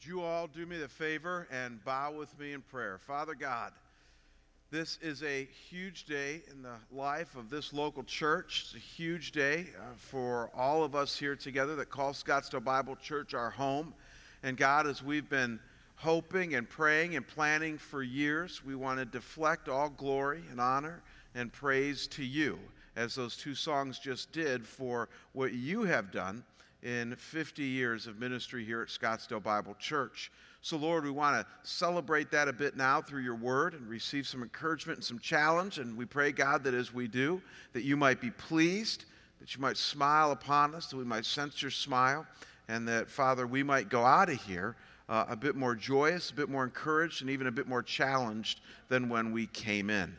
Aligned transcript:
Would 0.00 0.08
you 0.08 0.22
all 0.22 0.46
do 0.46 0.64
me 0.64 0.78
the 0.78 0.88
favor 0.88 1.46
and 1.50 1.84
bow 1.84 2.12
with 2.12 2.38
me 2.38 2.54
in 2.54 2.62
prayer? 2.62 2.96
Father 2.96 3.34
God, 3.34 3.72
this 4.70 4.98
is 5.02 5.22
a 5.22 5.46
huge 5.68 6.06
day 6.06 6.40
in 6.50 6.62
the 6.62 6.76
life 6.90 7.36
of 7.36 7.50
this 7.50 7.74
local 7.74 8.02
church. 8.04 8.62
It's 8.64 8.74
a 8.76 8.78
huge 8.78 9.32
day 9.32 9.66
uh, 9.76 9.82
for 9.98 10.50
all 10.56 10.84
of 10.84 10.94
us 10.94 11.18
here 11.18 11.36
together 11.36 11.76
that 11.76 11.90
call 11.90 12.14
Scottsdale 12.14 12.64
Bible 12.64 12.96
Church 12.96 13.34
our 13.34 13.50
home. 13.50 13.92
And 14.42 14.56
God, 14.56 14.86
as 14.86 15.02
we've 15.02 15.28
been 15.28 15.60
hoping 15.96 16.54
and 16.54 16.66
praying 16.66 17.16
and 17.16 17.28
planning 17.28 17.76
for 17.76 18.02
years, 18.02 18.64
we 18.64 18.74
want 18.74 19.00
to 19.00 19.04
deflect 19.04 19.68
all 19.68 19.90
glory 19.90 20.40
and 20.50 20.62
honor 20.62 21.02
and 21.34 21.52
praise 21.52 22.06
to 22.06 22.24
you, 22.24 22.58
as 22.96 23.14
those 23.14 23.36
two 23.36 23.54
songs 23.54 23.98
just 23.98 24.32
did, 24.32 24.64
for 24.64 25.10
what 25.34 25.52
you 25.52 25.82
have 25.82 26.10
done 26.10 26.42
in 26.82 27.14
50 27.14 27.62
years 27.62 28.06
of 28.06 28.18
ministry 28.18 28.64
here 28.64 28.82
at 28.82 28.88
Scottsdale 28.88 29.42
Bible 29.42 29.74
Church. 29.78 30.30
So, 30.62 30.76
Lord, 30.76 31.04
we 31.04 31.10
want 31.10 31.40
to 31.40 31.46
celebrate 31.68 32.30
that 32.32 32.48
a 32.48 32.52
bit 32.52 32.76
now 32.76 33.00
through 33.00 33.22
your 33.22 33.34
word 33.34 33.74
and 33.74 33.88
receive 33.88 34.26
some 34.26 34.42
encouragement 34.42 34.98
and 34.98 35.04
some 35.04 35.18
challenge. 35.18 35.78
And 35.78 35.96
we 35.96 36.04
pray, 36.04 36.32
God, 36.32 36.64
that 36.64 36.74
as 36.74 36.92
we 36.92 37.08
do, 37.08 37.40
that 37.72 37.82
you 37.82 37.96
might 37.96 38.20
be 38.20 38.30
pleased, 38.30 39.06
that 39.40 39.54
you 39.54 39.60
might 39.60 39.76
smile 39.76 40.32
upon 40.32 40.74
us, 40.74 40.88
that 40.88 40.96
we 40.96 41.04
might 41.04 41.24
sense 41.24 41.62
your 41.62 41.70
smile, 41.70 42.26
and 42.68 42.86
that, 42.88 43.08
Father, 43.08 43.46
we 43.46 43.62
might 43.62 43.88
go 43.88 44.04
out 44.04 44.28
of 44.28 44.40
here 44.42 44.76
uh, 45.08 45.24
a 45.28 45.36
bit 45.36 45.56
more 45.56 45.74
joyous, 45.74 46.30
a 46.30 46.34
bit 46.34 46.48
more 46.48 46.64
encouraged, 46.64 47.22
and 47.22 47.30
even 47.30 47.46
a 47.46 47.52
bit 47.52 47.66
more 47.66 47.82
challenged 47.82 48.60
than 48.88 49.08
when 49.08 49.32
we 49.32 49.46
came 49.46 49.90
in. 49.90 50.14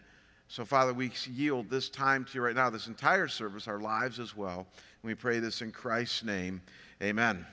So, 0.51 0.65
Father, 0.65 0.93
we 0.93 1.13
yield 1.33 1.69
this 1.69 1.87
time 1.87 2.25
to 2.25 2.33
you 2.33 2.41
right 2.41 2.53
now, 2.53 2.69
this 2.69 2.87
entire 2.87 3.29
service, 3.29 3.69
our 3.69 3.79
lives 3.79 4.19
as 4.19 4.35
well. 4.35 4.67
We 5.01 5.15
pray 5.15 5.39
this 5.39 5.61
in 5.61 5.71
Christ's 5.71 6.25
name. 6.25 6.61
Amen. 7.01 7.45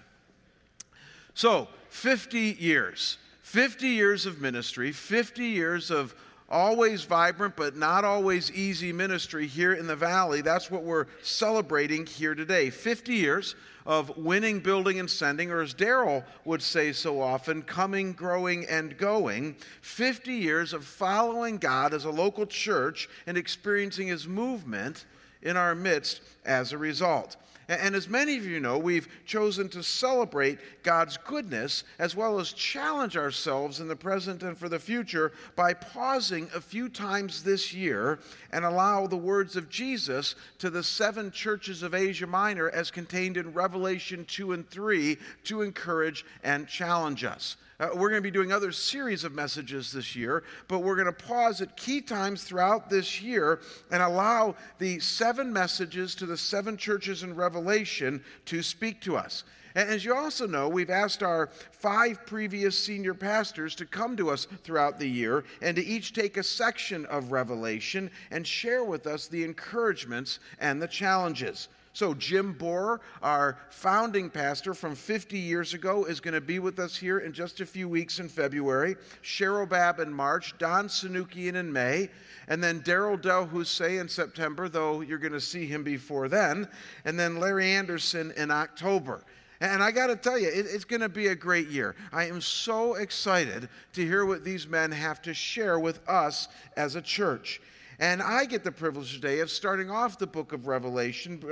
So, 1.33 1.69
50 1.91 2.57
years. 2.59 3.19
50 3.43 3.87
years 3.87 4.27
of 4.27 4.41
ministry, 4.41 4.91
50 4.91 5.45
years 5.45 5.93
of 5.93 6.13
always 6.49 7.05
vibrant 7.05 7.57
but 7.57 7.77
not 7.77 8.05
always 8.05 8.51
easy 8.53 8.93
ministry 8.93 9.47
here 9.47 9.75
in 9.75 9.87
the 9.87 9.97
valley. 9.97 10.41
That's 10.41 10.71
what 10.71 10.83
we're 10.83 11.07
celebrating 11.23 12.07
here 12.07 12.35
today. 12.35 12.71
50 12.71 13.15
years 13.15 13.55
of 13.85 14.17
winning, 14.19 14.61
building, 14.61 15.01
and 15.01 15.09
sending, 15.09 15.51
or 15.51 15.63
as 15.63 15.73
Darryl 15.73 16.23
would 16.45 16.61
say 16.61 16.93
so 16.93 17.21
often, 17.21 17.63
coming, 17.63 18.13
growing, 18.13 18.67
and 18.67 18.97
going. 18.99 19.57
50 19.81 20.33
years 20.33 20.75
of 20.75 20.85
following 20.85 21.57
God 21.57 21.95
as 21.95 22.05
a 22.05 22.11
local 22.11 22.45
church 22.45 23.09
and 23.27 23.39
experiencing 23.39 24.09
his 24.09 24.29
movement 24.29 25.07
in 25.43 25.57
our 25.57 25.75
midst 25.75 26.21
as 26.45 26.73
a 26.73 26.79
result. 26.79 27.37
And 27.69 27.95
as 27.95 28.09
many 28.09 28.39
of 28.39 28.47
you 28.47 28.61
know, 28.61 28.79
we've 28.79 29.09
chosen 29.27 29.69
to 29.71 29.83
celebrate 29.83 30.59
God's 30.83 31.19
goodness 31.19 31.85
as 31.99 32.17
well 32.17 32.41
as 32.41 32.53
challenge 32.53 33.15
ourselves 33.15 33.81
in 33.81 33.89
the 33.89 33.97
present 33.97 34.43
and 34.43 34.57
for 34.57 34.71
the 34.71 34.79
future 34.79 35.33
by 35.55 35.75
pausing 35.75 36.49
a 36.55 36.63
few 36.63 36.89
times 36.89 37.43
this 37.43 37.75
year 37.75 38.21
and 38.53 38.65
allow 38.65 39.07
the 39.07 39.19
words 39.19 39.55
of 39.55 39.69
Jesus 39.69 40.35
to 40.59 40.71
the 40.71 40.83
seven 40.83 41.31
churches 41.31 41.83
of 41.83 41.93
Asia 41.93 42.27
Minor 42.27 42.71
as 42.71 42.91
contained 42.91 43.37
in 43.37 43.53
Revelation 43.53 44.25
2 44.25 44.53
and 44.53 44.69
3 44.71 45.19
to 45.45 45.61
encourage 45.61 46.25
and 46.43 46.67
challenge 46.67 47.23
us. 47.23 47.59
Uh, 47.81 47.91
we're 47.95 48.09
going 48.09 48.21
to 48.21 48.21
be 48.21 48.31
doing 48.31 48.51
other 48.51 48.73
series 48.73 49.23
of 49.23 49.37
messages 49.37 49.93
this 49.93 50.17
year, 50.17 50.43
but 50.67 50.81
we're 50.81 50.97
going 50.97 51.07
to 51.07 51.13
pause 51.13 51.61
at 51.61 51.77
key 51.77 52.01
times 52.01 52.43
throughout 52.43 52.91
this 52.91 53.23
year 53.23 53.61
and 53.93 54.03
allow 54.03 54.57
the 54.79 54.99
seven 54.99 55.53
messages 55.53 56.17
to 56.17 56.27
the 56.27 56.37
seven 56.37 56.77
churches 56.77 57.23
in 57.23 57.37
Revelation 57.37 58.21
to 58.47 58.65
speak 58.65 59.01
to 59.03 59.17
us. 59.17 59.45
And 59.77 59.89
as 59.89 60.05
you 60.05 60.13
also 60.13 60.45
know, 60.45 60.69
we've 60.69 60.91
asked 60.91 61.23
our 61.23 61.51
five 61.71 62.27
previous 62.27 62.77
senior 62.77 63.15
pastors 63.15 63.77
to 63.77 63.87
come 63.87 64.17
to 64.17 64.31
us 64.31 64.49
throughout 64.65 64.99
the 64.99 65.09
year 65.09 65.45
and 65.63 65.77
to 65.77 65.85
each 65.85 66.15
take 66.15 66.37
a 66.37 66.43
section 66.43 67.07
of 67.07 67.31
Revelation 67.31 68.11
and 68.33 68.45
share 68.45 68.83
with 68.83 69.07
us 69.07 69.29
the 69.29 69.45
encouragements 69.45 70.41
and 70.59 70.83
the 70.83 70.89
challenges. 70.89 71.69
So, 71.99 72.15
Jim 72.15 72.53
Borer, 72.53 73.01
our 73.25 73.59
founding 73.71 74.31
pastor 74.31 74.73
from 74.73 74.95
50 74.95 75.37
years 75.37 75.75
ago, 75.75 76.05
is 76.05 76.21
going 76.21 76.35
to 76.35 76.41
be 76.41 76.61
with 76.61 76.79
us 76.79 76.97
here 76.97 77.19
in 77.19 77.33
just 77.33 77.61
a 77.61 77.67
few 77.67 77.89
weeks 77.89 78.21
in 78.21 78.29
February. 78.29 78.95
Sherrill 79.23 79.67
Babb 79.67 79.99
in 79.99 80.13
March, 80.13 80.57
Don 80.59 80.87
Sunukjian 80.87 81.57
in 81.57 81.73
May, 81.73 82.09
and 82.47 82.63
then 82.63 82.83
Darryl 82.83 83.21
DelHousaye 83.21 84.01
in 84.01 84.09
September, 84.09 84.69
though 84.69 85.01
you're 85.01 85.19
going 85.19 85.33
to 85.33 85.41
see 85.41 85.67
him 85.67 85.83
before 85.83 86.29
then, 86.29 86.69
and 87.05 87.19
then 87.19 87.41
Larry 87.41 87.73
Anderson 87.73 88.33
in 88.37 88.53
October. 88.53 89.25
And 89.61 89.83
I 89.83 89.91
got 89.91 90.07
to 90.07 90.15
tell 90.15 90.39
you, 90.39 90.47
it, 90.47 90.67
it's 90.71 90.85
going 90.85 91.01
to 91.01 91.09
be 91.09 91.27
a 91.27 91.35
great 91.35 91.67
year. 91.67 91.97
I 92.13 92.27
am 92.27 92.41
so 92.41 92.95
excited 92.95 93.69
to 93.95 94.07
hear 94.07 94.25
what 94.25 94.45
these 94.45 94.69
men 94.69 94.93
have 94.93 95.21
to 95.23 95.35
share 95.35 95.81
with 95.81 96.09
us 96.09 96.47
as 96.77 96.95
a 96.95 97.03
church. 97.03 97.61
And 98.01 98.23
I 98.23 98.45
get 98.45 98.63
the 98.63 98.71
privilege 98.71 99.15
today 99.15 99.41
of 99.41 99.51
starting 99.51 99.91
off 99.91 100.19
the 100.19 100.27
book 100.27 100.53
of 100.53 100.69
Revelation, 100.69 101.43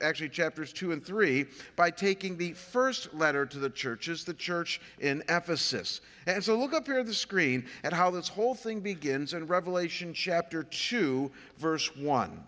actually 0.00 0.28
chapters 0.28 0.72
2 0.72 0.92
and 0.92 1.04
3, 1.04 1.46
by 1.74 1.90
taking 1.90 2.36
the 2.36 2.52
first 2.52 3.12
letter 3.12 3.44
to 3.44 3.58
the 3.58 3.70
churches, 3.70 4.22
the 4.22 4.34
church 4.34 4.80
in 5.00 5.24
Ephesus. 5.28 6.00
And 6.26 6.42
so 6.42 6.56
look 6.56 6.72
up 6.72 6.86
here 6.86 7.00
at 7.00 7.06
the 7.06 7.14
screen 7.14 7.66
at 7.82 7.92
how 7.92 8.10
this 8.10 8.28
whole 8.28 8.54
thing 8.54 8.80
begins 8.80 9.32
in 9.34 9.48
Revelation 9.48 10.14
chapter 10.14 10.62
2, 10.62 11.28
verse 11.58 11.96
1. 11.96 12.40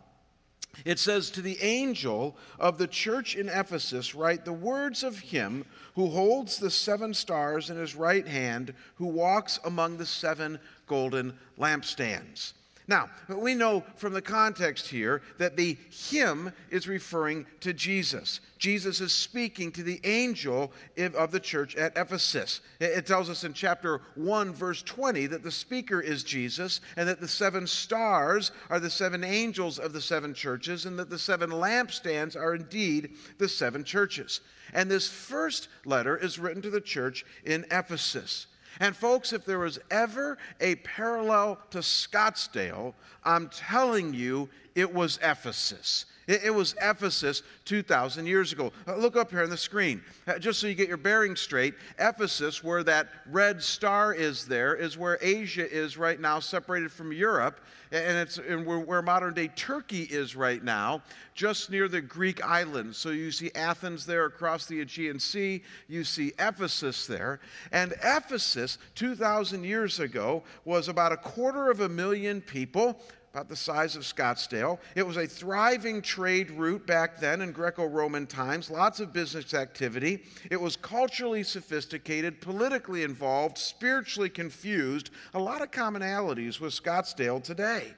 It 0.85 1.01
says, 1.01 1.31
To 1.31 1.43
the 1.43 1.61
angel 1.61 2.37
of 2.61 2.79
the 2.79 2.87
church 2.87 3.35
in 3.35 3.49
Ephesus, 3.49 4.15
write 4.15 4.45
the 4.45 4.53
words 4.53 5.03
of 5.03 5.19
him 5.19 5.65
who 5.97 6.11
holds 6.11 6.59
the 6.59 6.71
seven 6.71 7.13
stars 7.13 7.71
in 7.71 7.77
his 7.77 7.97
right 7.97 8.27
hand, 8.27 8.73
who 8.95 9.07
walks 9.07 9.59
among 9.65 9.97
the 9.97 10.07
seven 10.07 10.61
golden 10.87 11.37
lampstands. 11.59 12.53
Now, 12.89 13.11
we 13.29 13.55
know 13.55 13.85
from 13.97 14.15
the 14.15 14.23
context 14.23 14.89
here 14.89 15.21
that 15.37 15.59
the 15.59 15.77
him 15.91 16.51
is 16.71 16.89
referring 16.89 17.45
to 17.61 17.75
Jesus. 17.75 18.41
Jesus 18.57 19.03
is 19.03 19.13
speaking 19.13 19.71
to 19.73 19.83
the 19.83 20.01
angel 20.05 20.73
of 20.97 21.31
the 21.31 21.39
church 21.39 21.77
at 21.77 21.97
Ephesus. 21.99 22.63
It 22.81 23.07
tells 23.07 23.29
us 23.29 23.45
in 23.45 23.53
chapter 23.53 24.01
1, 24.15 24.55
verse 24.55 24.83
20, 24.83 25.27
that 25.27 25.43
the 25.43 25.51
speaker 25.51 26.01
is 26.01 26.25
Jesus, 26.25 26.81
and 26.97 27.07
that 27.07 27.21
the 27.21 27.29
seven 27.29 27.67
stars 27.67 28.53
are 28.71 28.81
the 28.81 28.89
seven 28.89 29.23
angels 29.23 29.79
of 29.79 29.93
the 29.93 30.01
seven 30.01 30.33
churches, 30.33 30.87
and 30.87 30.99
that 30.99 31.11
the 31.11 31.19
seven 31.19 31.51
lampstands 31.51 32.37
are 32.37 32.55
indeed 32.55 33.11
the 33.37 33.51
seven 33.51 33.85
churches. 33.85 34.41
And 34.73 34.91
this 34.91 35.09
first 35.09 35.69
letter 35.85 36.17
is 36.17 36.39
written 36.39 36.63
to 36.63 36.71
the 36.71 36.81
church 36.81 37.27
in 37.45 37.67
Ephesus. 37.71 38.48
And, 38.81 38.95
folks, 38.95 39.33
if 39.33 39.45
there 39.45 39.59
was 39.59 39.79
ever 39.91 40.39
a 40.61 40.77
parallel 40.77 41.59
to 41.71 41.79
Scottsdale, 41.79 42.95
I'm 43.25 43.49
telling 43.49 44.15
you, 44.15 44.49
it 44.75 44.93
was 44.93 45.19
Ephesus. 45.23 46.07
It, 46.29 46.55
was 46.55 46.75
Ephesus 46.83 47.43
2,000 47.65 48.27
years 48.27 48.53
ago. 48.53 48.71
Uh, 48.87 48.97
look 48.97 49.17
up 49.17 49.31
here 49.31 49.43
on 49.43 49.49
the 49.49 49.57
screen. 49.57 50.03
Uh, 50.27 50.39
just 50.39 50.61
so 50.61 50.67
you 50.67 50.75
get 50.75 50.87
your 50.87 50.99
bearings 50.99 51.41
straight, 51.41 51.73
Ephesus, 51.99 52.63
where 52.63 52.83
that 52.85 53.09
red 53.31 53.63
star 53.63 54.13
is 54.13 54.45
there, 54.45 54.75
is 54.75 54.99
where 54.99 55.19
Asia 55.23 55.67
is 55.71 55.97
right 55.97 56.21
now, 56.21 56.39
separated 56.39 56.93
from 56.93 57.13
Europe. 57.13 57.61
And 57.91 58.19
it's 58.19 58.37
and 58.37 58.67
where, 58.67 58.79
where 58.79 59.01
modern 59.01 59.33
day 59.33 59.49
Turkey 59.49 60.03
is 60.03 60.37
right 60.37 60.63
now, 60.63 61.03
just 61.35 61.71
near 61.71 61.89
the 61.89 62.03
Greek 62.03 62.45
islands. 62.45 62.99
So 62.99 63.09
you 63.09 63.31
see 63.31 63.51
Athens 63.55 64.05
there 64.05 64.27
across 64.27 64.67
the 64.67 64.83
Aegean 64.83 65.19
Sea. 65.19 65.63
You 65.89 66.05
see 66.05 66.33
Ephesus 66.39 67.07
there. 67.07 67.41
And 67.73 67.95
Ephesus, 68.05 68.77
2,000 68.97 69.65
years 69.65 70.01
ago, 70.01 70.43
was 70.67 70.89
about 70.89 71.13
a 71.13 71.17
quarter 71.17 71.71
of 71.71 71.81
a 71.81 71.89
million 71.89 72.43
people 72.43 73.01
about 73.33 73.49
the 73.49 73.57
size 73.57 73.95
of 73.95 74.03
Scottsdale. 74.03 74.79
It 74.95 75.07
was 75.07 75.17
a 75.17 75.27
thriving 75.27 76.01
trade 76.01 76.51
route 76.51 76.87
back 76.87 77.21
then 77.21 77.43
in 77.43 77.53
Greco 77.53 77.85
Roman 77.85 78.27
times, 78.27 78.71
lots 78.71 79.01
of 79.01 79.13
business 79.13 79.55
activity. 79.55 80.25
It 80.51 80.61
was 80.61 80.77
culturally 80.77 81.43
sophisticated, 81.43 82.41
politically 82.41 83.03
involved, 83.03 83.59
spiritually 83.59 84.31
confused, 84.31 85.11
a 85.35 85.39
lot 85.39 85.63
of 85.63 85.71
commonalities 85.71 86.59
with 86.59 86.73
Scottsdale 86.73 87.43
today. 87.43 87.95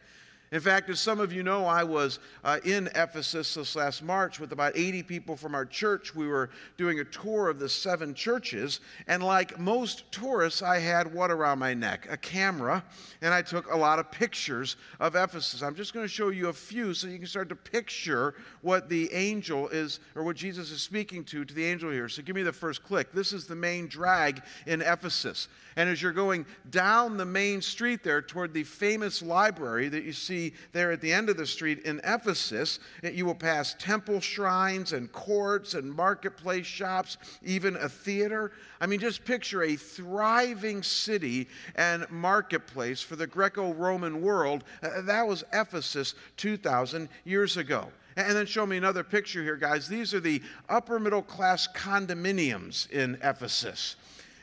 In 0.52 0.60
fact, 0.60 0.90
as 0.90 0.98
some 0.98 1.20
of 1.20 1.32
you 1.32 1.44
know, 1.44 1.64
I 1.64 1.84
was 1.84 2.18
uh, 2.42 2.58
in 2.64 2.88
Ephesus 2.88 3.54
this 3.54 3.76
last 3.76 4.02
March 4.02 4.40
with 4.40 4.50
about 4.50 4.76
80 4.76 5.04
people 5.04 5.36
from 5.36 5.54
our 5.54 5.64
church. 5.64 6.12
We 6.12 6.26
were 6.26 6.50
doing 6.76 6.98
a 6.98 7.04
tour 7.04 7.48
of 7.48 7.60
the 7.60 7.68
seven 7.68 8.14
churches, 8.14 8.80
and 9.06 9.22
like 9.22 9.60
most 9.60 10.10
tourists, 10.10 10.60
I 10.60 10.80
had 10.80 11.14
what 11.14 11.30
around 11.30 11.60
my 11.60 11.72
neck? 11.72 12.08
A 12.10 12.16
camera, 12.16 12.82
and 13.22 13.32
I 13.32 13.42
took 13.42 13.72
a 13.72 13.76
lot 13.76 14.00
of 14.00 14.10
pictures 14.10 14.74
of 14.98 15.14
Ephesus. 15.14 15.62
I'm 15.62 15.76
just 15.76 15.94
going 15.94 16.04
to 16.04 16.12
show 16.12 16.30
you 16.30 16.48
a 16.48 16.52
few 16.52 16.94
so 16.94 17.06
you 17.06 17.18
can 17.18 17.28
start 17.28 17.48
to 17.50 17.56
picture 17.56 18.34
what 18.62 18.88
the 18.88 19.12
angel 19.12 19.68
is, 19.68 20.00
or 20.16 20.24
what 20.24 20.34
Jesus 20.34 20.72
is 20.72 20.82
speaking 20.82 21.22
to, 21.26 21.44
to 21.44 21.54
the 21.54 21.64
angel 21.64 21.92
here. 21.92 22.08
So 22.08 22.22
give 22.22 22.34
me 22.34 22.42
the 22.42 22.52
first 22.52 22.82
click. 22.82 23.12
This 23.12 23.32
is 23.32 23.46
the 23.46 23.54
main 23.54 23.86
drag 23.86 24.42
in 24.66 24.82
Ephesus. 24.82 25.46
And 25.76 25.88
as 25.88 26.02
you're 26.02 26.10
going 26.10 26.44
down 26.70 27.16
the 27.16 27.24
main 27.24 27.62
street 27.62 28.02
there 28.02 28.20
toward 28.20 28.52
the 28.52 28.64
famous 28.64 29.22
library 29.22 29.88
that 29.88 30.02
you 30.02 30.12
see 30.12 30.39
there 30.72 30.92
at 30.92 31.00
the 31.00 31.12
end 31.12 31.28
of 31.28 31.36
the 31.36 31.46
street 31.46 31.80
in 31.80 32.00
Ephesus. 32.04 32.78
You 33.02 33.26
will 33.26 33.34
pass 33.34 33.74
temple 33.78 34.20
shrines 34.20 34.92
and 34.92 35.10
courts 35.12 35.74
and 35.74 35.92
marketplace 35.92 36.66
shops, 36.66 37.18
even 37.42 37.76
a 37.76 37.88
theater. 37.88 38.52
I 38.80 38.86
mean, 38.86 39.00
just 39.00 39.24
picture 39.24 39.62
a 39.62 39.76
thriving 39.76 40.82
city 40.82 41.48
and 41.76 42.10
marketplace 42.10 43.00
for 43.02 43.16
the 43.16 43.26
Greco 43.26 43.72
Roman 43.72 44.22
world. 44.22 44.64
Uh, 44.82 45.02
that 45.02 45.26
was 45.26 45.44
Ephesus 45.52 46.14
2,000 46.36 47.08
years 47.24 47.56
ago. 47.56 47.90
And 48.16 48.36
then 48.36 48.46
show 48.46 48.66
me 48.66 48.76
another 48.76 49.04
picture 49.04 49.42
here, 49.42 49.56
guys. 49.56 49.88
These 49.88 50.12
are 50.14 50.20
the 50.20 50.42
upper 50.68 50.98
middle 50.98 51.22
class 51.22 51.68
condominiums 51.74 52.90
in 52.90 53.18
Ephesus. 53.22 53.96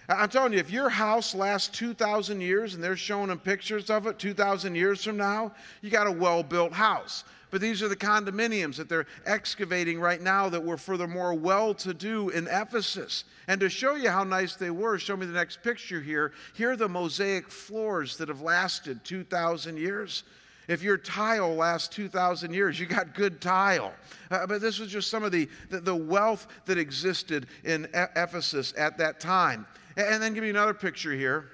I'm 0.10 0.30
telling 0.30 0.54
you, 0.54 0.60
if 0.60 0.72
your 0.72 0.88
house 0.88 1.36
lasts 1.36 1.78
2,000 1.78 2.40
years 2.40 2.76
and 2.76 2.84
they're 2.84 2.96
showing 2.96 3.28
them 3.28 3.40
pictures 3.40 3.90
of 3.90 4.08
it 4.08 4.18
2,000 4.18 4.74
years 4.74 5.04
from 5.04 5.18
now, 5.18 5.52
you 5.82 5.90
got 5.90 6.08
a 6.08 6.12
well 6.12 6.44
built 6.44 6.72
house. 6.72 7.26
But 7.50 7.62
these 7.62 7.82
are 7.82 7.88
the 7.88 7.96
condominiums 7.96 8.76
that 8.76 8.90
they're 8.90 9.06
excavating 9.26 10.00
right 10.00 10.22
now 10.22 10.50
that 10.50 10.64
were 10.64 10.78
for 10.78 10.98
the 10.98 11.08
more 11.08 11.34
well 11.34 11.74
to 11.76 11.94
do 11.94 12.30
in 12.30 12.48
Ephesus. 12.48 13.26
And 13.48 13.60
to 13.62 13.70
show 13.70 13.96
you 13.96 14.10
how 14.10 14.24
nice 14.24 14.56
they 14.56 14.70
were, 14.70 14.98
show 14.98 15.16
me 15.16 15.26
the 15.26 15.34
next 15.34 15.62
picture 15.62 16.02
here. 16.02 16.34
Here 16.56 16.72
are 16.72 16.76
the 16.76 16.90
mosaic 16.90 17.50
floors 17.50 18.18
that 18.18 18.28
have 18.28 18.42
lasted 18.42 19.04
2,000 19.06 19.78
years. 19.78 20.24
If 20.68 20.84
your 20.84 20.98
tile 20.98 21.56
lasts 21.56 21.88
2,000 21.96 22.54
years, 22.54 22.78
you 22.78 22.86
got 22.86 23.14
good 23.14 23.40
tile. 23.40 23.94
Uh, 24.30 24.46
but 24.46 24.60
this 24.60 24.80
was 24.80 24.92
just 24.92 25.10
some 25.10 25.24
of 25.24 25.32
the, 25.32 25.48
the, 25.70 25.80
the 25.80 25.96
wealth 25.96 26.48
that 26.66 26.78
existed 26.78 27.48
in 27.64 27.86
e- 27.86 27.90
Ephesus 28.18 28.74
at 28.78 28.98
that 28.98 29.22
time. 29.22 29.66
And 29.98 30.22
then 30.22 30.36
give 30.36 30.44
me 30.44 30.52
another 30.52 30.76
picture 30.76 31.12
here. 31.12 31.50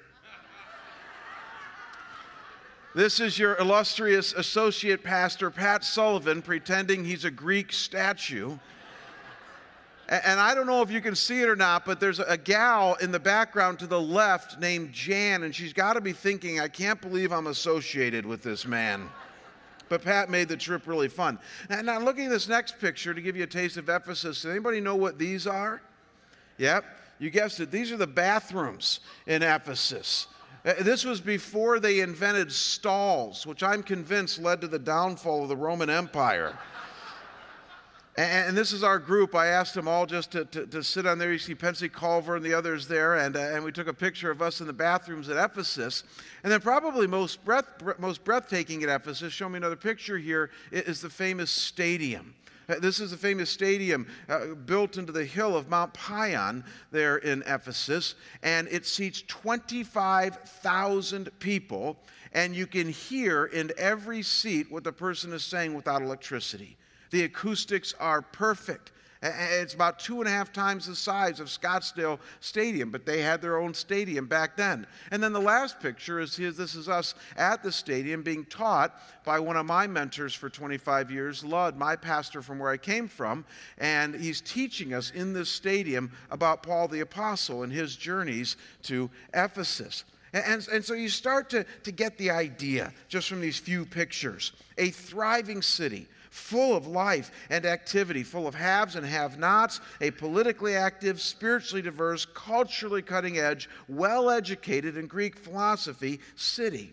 This 2.94 3.22
is 3.22 3.40
your 3.40 3.57
illustrious 3.57 4.34
associate 4.34 5.01
pastor, 5.01 5.50
Pat 5.50 5.84
Sullivan, 5.84 6.42
pretending 6.42 7.06
he's 7.06 7.24
a 7.24 7.31
Greek 7.31 7.72
statue. 7.72 8.56
And 10.10 10.40
I 10.40 10.54
don't 10.54 10.68
know 10.68 10.81
if 10.81 10.92
you 10.92 11.00
can 11.00 11.16
see 11.16 11.42
it 11.42 11.48
or 11.48 11.56
not, 11.56 11.86
but 11.86 12.01
there's 12.01 12.19
a 12.19 12.38
gal 12.38 12.95
in 12.95 13.12
the 13.12 13.19
background 13.19 13.80
to 13.80 13.88
the 13.88 14.00
left 14.00 14.60
named 14.60 14.92
Jan, 14.92 15.44
and 15.44 15.56
she's 15.56 15.72
got 15.72 15.94
to 15.94 16.01
be 16.01 16.12
thinking, 16.12 16.60
I 16.60 16.68
can't 16.68 17.00
believe 17.00 17.31
I'm 17.31 17.48
associated 17.48 18.25
with 18.25 18.44
this 18.44 18.68
man. 18.68 19.10
But 19.88 20.04
Pat 20.04 20.30
made 20.30 20.50
the 20.50 20.57
trip 20.57 20.86
really 20.86 21.07
fun. 21.07 21.40
And 21.69 21.86
now, 21.86 22.00
looking 22.00 22.25
at 22.25 22.31
this 22.31 22.50
next 22.50 22.78
picture 22.80 23.13
to 23.13 23.22
give 23.22 23.38
you 23.38 23.44
a 23.44 23.48
taste 23.48 23.78
of 23.78 23.88
Ephesus, 23.88 24.42
does 24.42 24.51
anybody 24.51 24.81
know 24.81 24.98
what 24.98 25.18
these 25.18 25.48
are? 25.48 25.81
Yep, 26.57 26.86
you 27.19 27.30
guessed 27.30 27.60
it. 27.60 27.71
These 27.71 27.92
are 27.92 27.98
the 27.98 28.07
bathrooms 28.07 29.00
in 29.27 29.44
Ephesus. 29.44 30.27
Uh, 30.65 30.74
this 30.81 31.04
was 31.04 31.19
before 31.19 31.80
they 31.80 32.00
invented 32.00 32.51
stalls, 32.51 33.45
which 33.45 33.63
I'm 33.63 33.83
convinced 33.83 34.39
led 34.39 34.62
to 34.62 34.68
the 34.68 34.80
downfall 34.80 35.44
of 35.44 35.50
the 35.50 35.57
Roman 35.57 35.89
Empire. 35.89 36.57
And, 38.15 38.56
this 38.56 38.74
is 38.74 38.83
our 38.83 39.00
group. 39.00 39.33
I 39.33 39.48
asked 39.48 39.74
them 39.74 39.88
all 39.88 40.06
just 40.06 40.31
to, 40.33 40.45
to, 40.45 40.68
to 40.68 40.83
sit 40.83 41.07
on 41.07 41.18
there. 41.18 41.31
You 41.31 41.39
see 41.39 41.56
Pensy 41.56 41.92
Culver 41.92 42.36
and 42.36 42.45
the 42.45 42.54
others 42.54 42.88
there, 42.88 43.16
and, 43.16 43.36
uh, 43.36 43.39
and 43.39 43.63
we 43.63 43.71
took 43.71 43.88
a 43.88 43.94
picture 43.94 44.30
of 44.30 44.39
us 44.39 44.62
in 44.62 44.68
the 44.68 44.74
bathrooms 44.74 45.30
at 45.30 45.44
Ephesus. 45.44 46.04
And 46.44 46.51
then, 46.51 46.62
probably 46.62 47.07
most, 47.07 47.44
breath, 47.44 47.66
most 47.98 48.24
breathtaking 48.24 48.83
at 48.83 48.89
Ephesus, 48.89 49.33
show 49.33 49.50
me 49.50 49.57
another 49.57 49.75
picture 49.75 50.19
here, 50.19 50.51
is 50.71 51.01
the 51.01 51.09
famous 51.09 51.50
stadium. 51.50 52.36
Uh, 52.69 52.75
this 52.80 53.00
is 53.00 53.13
a 53.13 53.18
famous 53.18 53.50
stadium 53.50 54.06
uh, 54.30 54.45
built 54.65 54.98
into 54.98 55.12
the 55.12 55.25
hill 55.25 55.57
of 55.57 55.69
Mount 55.69 55.94
Pion 55.94 56.63
there 56.92 57.18
in 57.18 57.44
Ephesus, 57.45 58.15
and 58.42 58.68
it 58.69 58.86
seats 58.86 59.24
25,000 59.27 61.39
people, 61.39 61.98
and 62.31 62.56
you 62.56 62.65
can 62.65 62.88
hear 62.89 63.45
in 63.45 63.71
every 63.77 64.21
seat 64.21 64.71
what 64.71 64.83
the 64.83 64.94
person 64.94 65.33
is 65.33 65.44
saying 65.44 65.74
without 65.74 66.01
electricity. 66.01 66.77
The 67.12 67.24
acoustics 67.24 67.94
are 68.00 68.21
perfect. 68.21 68.94
It's 69.24 69.74
about 69.74 70.00
two 70.00 70.20
and 70.20 70.28
a 70.28 70.31
half 70.31 70.52
times 70.52 70.86
the 70.86 70.96
size 70.96 71.40
of 71.40 71.48
Scottsdale 71.48 72.20
Stadium, 72.42 72.92
but 72.92 73.06
they 73.06 73.22
had 73.22 73.42
their 73.42 73.58
own 73.58 73.74
stadium 73.74 74.28
back 74.28 74.58
then. 74.58 74.86
And 75.12 75.24
then 75.24 75.31
the 75.31 75.40
last 75.40 75.80
picture 75.80 76.20
is 76.20 76.36
here, 76.36 76.52
this 76.52 76.75
is 76.75 76.90
us 76.90 77.16
at 77.38 77.64
the 77.64 77.72
stadium 77.72 78.22
being 78.22 78.44
taught 78.46 79.00
by 79.24 79.40
one 79.40 79.56
of 79.56 79.66
my 79.66 79.88
mentors 79.88 80.34
for 80.34 80.50
25 80.50 81.10
years, 81.10 81.44
Lud, 81.44 81.78
my 81.78 81.96
pastor 81.96 82.42
from 82.42 82.60
where 82.60 82.70
I 82.70 82.78
came 82.78 83.08
from. 83.08 83.46
And 83.78 84.14
he's 84.14 84.42
teaching 84.42 84.94
us 84.94 85.12
in 85.12 85.31
this 85.31 85.50
stadium 85.50 86.12
about 86.30 86.62
Paul 86.62 86.90
the 86.90 87.00
Apostle 87.00 87.64
and 87.64 87.72
his 87.72 87.96
journeys 87.96 88.58
to 88.84 89.10
Ephesus. 89.34 90.04
And, 90.34 90.68
and, 90.72 90.84
so 90.84 90.96
you 90.96 91.10
start 91.10 91.52
to, 91.52 91.64
to 91.84 91.92
get 91.92 92.18
the 92.18 92.31
idea 92.31 92.92
just 93.08 93.30
from 93.30 93.40
these 93.40 93.60
few 93.60 93.86
pictures. 93.86 94.52
A 94.80 94.90
thriving 94.90 95.62
city 95.62 96.08
full 96.33 96.75
of 96.75 96.88
life 96.88 97.31
and 97.51 97.63
activity, 97.63 98.24
full 98.24 98.47
of 98.47 98.56
haves 98.56 98.95
and 98.95 99.06
have 99.06 99.38
nots, 99.38 99.80
a 100.01 100.09
politically 100.09 100.75
active, 100.75 101.21
spiritually 101.21 101.83
diverse, 101.83 102.25
culturally 102.25 103.03
cutting 103.03 103.38
edge, 103.38 103.69
well 103.88 104.31
educated 104.31 104.97
in 104.97 105.06
Greek 105.06 105.38
philosophy 105.38 106.19
city. 106.35 106.91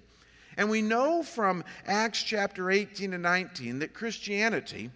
And 0.59 0.69
we 0.69 0.83
know 0.83 1.23
from 1.23 1.65
Acts 1.87 2.23
chapter 2.23 2.71
18 2.71 3.15
and 3.15 3.23
19 3.23 3.79
that 3.79 3.95
Christianity 3.95 4.91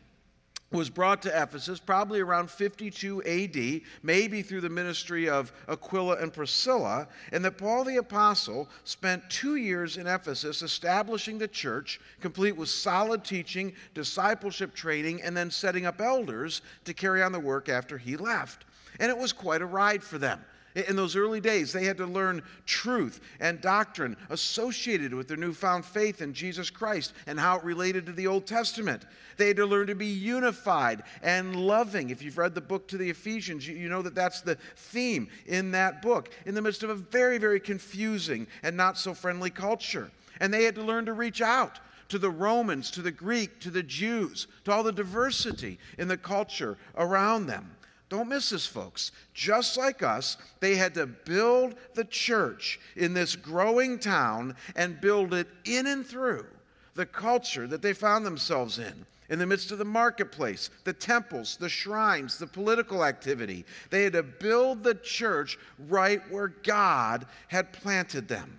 was 0.71 0.91
brought 0.91 1.23
to 1.23 1.43
Ephesus 1.43 1.79
probably 1.79 2.21
around 2.21 2.51
52 2.51 3.23
AD, 3.23 3.81
maybe 4.03 4.43
through 4.43 4.61
the 4.61 4.69
ministry 4.69 5.29
of 5.29 5.53
Aquila 5.69 6.17
and 6.17 6.33
Priscilla, 6.33 7.07
and 7.33 7.45
that 7.45 7.59
Paul 7.59 7.85
the 7.85 7.99
Apostle 7.99 8.69
spent 8.83 9.29
two 9.31 9.57
years 9.57 9.97
in 9.97 10.07
Ephesus 10.07 10.63
establishing 10.63 11.39
the 11.39 11.49
church, 11.49 12.01
complete 12.21 12.57
with 12.57 12.69
solid 12.69 13.25
teaching, 13.25 13.73
discipleship 13.95 14.75
training, 14.75 15.23
and 15.23 15.37
then 15.37 15.51
setting 15.51 15.87
up 15.87 16.01
elders 16.01 16.63
to 16.85 16.95
carry 16.95 17.23
on 17.23 17.33
the 17.33 17.41
work 17.41 17.69
after 17.69 17.97
he 17.97 18.17
left. 18.17 18.65
And 18.99 19.11
it 19.11 19.19
was 19.19 19.33
quite 19.33 19.63
a 19.63 19.67
ride 19.67 20.03
for 20.03 20.19
them. 20.19 20.45
In 20.75 20.97
those 20.97 21.15
early 21.15 21.41
days, 21.41 21.73
they 21.73 21.85
had 21.85 21.97
to 21.99 22.06
learn 22.06 22.43
truth 22.67 23.21
and 23.38 23.61
doctrine 23.61 24.17
associated 24.31 25.15
with 25.15 25.29
their 25.29 25.37
newfound 25.37 25.85
faith 25.85 26.21
in 26.21 26.35
Jesus 26.35 26.69
Christ 26.69 27.12
and 27.29 27.38
how 27.38 27.59
it 27.59 27.65
related 27.65 28.06
to 28.06 28.12
the 28.12 28.26
Old 28.26 28.44
Testament. 28.44 29.05
They 29.37 29.47
had 29.47 29.56
to 29.59 29.67
learn 29.67 29.87
to 29.87 29.94
be 29.94 30.06
unified 30.06 31.05
and 31.23 31.55
loving. 31.55 32.11
If 32.11 32.23
you've 32.23 32.38
read 32.38 32.56
the 32.56 32.61
book 32.61 32.88
to 32.88 32.99
the 32.99 33.09
Ephesians, 33.09 33.69
you 33.69 33.88
know 33.88 34.03
that 34.03 34.17
that's 34.17 34.41
the 34.41 34.59
theme 34.75 35.29
in 35.47 35.71
that 35.71 36.03
book, 36.03 36.31
in 36.44 36.56
the 36.56 36.62
midst 36.62 36.82
of 36.82 36.91
a 36.91 36.97
very, 36.97 37.38
very 37.38 37.61
confusing 37.61 38.49
and 38.65 38.77
not 38.77 38.99
so 38.99 39.15
friendly 39.15 39.50
culture. 39.50 40.11
And 40.41 40.53
they 40.53 40.65
had 40.65 40.75
to 40.75 40.82
learn 40.82 41.06
to 41.06 41.12
reach 41.12 41.41
out 41.41 41.79
to 42.09 42.19
the 42.19 42.31
Romans, 42.31 42.91
to 42.93 43.03
the 43.03 43.12
Greek, 43.12 43.61
to 43.61 43.70
the 43.70 43.82
Jews, 43.82 44.49
to 44.65 44.73
all 44.73 44.82
the 44.82 44.93
diversity 44.93 45.79
in 45.99 46.09
the 46.09 46.17
culture 46.17 46.77
around 46.97 47.47
them. 47.47 47.77
Don't 48.09 48.29
miss 48.29 48.51
this, 48.51 48.67
folks. 48.67 49.12
Just 49.33 49.77
like 49.77 50.03
us, 50.03 50.37
they 50.61 50.77
had 50.77 50.95
to 50.95 51.06
build 51.06 51.75
the 51.95 52.05
church 52.05 52.79
in 52.97 53.15
this 53.15 53.34
growing 53.34 53.99
town 53.99 54.55
and 54.77 55.01
build 55.01 55.34
it 55.34 55.49
in 55.65 55.87
and 55.87 56.06
through 56.06 56.46
the 56.94 57.06
culture 57.06 57.67
that 57.67 57.82
they 57.82 57.93
found 57.93 58.25
themselves 58.25 58.79
in. 58.79 59.06
In 59.31 59.39
the 59.39 59.46
midst 59.46 59.73
of 59.73 59.79
the 59.79 59.84
marketplace, 59.84 60.70
the 60.84 60.93
temples, 60.93 61.56
the 61.56 61.69
shrines, 61.69 62.39
the 62.39 62.46
political 62.46 63.05
activity, 63.05 63.65
they 63.91 64.05
had 64.05 64.13
to 64.13 64.23
build 64.23 64.82
the 64.82 64.94
church 64.96 65.58
right 65.89 66.20
where 66.31 66.49
God 66.49 67.27
had 67.49 67.73
planted 67.73 68.29
them. 68.29 68.58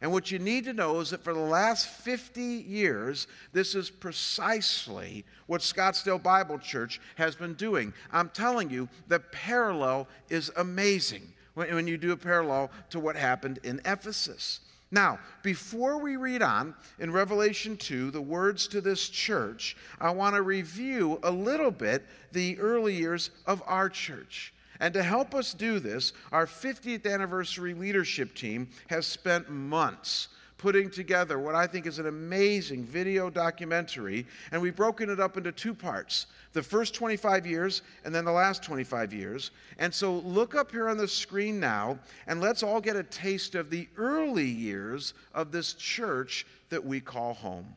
And 0.00 0.12
what 0.12 0.30
you 0.30 0.38
need 0.38 0.64
to 0.64 0.72
know 0.72 1.00
is 1.00 1.10
that 1.10 1.24
for 1.24 1.34
the 1.34 1.40
last 1.40 1.88
50 1.88 2.40
years, 2.40 3.26
this 3.52 3.74
is 3.74 3.90
precisely 3.90 5.24
what 5.46 5.60
Scottsdale 5.60 6.22
Bible 6.22 6.58
Church 6.58 7.00
has 7.16 7.34
been 7.34 7.54
doing. 7.54 7.92
I'm 8.12 8.28
telling 8.28 8.70
you, 8.70 8.88
the 9.08 9.18
parallel 9.18 10.06
is 10.28 10.52
amazing 10.56 11.32
when, 11.54 11.88
you 11.88 11.98
do 11.98 12.12
a 12.12 12.16
parallel 12.16 12.70
to 12.90 13.00
what 13.00 13.16
happened 13.16 13.58
in 13.64 13.80
Ephesus. 13.84 14.60
Now, 14.90 15.18
before 15.42 15.98
we 15.98 16.16
read 16.16 16.40
on 16.40 16.74
in 16.98 17.12
Revelation 17.12 17.76
2, 17.76 18.10
the 18.10 18.20
words 18.20 18.68
to 18.68 18.80
this 18.80 19.08
church, 19.08 19.76
I 20.00 20.10
want 20.10 20.34
to 20.36 20.42
review 20.42 21.18
a 21.22 21.30
little 21.30 21.70
bit 21.70 22.06
the 22.32 22.58
early 22.58 22.94
years 22.94 23.30
of 23.46 23.62
our 23.66 23.90
church. 23.90 24.54
And 24.80 24.94
to 24.94 25.02
help 25.02 25.34
us 25.34 25.54
do 25.54 25.78
this, 25.80 26.12
our 26.32 26.46
50th 26.46 27.10
anniversary 27.12 27.74
leadership 27.74 28.34
team 28.34 28.68
has 28.88 29.06
spent 29.06 29.50
months 29.50 30.28
putting 30.58 30.90
together 30.90 31.38
what 31.38 31.54
I 31.54 31.66
think 31.66 31.86
is 31.86 31.98
an 32.00 32.08
amazing 32.08 32.84
video 32.84 33.30
documentary, 33.30 34.26
and 34.50 34.60
we've 34.60 34.76
broken 34.76 35.08
it 35.08 35.20
up 35.20 35.36
into 35.36 35.52
two 35.52 35.72
parts 35.72 36.26
the 36.52 36.62
first 36.62 36.94
25 36.94 37.46
years 37.46 37.82
and 38.04 38.12
then 38.12 38.24
the 38.24 38.32
last 38.32 38.62
25 38.64 39.12
years. 39.12 39.52
And 39.78 39.94
so 39.94 40.14
look 40.18 40.56
up 40.56 40.72
here 40.72 40.88
on 40.88 40.96
the 40.96 41.06
screen 41.06 41.60
now, 41.60 41.98
and 42.26 42.40
let's 42.40 42.62
all 42.62 42.80
get 42.80 42.96
a 42.96 43.04
taste 43.04 43.54
of 43.54 43.70
the 43.70 43.88
early 43.96 44.48
years 44.48 45.14
of 45.32 45.52
this 45.52 45.74
church 45.74 46.46
that 46.70 46.84
we 46.84 47.00
call 47.00 47.34
home. 47.34 47.74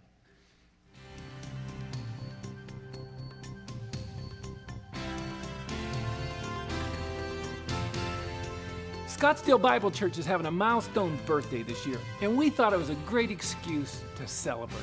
Scottsdale 9.22 9.62
Bible 9.62 9.92
Church 9.92 10.18
is 10.18 10.26
having 10.26 10.48
a 10.48 10.52
milestone 10.52 11.16
birthday 11.28 11.62
this 11.62 11.86
year, 11.86 12.00
and 12.24 12.36
we 12.36 12.50
thought 12.50 12.74
it 12.74 12.80
was 12.80 12.90
a 12.90 12.96
great 13.06 13.30
excuse 13.30 14.02
to 14.16 14.28
celebrate. 14.28 14.82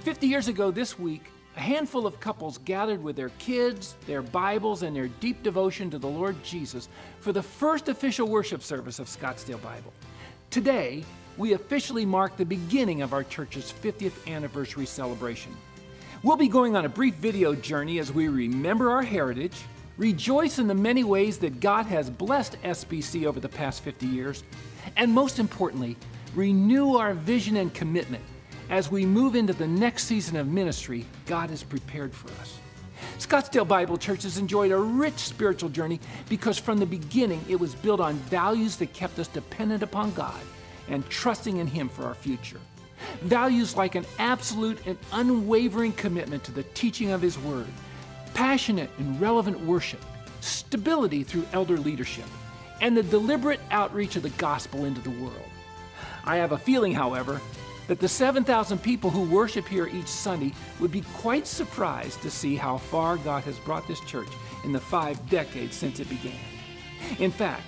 50 0.00 0.26
years 0.26 0.48
ago 0.48 0.72
this 0.72 0.98
week, 0.98 1.26
a 1.56 1.60
handful 1.60 2.04
of 2.04 2.18
couples 2.18 2.58
gathered 2.64 3.00
with 3.00 3.14
their 3.14 3.28
kids, 3.38 3.94
their 4.08 4.22
Bibles, 4.22 4.82
and 4.82 4.96
their 4.96 5.06
deep 5.06 5.44
devotion 5.44 5.88
to 5.90 6.00
the 6.00 6.08
Lord 6.08 6.34
Jesus 6.42 6.88
for 7.20 7.30
the 7.30 7.44
first 7.44 7.88
official 7.88 8.26
worship 8.26 8.60
service 8.60 8.98
of 8.98 9.06
Scottsdale 9.06 9.62
Bible. 9.62 9.92
Today, 10.50 11.04
we 11.38 11.52
officially 11.52 12.04
mark 12.04 12.36
the 12.36 12.44
beginning 12.44 13.02
of 13.02 13.12
our 13.12 13.22
church's 13.22 13.72
50th 13.84 14.26
anniversary 14.26 14.84
celebration. 14.84 15.56
We'll 16.24 16.36
be 16.36 16.48
going 16.48 16.74
on 16.74 16.86
a 16.86 16.88
brief 16.88 17.14
video 17.14 17.54
journey 17.54 18.00
as 18.00 18.12
we 18.12 18.26
remember 18.26 18.90
our 18.90 19.04
heritage, 19.04 19.54
rejoice 19.96 20.58
in 20.58 20.66
the 20.66 20.74
many 20.74 21.04
ways 21.04 21.38
that 21.38 21.60
God 21.60 21.86
has 21.86 22.10
blessed 22.10 22.60
SBC 22.62 23.26
over 23.26 23.40
the 23.40 23.48
past 23.48 23.82
50 23.82 24.06
years, 24.06 24.44
and 24.96 25.12
most 25.12 25.38
importantly, 25.38 25.96
renew 26.34 26.96
our 26.96 27.14
vision 27.14 27.56
and 27.56 27.72
commitment 27.72 28.24
as 28.70 28.90
we 28.90 29.04
move 29.04 29.36
into 29.36 29.52
the 29.52 29.66
next 29.66 30.04
season 30.04 30.36
of 30.36 30.48
ministry 30.48 31.04
God 31.26 31.50
has 31.50 31.62
prepared 31.62 32.14
for 32.14 32.28
us. 32.40 32.58
Scottsdale 33.18 33.68
Bible 33.68 33.96
Church 33.96 34.22
has 34.24 34.38
enjoyed 34.38 34.72
a 34.72 34.76
rich 34.76 35.18
spiritual 35.18 35.68
journey 35.68 36.00
because 36.28 36.58
from 36.58 36.78
the 36.78 36.86
beginning 36.86 37.44
it 37.48 37.56
was 37.56 37.74
built 37.74 38.00
on 38.00 38.14
values 38.14 38.76
that 38.76 38.92
kept 38.92 39.18
us 39.18 39.28
dependent 39.28 39.82
upon 39.82 40.12
God 40.12 40.40
and 40.88 41.08
trusting 41.08 41.58
in 41.58 41.66
Him 41.66 41.88
for 41.88 42.04
our 42.04 42.14
future. 42.14 42.60
Values 43.22 43.76
like 43.76 43.94
an 43.94 44.06
absolute 44.18 44.78
and 44.86 44.98
unwavering 45.12 45.92
commitment 45.92 46.42
to 46.44 46.52
the 46.52 46.62
teaching 46.74 47.10
of 47.10 47.22
His 47.22 47.38
Word, 47.38 47.66
passionate 48.34 48.90
and 48.98 49.20
relevant 49.20 49.58
worship, 49.60 50.04
stability 50.40 51.22
through 51.22 51.46
elder 51.52 51.78
leadership, 51.78 52.26
and 52.80 52.96
the 52.96 53.02
deliberate 53.02 53.60
outreach 53.70 54.16
of 54.16 54.22
the 54.22 54.30
gospel 54.30 54.84
into 54.84 55.00
the 55.00 55.10
world. 55.10 55.48
I 56.24 56.36
have 56.36 56.52
a 56.52 56.58
feeling, 56.58 56.92
however, 56.92 57.40
that 57.86 58.00
the 58.00 58.08
7,000 58.08 58.78
people 58.78 59.10
who 59.10 59.22
worship 59.22 59.68
here 59.68 59.86
each 59.86 60.08
Sunday 60.08 60.52
would 60.80 60.90
be 60.90 61.02
quite 61.14 61.46
surprised 61.46 62.22
to 62.22 62.30
see 62.30 62.56
how 62.56 62.78
far 62.78 63.16
God 63.18 63.44
has 63.44 63.58
brought 63.58 63.86
this 63.86 64.00
church 64.00 64.28
in 64.64 64.72
the 64.72 64.80
five 64.80 65.28
decades 65.28 65.76
since 65.76 66.00
it 66.00 66.08
began. 66.08 66.38
In 67.18 67.30
fact, 67.30 67.62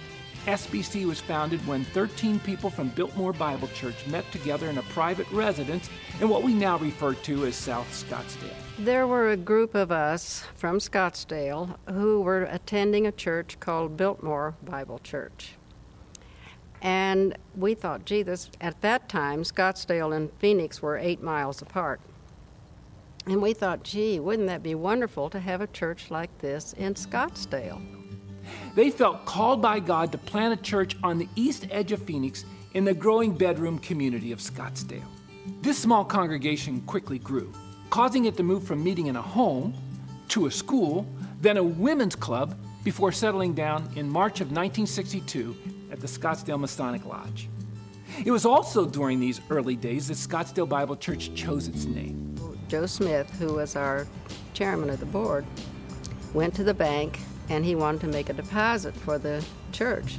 SBC 0.47 1.07
was 1.07 1.21
founded 1.21 1.67
when 1.67 1.85
13 1.87 2.39
people 2.39 2.71
from 2.71 2.89
Biltmore 2.91 3.33
Bible 3.33 3.67
Church 3.75 4.07
met 4.07 4.31
together 4.31 4.71
in 4.71 4.79
a 4.79 4.83
private 4.83 5.29
residence 5.33 5.91
in 6.21 6.29
what 6.29 6.45
we 6.45 6.55
now 6.55 6.79
refer 6.79 7.15
to 7.15 7.47
as 7.47 7.57
South 7.57 7.89
Scottsdale. 7.91 8.55
There 8.79 9.09
were 9.09 9.31
a 9.31 9.37
group 9.37 9.75
of 9.75 9.91
us 9.91 10.45
from 10.55 10.79
Scottsdale 10.79 11.77
who 11.89 12.21
were 12.21 12.45
attending 12.45 13.09
a 13.09 13.13
church 13.13 13.59
called 13.59 13.97
Biltmore 13.97 14.55
Bible 14.63 15.01
Church. 15.01 15.55
And 16.81 17.37
we 17.57 17.75
thought, 17.75 18.05
gee, 18.05 18.23
this, 18.23 18.49
at 18.61 18.81
that 18.83 19.09
time, 19.09 19.43
Scottsdale 19.43 20.15
and 20.15 20.33
Phoenix 20.35 20.81
were 20.81 20.97
eight 20.97 21.23
miles 21.23 21.61
apart. 21.61 22.01
And 23.27 23.43
we 23.43 23.53
thought, 23.53 23.83
gee, 23.83 24.21
wouldn't 24.21 24.47
that 24.47 24.63
be 24.63 24.77
wonderful 24.77 25.29
to 25.31 25.41
have 25.41 25.61
a 25.61 25.67
church 25.67 26.09
like 26.09 26.39
this 26.39 26.73
in 26.75 26.95
Scottsdale? 26.95 27.96
They 28.75 28.91
felt 28.91 29.25
called 29.25 29.63
by 29.63 29.81
God 29.81 30.13
to 30.13 30.19
plant 30.19 30.59
a 30.59 30.63
church 30.63 30.97
on 31.03 31.19
the 31.19 31.29
east 31.37 31.67
edge 31.71 31.93
of 31.93 32.03
Phoenix 32.03 32.45
in 32.75 32.85
the 32.85 32.95
growing 32.95 33.33
bedroom 33.33 33.79
community 33.79 34.33
of 34.33 34.39
Scottsdale. 34.39 35.05
This 35.63 35.79
small 35.79 36.05
congregation 36.05 36.81
quickly 36.83 37.19
grew, 37.19 37.53
causing 37.91 38.27
it 38.27 38.37
to 38.37 38.43
move 38.43 38.65
from 38.65 38.83
meeting 38.85 39.07
in 39.07 39.17
a 39.17 39.23
home 39.23 39.75
to 40.29 40.47
a 40.47 40.51
school, 40.51 41.07
then 41.41 41.57
a 41.57 41.63
women's 41.63 42.17
club, 42.17 42.57
before 42.85 43.11
settling 43.11 43.53
down 43.53 43.89
in 43.97 44.09
March 44.09 44.41
of 44.41 44.49
1962 44.49 45.57
at 45.91 46.01
the 46.01 46.07
Scottsdale 46.07 46.61
Masonic 46.61 47.05
Lodge. 47.05 47.49
It 48.25 48.31
was 48.31 48.47
also 48.47 48.87
during 48.87 49.19
these 49.19 49.41
early 49.51 49.75
days 49.75 50.09
that 50.09 50.15
Scottsdale 50.15 50.69
Bible 50.69 50.97
Church 50.97 51.35
chose 51.35 51.67
its 51.67 51.85
name. 51.85 52.35
Joe 52.69 52.87
Smith, 52.87 53.31
who 53.39 53.55
was 53.55 53.77
our 53.77 54.07
chairman 54.55 54.91
of 54.91 55.01
the 55.01 55.07
board, 55.07 55.45
went 56.33 56.55
to 56.55 56.65
the 56.65 56.75
bank 56.75 57.19
and 57.49 57.65
he 57.65 57.75
wanted 57.75 58.01
to 58.03 58.09
make 58.09 58.29
a 58.29 58.33
deposit 58.33 58.95
for 58.95 59.19
the 59.19 59.45
church. 59.73 60.19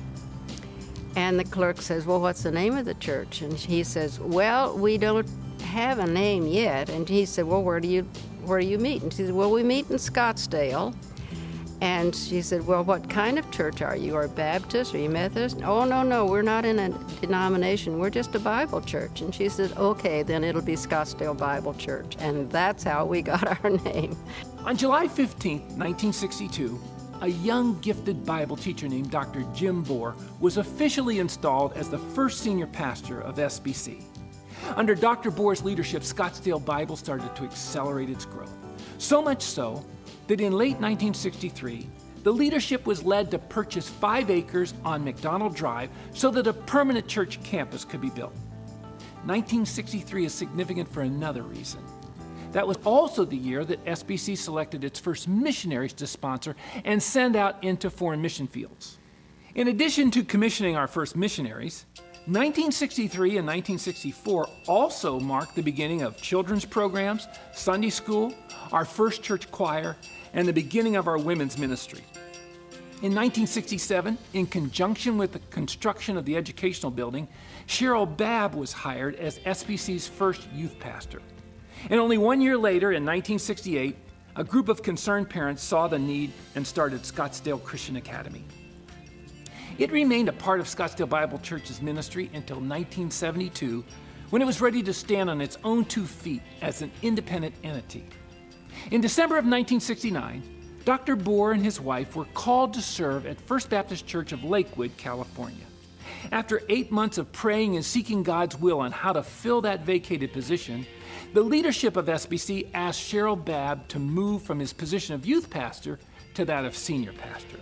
And 1.16 1.40
the 1.40 1.44
clerk 1.44 1.82
says, 1.82 2.06
Well, 2.06 2.22
what's 2.22 2.44
the 2.44 2.52
name 2.52 2.78
of 2.78 2.86
the 2.86 2.94
church? 2.94 3.42
And 3.42 3.54
he 3.54 3.84
says, 3.84 4.20
Well, 4.20 4.78
we 4.78 4.98
don't 4.98 5.28
have 5.62 6.00
a 6.00 6.08
name 6.08 6.46
yet. 6.46 6.90
And 6.90 7.10
he 7.10 7.26
said, 7.26 7.46
Well, 7.46 7.64
where 7.64 7.80
do 7.80 7.88
you 7.88 8.04
where 8.46 8.62
do 8.62 8.66
you 8.66 8.78
meet? 8.78 9.02
And 9.02 9.12
she 9.12 9.26
said, 9.26 9.34
Well, 9.34 9.52
we 9.52 9.64
meet 9.64 9.90
in 9.90 9.98
Scottsdale. 9.98 10.96
And 11.82 12.16
she 12.16 12.42
said, 12.42 12.66
Well, 12.66 12.84
what 12.84 13.10
kind 13.10 13.38
of 13.38 13.50
church 13.52 13.82
are 13.82 13.96
you? 13.96 14.16
Are 14.16 14.24
you 14.24 14.30
Baptist? 14.30 14.96
Are 14.96 14.98
you 14.98 15.10
Methodist? 15.10 15.62
Oh, 15.64 15.86
no, 15.86 16.02
no, 16.02 16.26
we're 16.26 16.42
not 16.42 16.66
in 16.66 16.80
a 16.80 16.90
denomination. 17.22 18.00
We're 18.00 18.10
just 18.10 18.34
a 18.36 18.40
Bible 18.40 18.82
church. 18.82 19.22
And 19.22 19.34
she 19.34 19.50
said, 19.50 19.74
Okay, 19.78 20.24
then 20.24 20.44
it'll 20.44 20.62
be 20.62 20.76
Scottsdale 20.76 21.38
Bible 21.38 21.74
Church. 21.76 22.16
And 22.20 22.50
that's 22.52 22.84
how 22.84 23.06
we 23.06 23.22
got 23.22 23.64
our 23.64 23.70
name. 23.70 24.18
On 24.60 24.76
July 24.76 25.08
15, 25.08 25.60
1962, 25.60 26.80
a 27.22 27.28
young 27.28 27.80
gifted 27.80 28.26
Bible 28.26 28.56
teacher 28.56 28.88
named 28.88 29.10
Dr. 29.10 29.44
Jim 29.56 29.84
Bohr 29.84 30.16
was 30.40 30.58
officially 30.58 31.20
installed 31.20 31.74
as 31.74 31.90
the 31.90 31.98
first 31.98 32.42
senior 32.42 32.68
pastor 32.68 33.22
of 33.22 33.38
SBC. 33.38 34.04
Under 34.76 34.94
Dr. 34.94 35.32
Bohr's 35.32 35.64
leadership, 35.64 36.04
Scottsdale 36.04 36.64
Bible 36.64 36.96
started 36.96 37.36
to 37.36 37.44
accelerate 37.44 38.10
its 38.10 38.26
growth. 38.26 38.54
So 39.00 39.22
much 39.22 39.42
so 39.42 39.84
that 40.28 40.42
in 40.42 40.54
late 40.54 40.80
1963, 40.80 41.90
the 42.24 42.32
leadership 42.32 42.86
was 42.86 43.04
led 43.04 43.32
to 43.32 43.40
purchase 43.40 43.88
five 43.88 44.30
acres 44.30 44.74
on 44.84 45.04
McDonald 45.04 45.56
Drive 45.56 45.90
so 46.14 46.30
that 46.32 46.46
a 46.46 46.54
permanent 46.54 47.08
church 47.08 47.42
campus 47.44 47.86
could 47.86 48.02
be 48.02 48.10
built. 48.10 48.34
1963 49.26 50.26
is 50.26 50.34
significant 50.34 50.92
for 50.92 51.02
another 51.02 51.44
reason. 51.44 51.82
That 52.54 52.68
was 52.68 52.78
also 52.86 53.26
the 53.26 53.38
year 53.38 53.66
that 53.66 53.84
SBC 53.86 54.38
selected 54.38 54.84
its 54.84 55.00
first 55.00 55.28
missionaries 55.28 55.94
to 55.94 56.08
sponsor 56.08 56.56
and 56.86 57.02
send 57.02 57.36
out 57.36 57.64
into 57.64 57.90
foreign 57.90 58.22
mission 58.22 58.48
fields. 58.48 58.98
In 59.56 59.68
addition 59.68 60.12
to 60.12 60.24
commissioning 60.24 60.76
our 60.76 60.88
first 60.88 61.16
missionaries, 61.16 61.86
1963 62.28 63.38
and 63.38 63.48
1964 63.48 64.48
also 64.68 65.20
marked 65.20 65.56
the 65.56 65.62
beginning 65.62 66.02
of 66.02 66.22
children's 66.22 66.66
programs, 66.66 67.28
Sunday 67.54 67.90
school, 67.90 68.34
our 68.72 68.86
first 68.86 69.24
church 69.24 69.50
choir, 69.52 69.96
and 70.34 70.48
the 70.48 70.54
beginning 70.54 70.96
of 70.96 71.08
our 71.08 71.18
women's 71.18 71.58
ministry. 71.58 72.04
In 73.02 73.14
1967, 73.14 74.18
in 74.34 74.46
conjunction 74.48 75.18
with 75.18 75.32
the 75.32 75.40
construction 75.52 76.18
of 76.18 76.26
the 76.26 76.36
educational 76.36 76.92
building, 76.92 77.28
Sherrill 77.66 78.06
Babb 78.06 78.56
was 78.56 78.74
hired 78.74 79.16
as 79.16 79.40
SBC's 79.40 80.08
first 80.08 80.48
youth 80.52 80.78
pastor. 80.80 81.22
And 81.90 82.00
only 82.00 82.18
one 82.18 82.42
year 82.42 82.58
later, 82.58 82.92
in 82.92 83.04
1968, 83.04 83.96
a 84.36 84.44
group 84.44 84.70
of 84.70 84.84
concerned 84.84 85.30
parents 85.30 85.64
saw 85.64 85.88
the 85.88 85.98
need 85.98 86.32
and 86.56 86.66
started 86.66 87.02
Scottsdale 87.02 87.64
Christian 87.64 87.96
Academy. 87.96 88.44
It 89.78 89.92
remained 89.92 90.30
a 90.30 90.34
part 90.34 90.60
of 90.60 90.68
Scottsdale 90.68 91.10
Bible 91.10 91.40
Church's 91.40 91.82
ministry 91.82 92.26
until 92.34 92.58
1972, 92.58 93.84
when 94.30 94.42
it 94.42 94.46
was 94.46 94.60
ready 94.62 94.84
to 94.84 94.94
stand 94.94 95.30
on 95.30 95.40
its 95.40 95.58
own 95.64 95.86
two 95.86 96.06
feet 96.06 96.42
as 96.62 96.82
an 96.82 96.92
independent 97.02 97.56
entity. 97.64 98.06
In 98.92 99.02
December 99.02 99.36
of 99.36 99.46
1969, 99.46 100.44
Dr. 100.86 101.18
Bohr 101.18 101.54
and 101.54 101.64
his 101.64 101.82
wife 101.82 102.16
were 102.16 102.26
called 102.34 102.74
to 102.74 102.82
serve 102.82 103.26
at 103.26 103.42
First 103.42 103.70
Baptist 103.70 104.08
Church 104.08 104.32
of 104.32 104.44
Lakewood, 104.44 104.96
California. 104.98 105.66
After 106.32 106.62
eight 106.70 106.92
months 106.92 107.18
of 107.18 107.32
praying 107.32 107.76
and 107.76 107.84
seeking 107.84 108.24
God's 108.24 108.58
will 108.58 108.80
on 108.80 108.92
how 108.92 109.14
to 109.14 109.22
fill 109.22 109.62
that 109.62 109.82
vacated 109.82 110.32
position, 110.32 110.86
the 111.38 111.44
leadership 111.44 111.98
of 111.98 112.08
SBC 112.08 112.68
asked 112.74 113.00
Sherrill 113.00 113.36
Babb 113.36 113.88
to 113.90 114.00
move 114.00 114.42
from 114.42 114.58
his 114.58 114.74
position 114.74 115.14
of 115.14 115.24
youth 115.24 115.52
pastor 115.52 116.00
to 116.34 116.44
that 116.46 116.66
of 116.66 116.76
senior 116.76 117.14
pastor. 117.14 117.60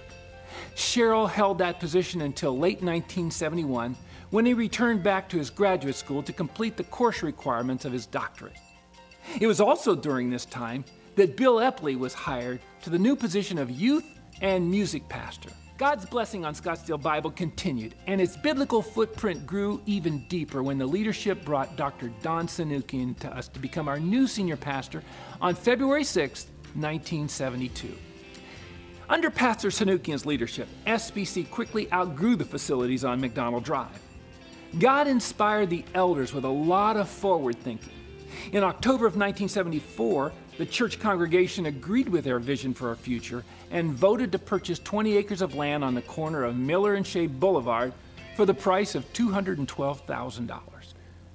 Sherrill 0.76 1.28
held 1.28 1.58
that 1.58 1.82
position 1.82 2.22
until 2.22 2.58
late 2.58 2.82
1971 2.82 3.98
when 4.30 4.46
he 4.46 4.54
returned 4.54 5.04
back 5.04 5.28
to 5.28 5.38
his 5.38 5.50
graduate 5.50 5.98
school 5.98 6.24
to 6.24 6.32
complete 6.32 6.78
the 6.78 6.86
course 6.86 7.22
requirements 7.22 7.84
of 7.84 7.92
his 7.92 8.06
doctorate. 8.06 8.56
It 9.42 9.48
was 9.48 9.60
also 9.60 9.94
during 9.94 10.30
this 10.30 10.46
time 10.46 10.86
that 11.18 11.36
Bill 11.36 11.58
Epley 11.58 12.00
was 12.00 12.14
hired 12.14 12.62
to 12.84 12.90
the 12.90 12.98
new 12.98 13.18
position 13.18 13.58
of 13.58 13.70
youth 13.70 14.06
and 14.40 14.72
music 14.72 15.10
pastor. 15.10 15.50
God's 15.78 16.06
blessing 16.06 16.46
on 16.46 16.56
Scottsdale 16.56 17.02
Bible 17.02 17.32
continued, 17.32 17.96
and 18.08 18.22
its 18.22 18.38
biblical 18.38 18.82
footprint 18.82 19.46
grew 19.46 19.82
even 19.86 20.20
deeper 20.30 20.64
when 20.64 20.78
the 20.78 20.86
leadership 20.86 21.44
brought 21.44 21.76
Dr. 21.76 22.14
Don 22.22 22.48
Sunukjian 22.48 23.20
to 23.20 23.36
us 23.36 23.50
to 23.50 23.60
become 23.60 23.90
our 23.90 24.00
new 24.00 24.26
senior 24.26 24.56
pastor 24.56 25.04
on 25.42 25.54
February 25.54 26.06
6, 26.06 26.46
1972. 26.76 27.94
Under 29.10 29.30
Pastor 29.30 29.68
Sunukjian's 29.68 30.26
leadership, 30.26 30.70
SBC 30.88 31.52
quickly 31.52 31.92
outgrew 31.92 32.38
the 32.38 32.46
facilities 32.46 33.04
on 33.04 33.20
McDonald 33.20 33.66
Drive. 33.66 34.00
God 34.80 35.08
inspired 35.08 35.70
the 35.70 35.84
elders 35.94 36.34
with 36.34 36.46
a 36.46 36.50
lot 36.50 36.96
of 36.96 37.10
forward 37.10 37.58
thinking. 37.60 37.92
In 38.54 38.64
October 38.64 39.06
of 39.06 39.18
1974, 39.18 40.32
the 40.58 40.66
church 40.66 41.00
congregation 41.00 41.66
agreed 41.66 42.08
with 42.08 42.24
their 42.24 42.40
vision 42.40 42.74
for 42.74 42.90
our 42.90 42.96
future 42.96 43.44
and 43.72 43.92
voted 43.92 44.32
to 44.32 44.40
purchase 44.40 44.80
20 44.80 45.18
acres 45.18 45.42
of 45.42 45.56
land 45.56 45.84
on 45.84 45.96
the 45.96 46.02
corner 46.02 46.44
of 46.44 46.56
Miller 46.56 46.94
and 46.94 47.06
Shea 47.06 47.28
Boulevard 47.28 47.94
for 48.36 48.46
the 48.46 48.54
price 48.54 48.96
of 48.96 49.12
$212,000. 49.14 50.60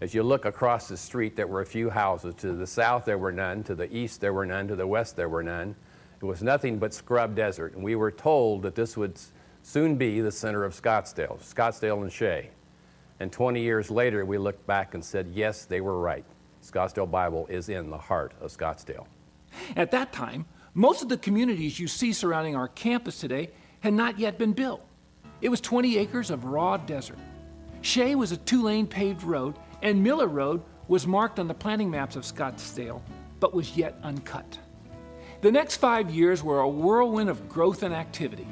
As 0.01 0.15
you 0.15 0.23
look 0.23 0.47
across 0.47 0.89
the 0.89 0.97
street, 0.97 1.37
there 1.37 1.47
were 1.47 1.61
a 1.61 1.67
few 1.67 1.91
houses. 1.91 2.35
To 2.37 2.53
the 2.53 2.67
south, 2.67 3.05
there 3.05 3.19
were 3.19 3.33
none. 3.33 3.63
To 3.65 3.75
the 3.75 3.95
east, 3.95 4.23
there 4.23 4.33
were 4.33 4.47
none. 4.47 4.67
To 4.69 4.77
the 4.77 4.87
west, 4.87 5.17
there 5.17 5.29
were 5.29 5.43
none. 5.43 5.75
It 6.23 6.25
was 6.25 6.43
nothing 6.43 6.79
but 6.79 6.95
scrub 6.95 7.35
desert. 7.35 7.75
And 7.75 7.83
we 7.83 7.97
were 7.97 8.11
told 8.11 8.63
that 8.63 8.75
this 8.75 8.97
would 8.97 9.19
soon 9.63 9.97
be 9.97 10.23
the 10.23 10.33
center 10.33 10.65
of 10.65 10.75
Scottsdale, 10.75 11.39
Scottsdale 11.43 12.03
and 12.03 12.11
Shea. 12.11 12.49
And 13.21 13.31
20 13.31 13.61
years 13.61 13.91
later, 13.91 14.25
we 14.25 14.39
looked 14.39 14.67
back 14.67 14.95
and 14.95 15.05
said, 15.05 15.33
yes, 15.35 15.67
they 15.67 15.83
were 15.83 16.01
right. 16.01 16.25
Scottsdale 16.71 17.11
Bible 17.11 17.47
is 17.49 17.69
in 17.69 17.91
the 17.91 17.99
heart 17.99 18.33
of 18.41 18.51
Scottsdale. 18.57 19.07
At 19.77 19.91
that 19.91 20.13
time, 20.13 20.47
most 20.75 21.03
of 21.03 21.09
the 21.09 21.17
communities 21.17 21.81
you 21.81 21.89
see 21.89 22.13
surrounding 22.13 22.55
our 22.55 22.69
campus 22.69 23.19
today 23.19 23.51
had 23.81 23.95
not 23.95 24.19
yet 24.19 24.39
been 24.39 24.53
built. 24.53 24.83
It 25.41 25.49
was 25.49 25.61
20 25.61 25.99
acres 25.99 26.31
of 26.31 26.45
raw 26.45 26.77
desert. 26.77 27.19
Shea 27.83 28.15
was 28.15 28.31
a 28.31 28.37
two 28.37 28.63
lane 28.63 28.87
paved 28.87 29.23
road, 29.23 29.57
and 29.83 30.03
Miller 30.03 30.27
Road 30.27 30.63
was 30.87 31.07
marked 31.07 31.39
on 31.39 31.49
the 31.49 31.55
planning 31.55 31.91
maps 31.91 32.15
of 32.15 32.25
Scottsdale, 32.25 33.01
but 33.41 33.55
was 33.55 33.77
yet 33.77 33.99
uncut. 34.03 34.59
The 35.41 35.51
next 35.51 35.79
five 35.79 36.11
years 36.11 36.43
were 36.43 36.61
a 36.61 36.69
whirlwind 36.69 37.31
of 37.31 37.49
growth 37.49 37.83
and 37.83 37.95
activity. 37.95 38.47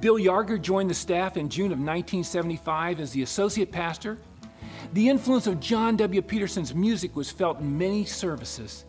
Bill 0.00 0.16
Yarger 0.16 0.60
joined 0.60 0.90
the 0.90 0.94
staff 0.94 1.36
in 1.36 1.48
June 1.48 1.72
of 1.72 1.78
1975 1.78 3.00
as 3.00 3.12
the 3.12 3.22
associate 3.22 3.72
pastor. 3.72 4.18
The 4.92 5.08
influence 5.08 5.46
of 5.46 5.60
John 5.60 5.96
W. 5.96 6.22
Peterson's 6.22 6.74
music 6.74 7.14
was 7.14 7.30
felt 7.30 7.60
in 7.60 7.78
many 7.78 8.04
services, 8.04 8.84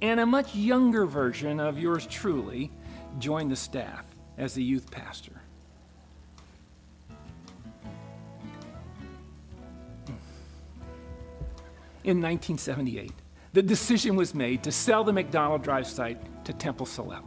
and 0.00 0.20
a 0.20 0.26
much 0.26 0.54
younger 0.54 1.06
version 1.06 1.60
of 1.60 1.78
yours 1.78 2.06
truly 2.06 2.70
joined 3.18 3.50
the 3.50 3.56
staff 3.56 4.04
as 4.38 4.54
the 4.54 4.62
youth 4.62 4.90
pastor. 4.90 5.32
In 12.02 12.22
1978, 12.22 13.12
the 13.52 13.62
decision 13.62 14.16
was 14.16 14.34
made 14.34 14.62
to 14.62 14.72
sell 14.72 15.04
the 15.04 15.12
McDonald 15.12 15.62
Drive 15.62 15.86
site 15.86 16.44
to 16.44 16.52
Temple 16.52 16.86
Solel. 16.86 17.24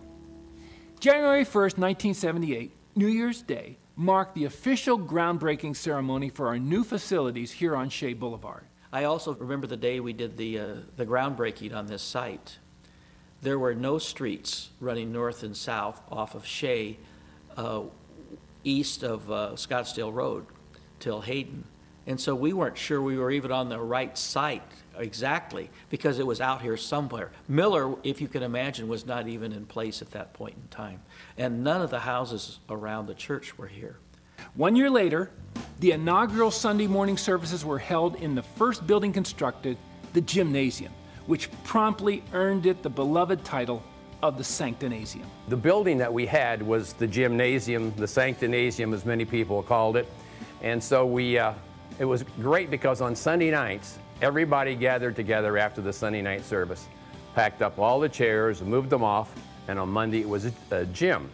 January 0.99 1.43
1st, 1.43 1.77
1978, 1.77 2.71
New 2.95 3.07
Year's 3.07 3.41
Day, 3.41 3.77
marked 3.95 4.35
the 4.35 4.45
official 4.45 4.97
groundbreaking 4.97 5.75
ceremony 5.75 6.29
for 6.29 6.47
our 6.47 6.57
new 6.57 6.83
facilities 6.83 7.51
here 7.51 7.75
on 7.75 7.89
Shea 7.89 8.13
Boulevard. 8.13 8.63
I 8.91 9.05
also 9.05 9.33
remember 9.33 9.67
the 9.67 9.77
day 9.77 9.99
we 9.99 10.13
did 10.13 10.37
the, 10.37 10.59
uh, 10.59 10.75
the 10.97 11.05
groundbreaking 11.05 11.75
on 11.75 11.87
this 11.87 12.01
site. 12.01 12.57
There 13.41 13.59
were 13.59 13.75
no 13.75 13.97
streets 13.97 14.69
running 14.79 15.11
north 15.11 15.43
and 15.43 15.55
south 15.55 16.01
off 16.11 16.35
of 16.35 16.45
Shea, 16.45 16.97
uh, 17.57 17.81
east 18.63 19.03
of 19.03 19.29
uh, 19.31 19.51
Scottsdale 19.55 20.13
Road 20.13 20.45
till 20.99 21.21
Hayden. 21.21 21.65
And 22.05 22.19
so 22.19 22.35
we 22.35 22.53
weren't 22.53 22.77
sure 22.77 23.01
we 23.01 23.17
were 23.17 23.31
even 23.31 23.51
on 23.51 23.69
the 23.69 23.79
right 23.79 24.17
site 24.17 24.61
exactly 24.97 25.69
because 25.89 26.19
it 26.19 26.27
was 26.27 26.41
out 26.41 26.61
here 26.61 26.77
somewhere. 26.77 27.31
Miller, 27.47 27.95
if 28.03 28.21
you 28.21 28.27
can 28.27 28.43
imagine, 28.43 28.87
was 28.87 29.05
not 29.05 29.27
even 29.27 29.53
in 29.53 29.65
place 29.65 30.01
at 30.01 30.11
that 30.11 30.33
point 30.33 30.55
in 30.55 30.67
time. 30.69 31.01
And 31.37 31.63
none 31.63 31.81
of 31.81 31.89
the 31.89 31.99
houses 31.99 32.59
around 32.69 33.07
the 33.07 33.15
church 33.15 33.57
were 33.57 33.67
here. 33.67 33.97
One 34.55 34.75
year 34.75 34.89
later, 34.89 35.31
the 35.79 35.91
inaugural 35.91 36.51
Sunday 36.51 36.87
morning 36.87 37.17
services 37.17 37.65
were 37.65 37.79
held 37.79 38.15
in 38.15 38.35
the 38.35 38.43
first 38.43 38.85
building 38.85 39.11
constructed, 39.11 39.77
the 40.13 40.21
gymnasium, 40.21 40.93
which 41.25 41.49
promptly 41.63 42.23
earned 42.33 42.65
it 42.65 42.83
the 42.83 42.89
beloved 42.89 43.43
title 43.43 43.83
of 44.21 44.37
the 44.37 44.43
Sanctinasium. 44.43 45.25
The 45.49 45.57
building 45.57 45.97
that 45.97 46.13
we 46.13 46.25
had 46.25 46.61
was 46.61 46.93
the 46.93 47.07
gymnasium, 47.07 47.93
the 47.95 48.05
Sanctinasium, 48.05 48.93
as 48.93 49.05
many 49.05 49.25
people 49.25 49.63
called 49.63 49.97
it. 49.97 50.07
And 50.61 50.81
so 50.81 51.05
we, 51.05 51.37
uh, 51.37 51.53
it 51.99 52.05
was 52.05 52.23
great 52.41 52.69
because 52.69 53.01
on 53.01 53.15
Sunday 53.15 53.51
nights, 53.51 53.97
everybody 54.21 54.75
gathered 54.75 55.15
together 55.15 55.57
after 55.57 55.81
the 55.81 55.91
Sunday 55.91 56.21
night 56.21 56.45
service, 56.45 56.87
packed 57.35 57.61
up 57.61 57.79
all 57.79 57.99
the 57.99 58.07
chairs, 58.07 58.61
moved 58.61 58.89
them 58.89 59.03
off, 59.03 59.33
and 59.67 59.79
on 59.79 59.89
Monday 59.89 60.21
it 60.21 60.29
was 60.29 60.45
a, 60.45 60.53
a 60.71 60.85
gym. 60.87 61.29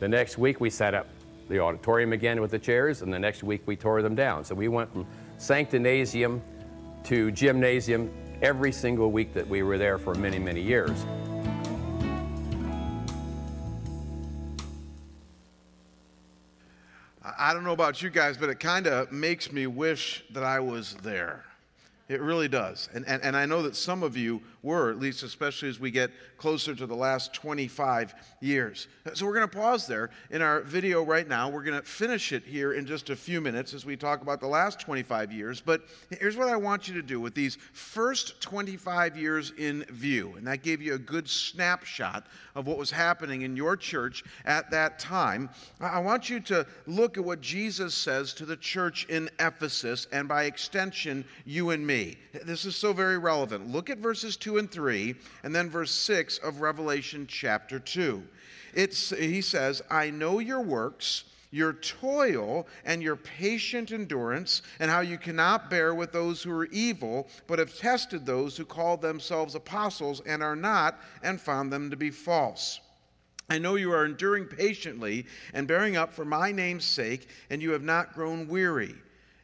The 0.00 0.08
next 0.08 0.38
week 0.38 0.60
we 0.60 0.70
set 0.70 0.94
up 0.94 1.06
the 1.48 1.58
auditorium 1.58 2.12
again 2.12 2.40
with 2.40 2.50
the 2.50 2.58
chairs, 2.58 3.02
and 3.02 3.12
the 3.12 3.18
next 3.18 3.42
week 3.42 3.62
we 3.66 3.76
tore 3.76 4.02
them 4.02 4.14
down. 4.14 4.44
So 4.44 4.54
we 4.54 4.68
went 4.68 4.92
from 4.92 5.06
sanctinasium 5.38 6.40
to 7.04 7.30
gymnasium 7.30 8.10
every 8.42 8.72
single 8.72 9.10
week 9.10 9.32
that 9.34 9.48
we 9.48 9.62
were 9.62 9.78
there 9.78 9.98
for 9.98 10.14
many, 10.14 10.38
many 10.38 10.60
years. 10.60 11.04
I 17.40 17.54
don't 17.54 17.64
know 17.64 17.72
about 17.72 18.02
you 18.02 18.10
guys, 18.10 18.36
but 18.36 18.48
it 18.48 18.58
kind 18.58 18.86
of 18.86 19.12
makes 19.12 19.52
me 19.52 19.66
wish 19.66 20.24
that 20.32 20.42
I 20.42 20.60
was 20.60 20.94
there. 21.02 21.44
It 22.08 22.22
really 22.22 22.48
does. 22.48 22.88
And, 22.94 23.06
and, 23.06 23.22
and 23.22 23.36
I 23.36 23.44
know 23.44 23.60
that 23.62 23.76
some 23.76 24.02
of 24.02 24.16
you 24.16 24.40
were, 24.62 24.90
at 24.90 24.98
least 24.98 25.22
especially 25.22 25.68
as 25.68 25.78
we 25.78 25.90
get 25.90 26.10
closer 26.38 26.74
to 26.74 26.86
the 26.86 26.94
last 26.94 27.34
25 27.34 28.14
years. 28.40 28.88
So 29.12 29.26
we're 29.26 29.34
going 29.34 29.48
to 29.48 29.54
pause 29.54 29.86
there 29.86 30.08
in 30.30 30.40
our 30.40 30.62
video 30.62 31.04
right 31.04 31.28
now. 31.28 31.50
We're 31.50 31.62
going 31.62 31.78
to 31.78 31.86
finish 31.86 32.32
it 32.32 32.44
here 32.44 32.72
in 32.72 32.86
just 32.86 33.10
a 33.10 33.16
few 33.16 33.42
minutes 33.42 33.74
as 33.74 33.84
we 33.84 33.94
talk 33.94 34.22
about 34.22 34.40
the 34.40 34.46
last 34.46 34.80
25 34.80 35.32
years. 35.32 35.60
But 35.60 35.82
here's 36.18 36.36
what 36.36 36.48
I 36.48 36.56
want 36.56 36.88
you 36.88 36.94
to 36.94 37.02
do 37.02 37.20
with 37.20 37.34
these 37.34 37.58
first 37.74 38.40
25 38.40 39.18
years 39.18 39.52
in 39.58 39.84
view. 39.90 40.32
And 40.38 40.46
that 40.46 40.62
gave 40.62 40.80
you 40.80 40.94
a 40.94 40.98
good 40.98 41.28
snapshot 41.28 42.26
of 42.54 42.66
what 42.66 42.78
was 42.78 42.90
happening 42.90 43.42
in 43.42 43.54
your 43.54 43.76
church 43.76 44.24
at 44.46 44.70
that 44.70 44.98
time. 44.98 45.50
I 45.78 46.00
want 46.00 46.30
you 46.30 46.40
to 46.40 46.66
look 46.86 47.18
at 47.18 47.24
what 47.24 47.42
Jesus 47.42 47.94
says 47.94 48.32
to 48.34 48.46
the 48.46 48.56
church 48.56 49.04
in 49.10 49.28
Ephesus 49.38 50.06
and 50.10 50.26
by 50.26 50.44
extension, 50.44 51.26
you 51.44 51.70
and 51.70 51.86
me. 51.86 51.97
This 52.44 52.64
is 52.64 52.76
so 52.76 52.92
very 52.92 53.18
relevant. 53.18 53.70
Look 53.70 53.90
at 53.90 53.98
verses 53.98 54.36
2 54.36 54.58
and 54.58 54.70
3, 54.70 55.14
and 55.42 55.54
then 55.54 55.70
verse 55.70 55.92
6 55.92 56.38
of 56.38 56.60
Revelation 56.60 57.26
chapter 57.26 57.78
2. 57.78 58.22
It's, 58.74 59.10
he 59.10 59.40
says, 59.40 59.82
I 59.90 60.10
know 60.10 60.38
your 60.38 60.60
works 60.60 61.24
your 61.50 61.74
toil 61.74 62.66
and 62.84 63.02
your 63.02 63.16
patient 63.16 63.92
endurance, 63.92 64.62
and 64.80 64.90
how 64.90 65.00
you 65.00 65.18
cannot 65.18 65.70
bear 65.70 65.94
with 65.94 66.12
those 66.12 66.42
who 66.42 66.52
are 66.52 66.66
evil, 66.66 67.28
but 67.46 67.58
have 67.58 67.76
tested 67.76 68.26
those 68.26 68.56
who 68.56 68.64
call 68.64 68.96
themselves 68.96 69.54
apostles 69.54 70.20
and 70.26 70.42
are 70.42 70.56
not, 70.56 71.00
and 71.22 71.40
found 71.40 71.72
them 71.72 71.90
to 71.90 71.96
be 71.96 72.10
false. 72.10 72.80
I 73.50 73.58
know 73.58 73.76
you 73.76 73.90
are 73.92 74.04
enduring 74.04 74.44
patiently 74.44 75.26
and 75.54 75.66
bearing 75.66 75.96
up 75.96 76.12
for 76.12 76.26
my 76.26 76.52
name's 76.52 76.84
sake, 76.84 77.28
and 77.48 77.62
you 77.62 77.70
have 77.70 77.82
not 77.82 78.14
grown 78.14 78.46
weary. 78.46 78.94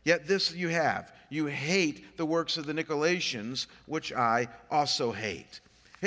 Yet 0.05 0.27
this 0.27 0.55
you 0.55 0.69
have 0.69 1.13
you 1.35 1.47
hate 1.47 2.17
the 2.17 2.25
works 2.25 2.57
of 2.57 2.65
the 2.65 2.73
Nicolaitans, 2.73 3.67
which 3.87 4.13
I 4.13 4.49
also 4.71 5.11
hate. 5.13 5.61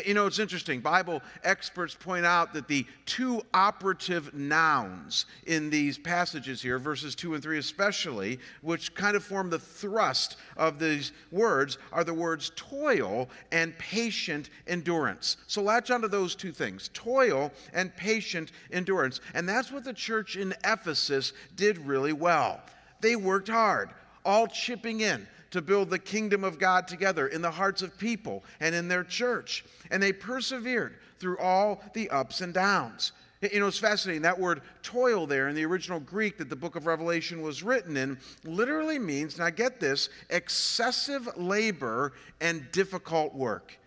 You 0.05 0.13
know, 0.13 0.27
it's 0.27 0.37
interesting. 0.37 0.79
Bible 0.79 1.21
experts 1.43 1.95
point 1.95 2.25
out 2.25 2.53
that 2.53 2.67
the 2.67 2.85
two 3.05 3.41
operative 3.53 4.33
nouns 4.33 5.25
in 5.47 5.69
these 5.71 5.97
passages 5.97 6.61
here, 6.61 6.77
verses 6.77 7.15
2 7.15 7.33
and 7.33 7.41
3 7.41 7.57
especially, 7.57 8.39
which 8.61 8.93
kind 8.93 9.15
of 9.15 9.23
form 9.23 9.49
the 9.49 9.57
thrust 9.57 10.37
of 10.55 10.77
these 10.77 11.13
words, 11.31 11.79
are 11.91 12.03
the 12.03 12.13
words 12.13 12.51
toil 12.55 13.27
and 13.51 13.77
patient 13.79 14.51
endurance. 14.67 15.37
So 15.47 15.63
latch 15.63 15.89
onto 15.89 16.07
those 16.07 16.35
two 16.35 16.51
things 16.51 16.91
toil 16.93 17.51
and 17.73 17.95
patient 17.95 18.51
endurance. 18.71 19.19
And 19.33 19.49
that's 19.49 19.71
what 19.71 19.83
the 19.83 19.93
church 19.93 20.37
in 20.37 20.53
Ephesus 20.63 21.33
did 21.55 21.79
really 21.79 22.13
well. 22.13 22.61
They 23.01 23.15
worked 23.15 23.49
hard 23.49 23.89
all 24.27 24.45
chipping 24.45 24.99
in 24.99 25.25
to 25.49 25.61
build 25.61 25.89
the 25.89 25.97
kingdom 25.97 26.43
of 26.43 26.59
God 26.59 26.87
together 26.87 27.27
in 27.27 27.41
the 27.41 27.49
hearts 27.49 27.81
of 27.81 27.97
people 27.97 28.43
and 28.59 28.75
in 28.75 28.87
their 28.87 29.03
church. 29.03 29.65
And 29.89 30.03
they 30.03 30.11
persevered 30.13 30.97
through 31.17 31.39
all 31.39 31.81
the 31.93 32.09
ups 32.09 32.41
and 32.41 32.53
downs. 32.53 33.13
You 33.41 33.59
know, 33.59 33.67
it's 33.67 33.79
fascinating. 33.79 34.23
That 34.23 34.39
word 34.39 34.61
toil 34.83 35.25
there 35.25 35.47
in 35.47 35.55
the 35.55 35.65
original 35.65 35.99
Greek 35.99 36.37
that 36.39 36.49
the 36.49 36.55
book 36.55 36.75
of 36.75 36.85
Revelation 36.85 37.41
was 37.41 37.63
written 37.63 37.95
in 37.95 38.17
literally 38.43 38.99
means, 38.99 39.37
now 39.37 39.49
get 39.49 39.79
this, 39.79 40.09
excessive 40.29 41.29
labor 41.37 42.13
and 42.41 42.69
difficult 42.71 43.33
work 43.33 43.77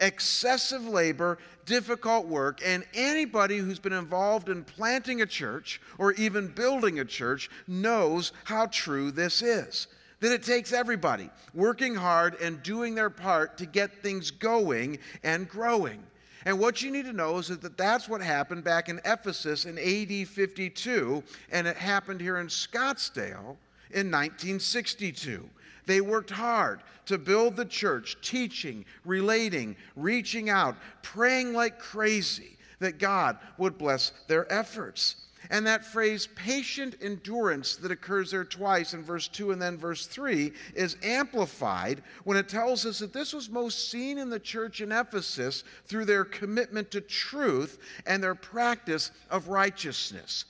excessive 0.00 0.86
labor, 0.86 1.38
difficult 1.64 2.26
work, 2.26 2.60
and 2.64 2.84
anybody 2.94 3.58
who's 3.58 3.78
been 3.78 3.92
involved 3.92 4.48
in 4.48 4.64
planting 4.64 5.22
a 5.22 5.26
church 5.26 5.80
or 5.98 6.12
even 6.14 6.48
building 6.48 7.00
a 7.00 7.04
church 7.04 7.50
knows 7.66 8.32
how 8.44 8.66
true 8.66 9.10
this 9.10 9.42
is. 9.42 9.88
That 10.20 10.32
it 10.32 10.42
takes 10.42 10.72
everybody 10.72 11.28
working 11.52 11.94
hard 11.94 12.40
and 12.40 12.62
doing 12.62 12.94
their 12.94 13.10
part 13.10 13.58
to 13.58 13.66
get 13.66 14.02
things 14.02 14.30
going 14.30 14.98
and 15.22 15.48
growing. 15.48 16.02
And 16.46 16.60
what 16.60 16.80
you 16.80 16.90
need 16.92 17.04
to 17.06 17.12
know 17.12 17.38
is 17.38 17.48
that 17.48 17.76
that's 17.76 18.08
what 18.08 18.22
happened 18.22 18.62
back 18.62 18.88
in 18.88 19.00
Ephesus 19.04 19.64
in 19.64 19.78
AD 19.78 20.28
52, 20.28 21.22
and 21.50 21.66
it 21.66 21.76
happened 21.76 22.20
here 22.20 22.38
in 22.38 22.46
Scottsdale 22.46 23.56
in 23.90 24.10
1962. 24.10 25.48
They 25.86 26.00
worked 26.00 26.30
hard 26.30 26.82
to 27.06 27.18
build 27.18 27.56
the 27.56 27.64
church, 27.64 28.16
teaching, 28.20 28.84
relating, 29.04 29.76
reaching 29.94 30.50
out, 30.50 30.76
praying 31.02 31.52
like 31.52 31.78
crazy 31.78 32.56
that 32.80 32.98
God 32.98 33.38
would 33.58 33.78
bless 33.78 34.12
their 34.26 34.50
efforts. 34.52 35.25
And 35.50 35.66
that 35.66 35.84
phrase, 35.84 36.28
patient 36.34 36.96
endurance, 37.00 37.76
that 37.76 37.90
occurs 37.90 38.30
there 38.30 38.44
twice 38.44 38.94
in 38.94 39.02
verse 39.02 39.28
2 39.28 39.52
and 39.52 39.60
then 39.60 39.76
verse 39.76 40.06
3, 40.06 40.52
is 40.74 40.96
amplified 41.02 42.02
when 42.24 42.36
it 42.36 42.48
tells 42.48 42.86
us 42.86 42.98
that 42.98 43.12
this 43.12 43.32
was 43.32 43.48
most 43.50 43.90
seen 43.90 44.18
in 44.18 44.30
the 44.30 44.40
church 44.40 44.80
in 44.80 44.92
Ephesus 44.92 45.64
through 45.84 46.04
their 46.04 46.24
commitment 46.24 46.90
to 46.90 47.00
truth 47.00 47.78
and 48.06 48.22
their 48.22 48.34
practice 48.34 49.10
of 49.30 49.48
righteousness. 49.48 50.44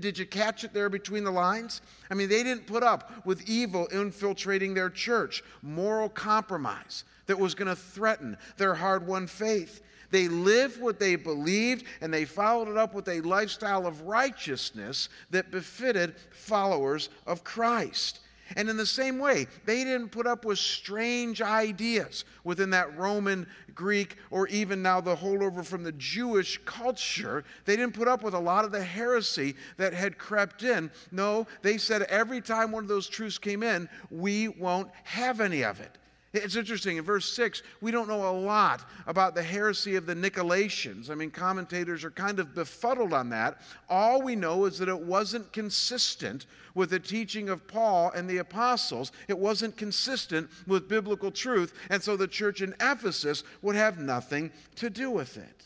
Did 0.00 0.18
you 0.18 0.26
catch 0.26 0.64
it 0.64 0.72
there 0.72 0.88
between 0.88 1.24
the 1.24 1.30
lines? 1.30 1.82
I 2.10 2.14
mean, 2.14 2.28
they 2.28 2.42
didn't 2.42 2.66
put 2.66 2.82
up 2.82 3.26
with 3.26 3.48
evil 3.48 3.86
infiltrating 3.86 4.74
their 4.74 4.90
church, 4.90 5.42
moral 5.62 6.08
compromise 6.08 7.04
that 7.26 7.38
was 7.38 7.54
going 7.54 7.68
to 7.68 7.76
threaten 7.76 8.36
their 8.56 8.74
hard 8.74 9.06
won 9.06 9.26
faith. 9.26 9.82
They 10.10 10.28
lived 10.28 10.80
what 10.80 10.98
they 10.98 11.16
believed 11.16 11.84
and 12.00 12.12
they 12.12 12.24
followed 12.24 12.68
it 12.68 12.76
up 12.76 12.94
with 12.94 13.08
a 13.08 13.20
lifestyle 13.20 13.86
of 13.86 14.02
righteousness 14.02 15.08
that 15.30 15.50
befitted 15.50 16.16
followers 16.30 17.10
of 17.26 17.44
Christ. 17.44 18.20
And 18.56 18.70
in 18.70 18.76
the 18.76 18.86
same 18.86 19.18
way, 19.18 19.46
they 19.66 19.84
didn't 19.84 20.08
put 20.08 20.26
up 20.26 20.44
with 20.44 20.58
strange 20.58 21.42
ideas 21.42 22.24
within 22.44 22.70
that 22.70 22.96
Roman, 22.96 23.46
Greek, 23.74 24.16
or 24.30 24.48
even 24.48 24.80
now 24.80 25.00
the 25.00 25.14
holdover 25.14 25.64
from 25.64 25.82
the 25.82 25.92
Jewish 25.92 26.58
culture. 26.64 27.44
They 27.66 27.76
didn't 27.76 27.94
put 27.94 28.08
up 28.08 28.22
with 28.22 28.34
a 28.34 28.38
lot 28.38 28.64
of 28.64 28.72
the 28.72 28.82
heresy 28.82 29.54
that 29.76 29.92
had 29.92 30.16
crept 30.16 30.62
in. 30.62 30.90
No, 31.12 31.46
they 31.60 31.76
said 31.76 32.02
every 32.02 32.40
time 32.40 32.72
one 32.72 32.84
of 32.84 32.88
those 32.88 33.08
truths 33.08 33.38
came 33.38 33.62
in, 33.62 33.88
we 34.10 34.48
won't 34.48 34.90
have 35.04 35.40
any 35.40 35.62
of 35.62 35.80
it. 35.80 35.98
It's 36.34 36.56
interesting. 36.56 36.98
In 36.98 37.04
verse 37.04 37.32
6, 37.32 37.62
we 37.80 37.90
don't 37.90 38.06
know 38.06 38.28
a 38.28 38.38
lot 38.38 38.84
about 39.06 39.34
the 39.34 39.42
heresy 39.42 39.96
of 39.96 40.04
the 40.04 40.14
Nicolaitans. 40.14 41.08
I 41.10 41.14
mean, 41.14 41.30
commentators 41.30 42.04
are 42.04 42.10
kind 42.10 42.38
of 42.38 42.54
befuddled 42.54 43.14
on 43.14 43.30
that. 43.30 43.62
All 43.88 44.20
we 44.20 44.36
know 44.36 44.66
is 44.66 44.78
that 44.78 44.90
it 44.90 45.00
wasn't 45.00 45.50
consistent 45.54 46.44
with 46.74 46.90
the 46.90 47.00
teaching 47.00 47.48
of 47.48 47.66
Paul 47.66 48.10
and 48.14 48.28
the 48.28 48.38
apostles, 48.38 49.10
it 49.26 49.38
wasn't 49.38 49.76
consistent 49.76 50.50
with 50.66 50.88
biblical 50.88 51.30
truth. 51.30 51.72
And 51.88 52.02
so 52.02 52.14
the 52.16 52.28
church 52.28 52.60
in 52.60 52.74
Ephesus 52.78 53.42
would 53.62 53.74
have 53.76 53.98
nothing 53.98 54.52
to 54.76 54.90
do 54.90 55.10
with 55.10 55.38
it. 55.38 55.64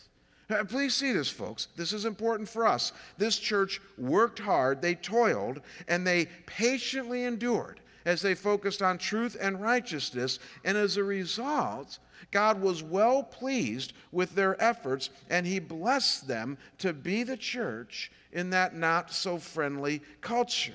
Uh, 0.49 0.65
please 0.65 0.95
see 0.95 1.13
this, 1.13 1.29
folks. 1.29 1.69
This 1.77 1.93
is 1.93 2.05
important 2.05 2.49
for 2.49 2.67
us. 2.67 2.93
This 3.19 3.39
church 3.39 3.81
worked 3.99 4.39
hard, 4.39 4.81
they 4.81 4.95
toiled, 4.95 5.61
and 5.89 6.07
they 6.07 6.27
patiently 6.47 7.25
endured 7.25 7.81
as 8.05 8.23
they 8.23 8.35
focused 8.35 8.83
on 8.83 8.99
truth 8.99 9.37
and 9.41 9.61
righteousness. 9.61 10.39
And 10.65 10.77
as 10.77 10.97
a 10.97 11.05
result, 11.05 11.99
God 12.31 12.61
was 12.61 12.83
well 12.83 13.23
pleased 13.23 13.93
with 14.11 14.35
their 14.35 14.61
efforts 14.63 15.11
and 15.31 15.47
he 15.47 15.59
blessed 15.59 16.27
them 16.27 16.59
to 16.79 16.93
be 16.93 17.23
the 17.23 17.37
church 17.37 18.11
in 18.33 18.51
that 18.51 18.75
not 18.75 19.13
so 19.13 19.39
friendly 19.39 20.03
culture. 20.21 20.73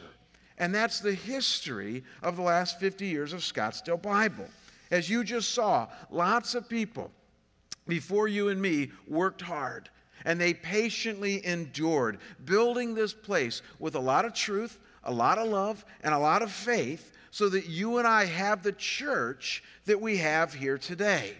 And 0.57 0.73
that's 0.73 0.99
the 0.99 1.13
history 1.13 2.03
of 2.23 2.35
the 2.35 2.41
last 2.41 2.79
50 2.79 3.05
years 3.05 3.33
of 3.33 3.41
Scottsdale 3.41 4.01
Bible. 4.01 4.47
As 4.89 5.09
you 5.09 5.23
just 5.23 5.51
saw, 5.51 5.87
lots 6.09 6.55
of 6.55 6.69
people 6.69 7.11
before 7.87 8.27
you 8.27 8.49
and 8.49 8.61
me 8.61 8.91
worked 9.07 9.41
hard 9.41 9.89
and 10.25 10.41
they 10.41 10.53
patiently 10.53 11.45
endured, 11.45 12.19
building 12.45 12.93
this 12.93 13.13
place 13.13 13.61
with 13.79 13.95
a 13.95 13.99
lot 13.99 14.25
of 14.25 14.33
truth, 14.33 14.79
a 15.03 15.11
lot 15.11 15.37
of 15.37 15.47
love, 15.47 15.85
and 16.03 16.13
a 16.13 16.19
lot 16.19 16.41
of 16.41 16.51
faith 16.51 17.11
so 17.37 17.49
that 17.49 17.67
you 17.67 17.99
and 17.99 18.07
I 18.07 18.25
have 18.25 18.63
the 18.63 18.71
church 18.71 19.61
that 19.85 20.01
we 20.01 20.17
have 20.17 20.55
here 20.55 20.79
today. 20.79 21.35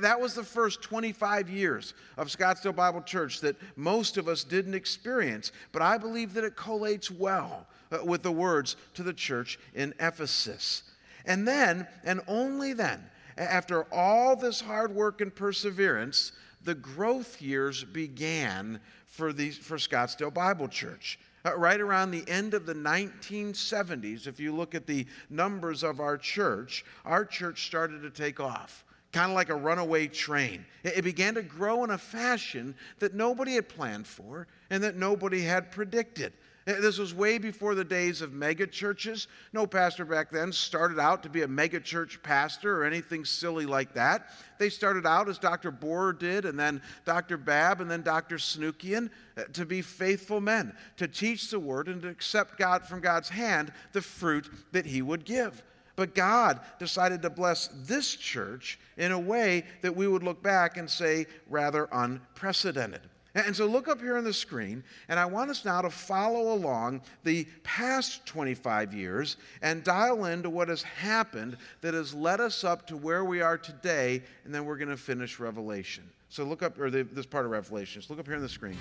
That 0.00 0.18
was 0.18 0.32
the 0.32 0.42
first 0.42 0.80
25 0.80 1.50
years 1.50 1.92
of 2.16 2.28
Scottsdale 2.28 2.74
Bible 2.74 3.02
Church 3.02 3.42
that 3.42 3.56
most 3.76 4.16
of 4.16 4.26
us 4.26 4.42
didn't 4.42 4.72
experience, 4.72 5.52
but 5.70 5.82
I 5.82 5.98
believe 5.98 6.32
that 6.32 6.44
it 6.44 6.56
collates 6.56 7.10
well 7.10 7.66
uh, 7.92 7.98
with 8.02 8.22
the 8.22 8.32
words 8.32 8.76
to 8.94 9.02
the 9.02 9.12
church 9.12 9.58
in 9.74 9.92
Ephesus. 10.00 10.84
And 11.26 11.46
then, 11.46 11.86
and 12.04 12.22
only 12.26 12.72
then, 12.72 13.04
after 13.36 13.84
all 13.92 14.36
this 14.36 14.62
hard 14.62 14.94
work 14.94 15.20
and 15.20 15.34
perseverance, 15.34 16.32
the 16.62 16.74
growth 16.74 17.42
years 17.42 17.84
began 17.84 18.80
for, 19.04 19.34
the, 19.34 19.50
for 19.50 19.76
Scottsdale 19.76 20.32
Bible 20.32 20.68
Church. 20.68 21.18
Uh, 21.46 21.54
right 21.56 21.80
around 21.80 22.10
the 22.10 22.24
end 22.26 22.54
of 22.54 22.64
the 22.64 22.74
1970s, 22.74 24.26
if 24.26 24.40
you 24.40 24.54
look 24.54 24.74
at 24.74 24.86
the 24.86 25.06
numbers 25.28 25.82
of 25.82 26.00
our 26.00 26.16
church, 26.16 26.84
our 27.04 27.24
church 27.24 27.66
started 27.66 28.00
to 28.00 28.10
take 28.10 28.40
off 28.40 28.84
kind 29.14 29.30
of 29.30 29.36
like 29.36 29.48
a 29.48 29.54
runaway 29.54 30.08
train. 30.08 30.66
It 30.82 31.04
began 31.04 31.34
to 31.34 31.42
grow 31.42 31.84
in 31.84 31.90
a 31.90 31.98
fashion 31.98 32.74
that 32.98 33.14
nobody 33.14 33.54
had 33.54 33.68
planned 33.68 34.08
for 34.08 34.48
and 34.70 34.82
that 34.82 34.96
nobody 34.96 35.40
had 35.40 35.70
predicted. 35.70 36.32
Uh, 36.66 36.80
this 36.80 36.98
was 36.98 37.14
way 37.14 37.36
before 37.36 37.74
the 37.74 37.84
days 37.84 38.22
of 38.22 38.32
mega 38.32 38.66
churches. 38.66 39.28
No 39.52 39.66
pastor 39.66 40.04
back 40.04 40.30
then 40.30 40.50
started 40.52 40.98
out 40.98 41.22
to 41.22 41.28
be 41.28 41.42
a 41.42 41.48
mega 41.48 41.78
church 41.78 42.22
pastor 42.22 42.80
or 42.80 42.84
anything 42.84 43.24
silly 43.24 43.66
like 43.66 43.92
that. 43.94 44.30
They 44.58 44.70
started 44.70 45.06
out 45.06 45.28
as 45.28 45.38
Dr. 45.38 45.70
Borer 45.70 46.12
did, 46.12 46.46
and 46.46 46.58
then 46.58 46.80
Dr. 47.04 47.36
Babb, 47.36 47.80
and 47.80 47.90
then 47.90 48.02
Dr. 48.02 48.36
Sunukjian, 48.36 49.10
uh, 49.36 49.42
to 49.52 49.66
be 49.66 49.82
faithful 49.82 50.40
men, 50.40 50.74
to 50.96 51.06
teach 51.06 51.50
the 51.50 51.60
word 51.60 51.88
and 51.88 52.00
to 52.02 52.08
accept 52.08 52.58
God 52.58 52.84
from 52.86 53.00
God's 53.00 53.28
hand 53.28 53.72
the 53.92 54.02
fruit 54.02 54.48
that 54.72 54.86
He 54.86 55.02
would 55.02 55.24
give. 55.24 55.62
But 55.96 56.14
God 56.14 56.60
decided 56.78 57.22
to 57.22 57.30
bless 57.30 57.68
this 57.84 58.16
church 58.16 58.78
in 58.96 59.12
a 59.12 59.18
way 59.18 59.64
that 59.82 59.94
we 59.94 60.08
would 60.08 60.22
look 60.22 60.42
back 60.42 60.76
and 60.76 60.90
say 60.90 61.26
rather 61.48 61.88
unprecedented. 61.92 63.02
And 63.34 63.54
so 63.54 63.66
look 63.66 63.88
up 63.88 64.00
here 64.00 64.16
on 64.16 64.22
the 64.22 64.32
screen, 64.32 64.84
and 65.08 65.18
I 65.18 65.24
want 65.26 65.50
us 65.50 65.64
now 65.64 65.82
to 65.82 65.90
follow 65.90 66.54
along 66.54 67.02
the 67.24 67.48
past 67.64 68.24
25 68.26 68.94
years 68.94 69.38
and 69.60 69.82
dial 69.82 70.26
into 70.26 70.48
what 70.48 70.68
has 70.68 70.84
happened 70.84 71.56
that 71.80 71.94
has 71.94 72.14
led 72.14 72.40
us 72.40 72.62
up 72.62 72.86
to 72.86 72.96
where 72.96 73.24
we 73.24 73.40
are 73.40 73.58
today, 73.58 74.22
and 74.44 74.54
then 74.54 74.64
we're 74.64 74.76
going 74.76 74.88
to 74.88 74.96
finish 74.96 75.40
Revelation. 75.40 76.04
So 76.28 76.44
look 76.44 76.62
up, 76.62 76.78
or 76.78 76.90
the, 76.90 77.02
this 77.02 77.26
part 77.26 77.44
of 77.44 77.50
Revelation. 77.50 78.02
So 78.02 78.14
look 78.14 78.20
up 78.20 78.26
here 78.26 78.36
on 78.36 78.42
the 78.42 78.48
screen. 78.48 78.78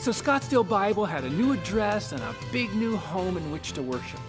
So 0.00 0.10
Scottsdale 0.10 0.68
Bible 0.68 1.06
had 1.06 1.24
a 1.24 1.30
new 1.30 1.52
address 1.52 2.12
and 2.12 2.20
a 2.20 2.34
big 2.52 2.74
new 2.74 2.94
home 2.94 3.38
in 3.38 3.50
which 3.50 3.72
to 3.72 3.80
worship. 3.80 4.20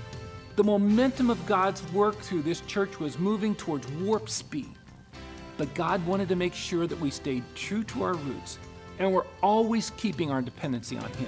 The 0.56 0.64
momentum 0.64 1.30
of 1.30 1.46
God's 1.46 1.84
work 1.92 2.16
through 2.16 2.44
this 2.44 2.62
church 2.62 2.98
was 2.98 3.20
moving 3.20 3.56
towards 3.56 3.88
warp 3.94 4.30
speed. 4.30 4.72
But 5.58 5.74
God 5.74 6.06
wanted 6.06 6.30
to 6.30 6.38
make 6.38 6.54
sure 6.54 6.88
that 6.88 7.00
we 7.00 7.10
stayed 7.10 7.44
true 7.56 7.84
to 7.84 8.04
our 8.04 8.14
roots 8.14 8.58
and 9.00 9.12
were 9.12 9.26
always 9.44 9.90
keeping 9.98 10.32
our 10.32 10.42
dependency 10.42 10.98
on 10.98 11.12
Him. 11.14 11.28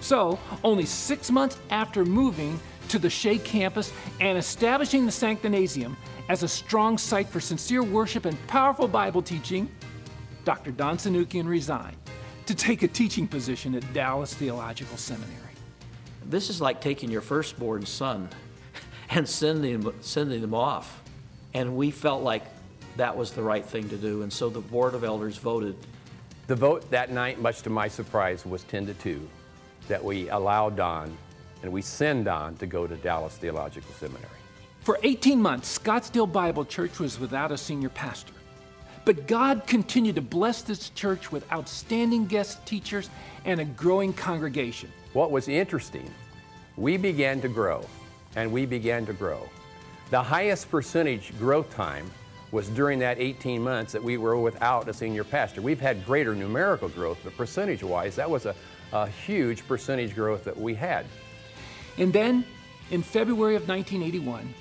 So, 0.00 0.38
only 0.64 0.86
six 0.86 1.30
months 1.30 1.58
after 1.68 2.06
moving 2.06 2.58
to 2.88 2.98
the 2.98 3.10
Shea 3.10 3.36
campus 3.38 3.92
and 4.20 4.38
establishing 4.38 5.04
the 5.04 5.12
Sanctinasium 5.12 5.94
as 6.30 6.42
a 6.42 6.48
strong 6.48 6.96
site 6.96 7.28
for 7.28 7.40
sincere 7.40 7.82
worship 7.82 8.24
and 8.24 8.46
powerful 8.46 8.88
Bible 8.88 9.20
teaching, 9.20 9.68
Dr. 10.46 10.70
Don 10.70 10.96
Sunukjian 10.96 11.46
resigned 11.46 11.96
to 12.46 12.54
take 12.54 12.82
a 12.82 12.88
teaching 12.88 13.28
position 13.28 13.74
at 13.74 13.92
Dallas 13.92 14.32
Theological 14.32 14.96
Seminary. 14.96 15.47
This 16.28 16.50
is 16.50 16.60
like 16.60 16.80
taking 16.80 17.10
your 17.10 17.22
firstborn 17.22 17.86
son 17.86 18.28
and 19.10 19.26
sending, 19.28 19.92
sending 20.02 20.40
them 20.40 20.54
off. 20.54 21.02
And 21.54 21.76
we 21.76 21.90
felt 21.90 22.22
like 22.22 22.44
that 22.96 23.16
was 23.16 23.32
the 23.32 23.42
right 23.42 23.64
thing 23.64 23.88
to 23.88 23.96
do. 23.96 24.22
And 24.22 24.32
so 24.32 24.50
the 24.50 24.60
Board 24.60 24.94
of 24.94 25.04
Elders 25.04 25.38
voted. 25.38 25.74
The 26.46 26.54
vote 26.54 26.90
that 26.90 27.10
night, 27.10 27.40
much 27.40 27.62
to 27.62 27.70
my 27.70 27.88
surprise, 27.88 28.44
was 28.44 28.64
10 28.64 28.86
to 28.86 28.94
2 28.94 29.28
that 29.88 30.04
we 30.04 30.28
allow 30.28 30.68
Don 30.68 31.16
and 31.62 31.72
we 31.72 31.82
send 31.82 32.26
Don 32.26 32.56
to 32.56 32.66
go 32.66 32.86
to 32.86 32.96
Dallas 32.96 33.36
Theological 33.36 33.92
Seminary. 33.94 34.28
For 34.80 34.98
18 35.02 35.40
months, 35.40 35.78
Scottsdale 35.78 36.30
Bible 36.30 36.64
Church 36.64 36.98
was 36.98 37.18
without 37.18 37.52
a 37.52 37.58
senior 37.58 37.88
pastor. 37.88 38.34
But 39.04 39.26
God 39.26 39.66
continued 39.66 40.16
to 40.16 40.22
bless 40.22 40.62
this 40.62 40.90
church 40.90 41.32
with 41.32 41.50
outstanding 41.52 42.26
guest 42.26 42.64
teachers 42.66 43.10
and 43.44 43.60
a 43.60 43.64
growing 43.64 44.12
congregation. 44.12 44.92
What 45.14 45.30
was 45.30 45.48
interesting, 45.48 46.08
we 46.76 46.98
began 46.98 47.40
to 47.40 47.48
grow 47.48 47.84
and 48.36 48.52
we 48.52 48.66
began 48.66 49.06
to 49.06 49.14
grow. 49.14 49.48
The 50.10 50.22
highest 50.22 50.70
percentage 50.70 51.36
growth 51.38 51.74
time 51.74 52.10
was 52.52 52.68
during 52.68 52.98
that 52.98 53.18
18 53.18 53.62
months 53.62 53.92
that 53.92 54.02
we 54.02 54.18
were 54.18 54.38
without 54.38 54.86
a 54.86 54.92
senior 54.92 55.24
pastor. 55.24 55.62
We've 55.62 55.80
had 55.80 56.04
greater 56.04 56.34
numerical 56.34 56.88
growth, 56.90 57.18
but 57.24 57.36
percentage 57.36 57.82
wise, 57.82 58.16
that 58.16 58.28
was 58.28 58.44
a, 58.44 58.54
a 58.92 59.06
huge 59.06 59.66
percentage 59.66 60.14
growth 60.14 60.44
that 60.44 60.58
we 60.58 60.74
had. 60.74 61.06
And 61.96 62.12
then, 62.12 62.44
in 62.90 63.02
February 63.02 63.56
of 63.56 63.66
1981, 63.66 64.54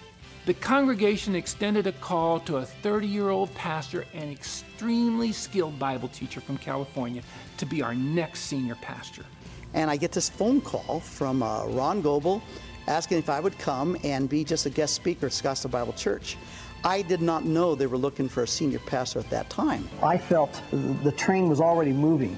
the 0.45 0.53
congregation 0.53 1.36
extended 1.36 1.88
a 1.88 1.91
call 1.91 2.39
to 2.41 2.57
a 2.57 2.65
30 2.65 3.05
year 3.05 3.29
old 3.29 3.53
pastor 3.53 4.05
and 4.13 4.31
extremely 4.31 5.33
skilled 5.33 5.77
Bible 5.77 6.07
teacher 6.07 6.39
from 6.39 6.57
California 6.57 7.21
to 7.57 7.65
be 7.65 7.81
our 7.81 7.93
next 7.93 8.41
senior 8.41 8.75
pastor 8.75 9.25
and 9.73 9.89
I 9.89 9.97
get 9.97 10.12
this 10.12 10.30
phone 10.30 10.62
call 10.62 10.99
from 10.99 11.43
uh, 11.43 11.65
Ron 11.67 12.01
Goebel 12.01 12.41
asking 12.88 13.17
if 13.17 13.30
I 13.30 13.39
would 13.39 13.58
come 13.60 13.97
and 14.03 14.30
be 14.30 14.43
just 14.43 14.65
a 14.65 14.69
guest 14.69 14.93
speaker 14.93 15.27
at 15.27 15.32
Scottsdale 15.32 15.71
Bible 15.71 15.93
Church. 15.93 16.38
I 16.84 17.01
did 17.01 17.21
not 17.21 17.43
know 17.43 17.75
they 17.75 17.88
were 17.88 17.97
looking 17.97 18.30
for 18.30 18.43
a 18.43 18.47
senior 18.47 18.80
pastor 18.80 19.19
at 19.19 19.30
that 19.30 19.49
time. 19.49 19.89
I 20.01 20.17
felt 20.17 20.62
the 20.71 21.12
train 21.12 21.49
was 21.49 21.60
already 21.60 21.91
moving. 21.91 22.38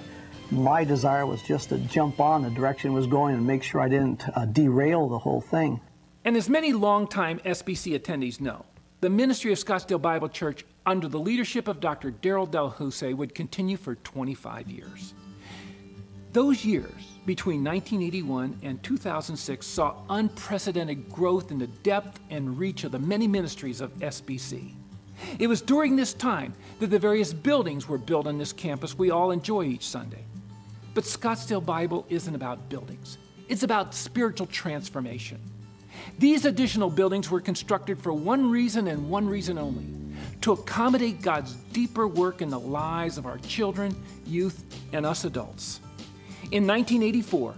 My 0.49 0.83
desire 0.83 1.25
was 1.25 1.43
just 1.43 1.69
to 1.69 1.77
jump 1.77 2.19
on 2.19 2.41
the 2.41 2.49
direction 2.49 2.91
it 2.91 2.93
was 2.95 3.05
going 3.05 3.35
and 3.35 3.45
make 3.45 3.61
sure 3.61 3.81
I 3.81 3.89
didn't 3.89 4.23
uh, 4.35 4.45
derail 4.45 5.07
the 5.07 5.19
whole 5.19 5.41
thing. 5.41 5.79
And 6.25 6.35
as 6.35 6.49
many 6.49 6.73
longtime 6.73 7.39
SBC 7.39 7.99
attendees 7.99 8.41
know, 8.41 8.65
the 9.01 9.09
ministry 9.09 9.51
of 9.51 9.59
Scottsdale 9.59 10.01
Bible 10.01 10.29
Church, 10.29 10.65
under 10.85 11.07
the 11.07 11.19
leadership 11.19 11.67
of 11.67 11.79
Dr. 11.79 12.11
Darryl 12.11 12.49
DelHousaye, 12.49 13.15
would 13.15 13.35
continue 13.35 13.77
for 13.77 13.95
25 13.95 14.69
years. 14.69 15.13
Those 16.33 16.65
years, 16.65 17.08
between 17.25 17.63
1981 17.63 18.59
and 18.63 18.81
2006, 18.83 19.65
saw 19.65 19.95
unprecedented 20.09 21.09
growth 21.09 21.51
in 21.51 21.59
the 21.59 21.67
depth 21.67 22.19
and 22.29 22.57
reach 22.57 22.83
of 22.83 22.91
the 22.91 22.99
many 22.99 23.27
ministries 23.27 23.81
of 23.81 23.93
SBC. 23.99 24.73
It 25.37 25.47
was 25.47 25.61
during 25.61 25.95
this 25.95 26.13
time 26.13 26.53
that 26.79 26.87
the 26.87 26.99
various 26.99 27.33
buildings 27.33 27.87
were 27.87 27.97
built 27.97 28.27
on 28.27 28.37
this 28.37 28.53
campus 28.53 28.97
we 28.97 29.11
all 29.11 29.31
enjoy 29.31 29.63
each 29.65 29.87
Sunday. 29.87 30.23
But 30.93 31.03
Scottsdale 31.03 31.65
Bible 31.65 32.05
isn't 32.09 32.33
about 32.33 32.69
buildings, 32.69 33.17
it's 33.47 33.63
about 33.63 33.93
spiritual 33.93 34.47
transformation. 34.47 35.39
These 36.17 36.45
additional 36.45 36.89
buildings 36.89 37.29
were 37.29 37.41
constructed 37.41 37.99
for 37.99 38.13
one 38.13 38.49
reason 38.49 38.87
and 38.87 39.09
one 39.09 39.27
reason 39.27 39.57
only 39.57 39.85
to 40.41 40.53
accommodate 40.53 41.21
God's 41.21 41.55
deeper 41.73 42.07
work 42.07 42.41
in 42.41 42.49
the 42.49 42.59
lives 42.59 43.17
of 43.17 43.25
our 43.25 43.37
children, 43.39 43.95
youth, 44.25 44.63
and 44.93 45.05
us 45.05 45.25
adults. 45.25 45.81
In 46.51 46.65
1984, 46.65 47.53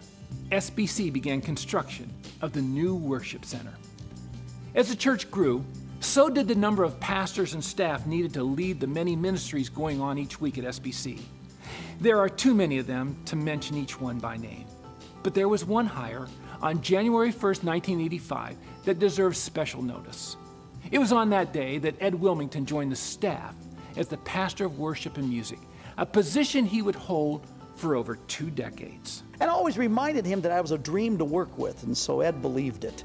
SBC 0.52 1.14
began 1.14 1.40
construction 1.40 2.12
of 2.42 2.52
the 2.52 2.62
new 2.62 2.94
worship 2.94 3.46
center. 3.46 3.72
As 4.76 4.90
the 4.90 4.98
church 4.98 5.32
grew, 5.32 5.64
so 6.02 6.28
did 6.28 6.50
the 6.50 6.56
number 6.56 6.84
of 6.84 7.00
pastors 7.00 7.54
and 7.54 7.64
staff 7.64 8.06
needed 8.06 8.34
to 8.34 8.44
lead 8.44 8.82
the 8.82 8.88
many 8.88 9.16
ministries 9.16 9.70
going 9.70 10.02
on 10.02 10.18
each 10.18 10.42
week 10.42 10.58
at 10.58 10.66
SBC. 10.66 11.22
There 12.02 12.20
are 12.20 12.28
too 12.28 12.54
many 12.54 12.80
of 12.80 12.88
them 12.88 13.16
to 13.28 13.38
mention 13.38 13.78
each 13.78 13.98
one 14.02 14.20
by 14.20 14.36
name. 14.36 14.66
But 15.24 15.36
there 15.36 15.48
was 15.48 15.64
one 15.64 15.86
hire 15.86 16.28
on 16.62 16.82
January 16.82 17.32
1st, 17.32 17.64
1985, 17.64 18.58
that 18.84 19.00
deserves 19.00 19.40
special 19.40 19.82
notice. 19.82 20.36
It 20.92 21.00
was 21.00 21.14
on 21.14 21.30
that 21.30 21.54
day 21.54 21.78
that 21.78 21.96
Ed 22.02 22.14
Wilmington 22.14 22.66
joined 22.66 22.92
the 22.92 22.98
staff 22.98 23.56
as 23.96 24.10
the 24.10 24.18
pastor 24.18 24.66
of 24.66 24.80
worship 24.80 25.16
and 25.16 25.30
music, 25.30 25.60
a 25.98 26.06
position 26.06 26.66
he 26.66 26.82
would 26.82 26.96
hold 26.96 27.48
for 27.76 27.96
over 27.96 28.16
two 28.28 28.50
decades. 28.50 29.24
And 29.40 29.50
I 29.50 29.54
always 29.54 29.78
reminded 29.78 30.26
him 30.26 30.42
that 30.42 30.52
I 30.52 30.62
was 30.62 30.72
a 30.72 30.78
dream 30.78 31.18
to 31.18 31.26
work 31.26 31.58
with, 31.58 31.84
and 31.84 31.98
so 31.98 32.22
Ed 32.22 32.42
believed 32.42 32.84
it. 32.84 33.04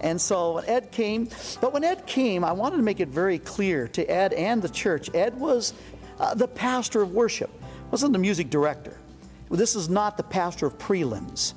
And 0.00 0.20
so 0.20 0.58
Ed 0.58 0.92
came, 0.92 1.28
but 1.60 1.72
when 1.72 1.84
Ed 1.84 2.06
came, 2.06 2.44
I 2.44 2.52
wanted 2.52 2.76
to 2.76 2.82
make 2.82 3.00
it 3.00 3.08
very 3.08 3.38
clear 3.38 3.88
to 3.88 4.04
Ed 4.04 4.32
and 4.34 4.60
the 4.60 4.68
church 4.68 5.08
Ed 5.14 5.38
was 5.38 5.72
uh, 6.18 6.34
the 6.34 6.48
pastor 6.48 7.02
of 7.02 7.12
worship, 7.12 7.50
wasn't 7.90 8.12
the 8.12 8.18
music 8.18 8.50
director. 8.50 8.98
This 9.50 9.76
is 9.76 9.88
not 9.88 10.16
the 10.16 10.22
pastor 10.22 10.66
of 10.66 10.76
prelims. 10.76 11.54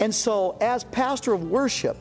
And 0.00 0.14
so, 0.14 0.56
as 0.60 0.84
pastor 0.84 1.32
of 1.32 1.50
worship, 1.50 1.96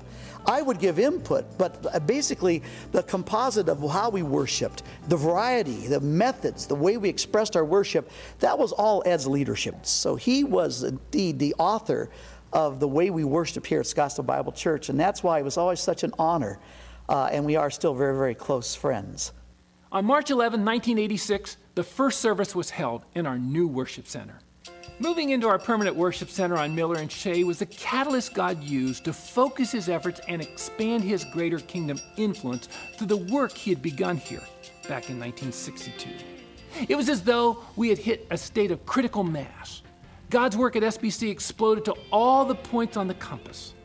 I 0.47 0.62
would 0.62 0.79
give 0.79 0.97
input, 0.97 1.57
but 1.57 2.07
basically 2.07 2.63
the 2.93 3.03
composite 3.03 3.67
of 3.67 3.79
how 3.91 4.10
we 4.10 4.23
worshiped, 4.23 4.83
the 5.10 5.17
variety, 5.17 5.88
the 5.88 5.99
methods, 5.99 6.65
the 6.65 6.75
way 6.75 6.95
we 6.95 7.10
expressed 7.10 7.57
our 7.57 7.65
worship, 7.65 8.10
that 8.39 8.57
was 8.57 8.71
all 8.71 9.03
Ed's 9.05 9.27
leadership. 9.27 9.86
So 9.86 10.15
he 10.15 10.45
was 10.45 10.83
indeed 10.83 11.38
the 11.38 11.53
author 11.60 12.10
of 12.53 12.79
the 12.79 12.88
way 12.88 13.10
we 13.10 13.25
worship 13.25 13.65
here 13.65 13.81
at 13.81 13.86
Scottsdale 13.86 14.25
Bible 14.25 14.53
Church, 14.53 14.88
and 14.88 14.97
that's 14.97 15.21
why 15.21 15.39
it 15.39 15.43
was 15.43 15.57
always 15.57 15.81
such 15.81 16.03
an 16.03 16.13
honor, 16.17 16.60
uh, 17.10 17.29
and 17.29 17.43
we 17.43 17.57
are 17.57 17.69
still 17.69 17.93
very, 17.93 18.15
very 18.15 18.36
close 18.36 18.73
friends. 18.73 19.33
On 19.91 20.05
March 20.05 20.31
11, 20.31 20.62
1986, 20.62 21.57
the 21.75 21.83
first 21.83 22.21
service 22.21 22.55
was 22.55 22.69
held 22.69 23.03
in 23.15 23.25
our 23.25 23.38
new 23.38 23.67
worship 23.67 24.07
center. 24.07 24.39
Moving 24.99 25.29
into 25.29 25.47
our 25.47 25.60
permanent 25.60 25.95
worship 25.95 26.27
center 26.27 26.57
on 26.57 26.73
Miller 26.73 26.95
and 26.95 27.12
Shea 27.12 27.43
was 27.43 27.60
the 27.60 27.67
catalyst 27.67 28.33
God 28.33 28.63
used 28.63 29.05
to 29.05 29.13
focus 29.13 29.71
his 29.71 29.89
efforts 29.89 30.19
and 30.27 30.41
expand 30.41 31.03
his 31.03 31.23
greater 31.23 31.60
kingdom 31.60 31.99
influence 32.17 32.67
through 32.95 33.05
the 33.05 33.17
work 33.17 33.51
he 33.51 33.69
had 33.69 33.83
begun 33.83 34.17
here 34.17 34.41
back 34.89 35.12
in 35.12 35.19
1962. 35.19 36.10
It 36.89 36.95
was 36.95 37.10
as 37.10 37.21
though 37.21 37.63
we 37.75 37.89
had 37.89 37.99
hit 37.99 38.25
a 38.31 38.38
state 38.38 38.71
of 38.71 38.83
critical 38.88 39.23
mass. 39.23 39.83
God's 40.31 40.57
work 40.57 40.75
at 40.75 40.81
SBC 40.81 41.29
exploded 41.29 41.86
to 41.86 41.93
all 42.12 42.43
the 42.43 42.55
points 42.55 42.97
on 42.97 43.07
the 43.07 43.13
compass. 43.13 43.75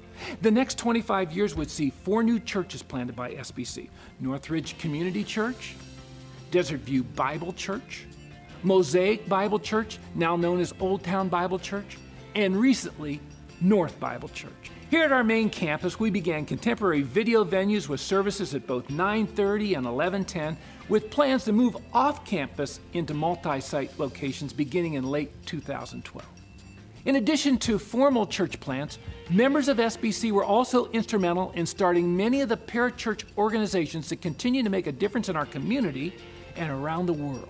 The 0.41 0.51
next 0.51 0.79
25 0.79 1.31
years 1.31 1.55
would 1.55 1.71
see 1.71 1.91
four 1.91 2.23
new 2.23 2.41
churches 2.41 2.83
planted 2.83 3.15
by 3.15 3.35
SBC 3.35 3.91
Northridge 4.19 4.79
Community 4.79 5.25
Church, 5.25 5.75
Desert 6.51 6.81
View 6.81 7.03
Bible 7.03 7.53
Church, 7.53 8.07
Mosaic 8.63 9.29
Bible 9.29 9.59
Church, 9.59 9.99
now 10.15 10.37
known 10.37 10.61
as 10.61 10.73
Old 10.81 11.03
Town 11.03 11.29
Bible 11.29 11.59
Church, 11.59 11.99
and 12.35 12.57
recently, 12.57 13.21
North 13.61 13.99
Bible 14.01 14.29
Church. 14.29 14.71
Here 14.91 15.05
at 15.05 15.13
our 15.13 15.25
main 15.25 15.49
campus, 15.49 15.99
we 15.99 16.11
began 16.11 16.45
contemporary 16.45 17.03
video 17.03 17.45
venues 17.45 17.89
with 17.89 18.01
services 18.01 18.55
at 18.55 18.67
both 18.67 18.89
9:30 18.89 19.75
and 19.75 19.87
11:10 19.87 20.57
with 20.89 21.11
plans 21.11 21.45
to 21.45 21.53
move 21.53 21.77
off 21.95 22.25
campus 22.25 22.79
into 22.93 23.15
multi-site 23.15 23.99
locations 23.99 24.53
beginning 24.53 24.95
in 24.95 25.05
late 25.05 25.31
2012. 25.47 26.27
In 27.05 27.17
addition 27.17 27.57
to 27.59 27.79
formal 27.79 28.27
church 28.27 28.61
plants, 28.61 28.99
members 29.31 29.69
of 29.69 29.81
SBC 29.81 30.31
were 30.31 30.45
also 30.45 30.87
instrumental 30.91 31.51
in 31.53 31.67
starting 31.67 32.17
many 32.17 32.43
of 32.43 32.49
the 32.49 32.57
parachurch 32.57 33.25
organizations 33.39 34.09
that 34.11 34.21
continue 34.21 34.63
to 34.63 34.71
make 34.71 34.87
a 34.87 34.93
difference 34.93 35.29
in 35.29 35.37
our 35.37 35.47
community 35.47 36.13
and 36.55 36.71
around 36.71 37.07
the 37.07 37.13
world. 37.13 37.49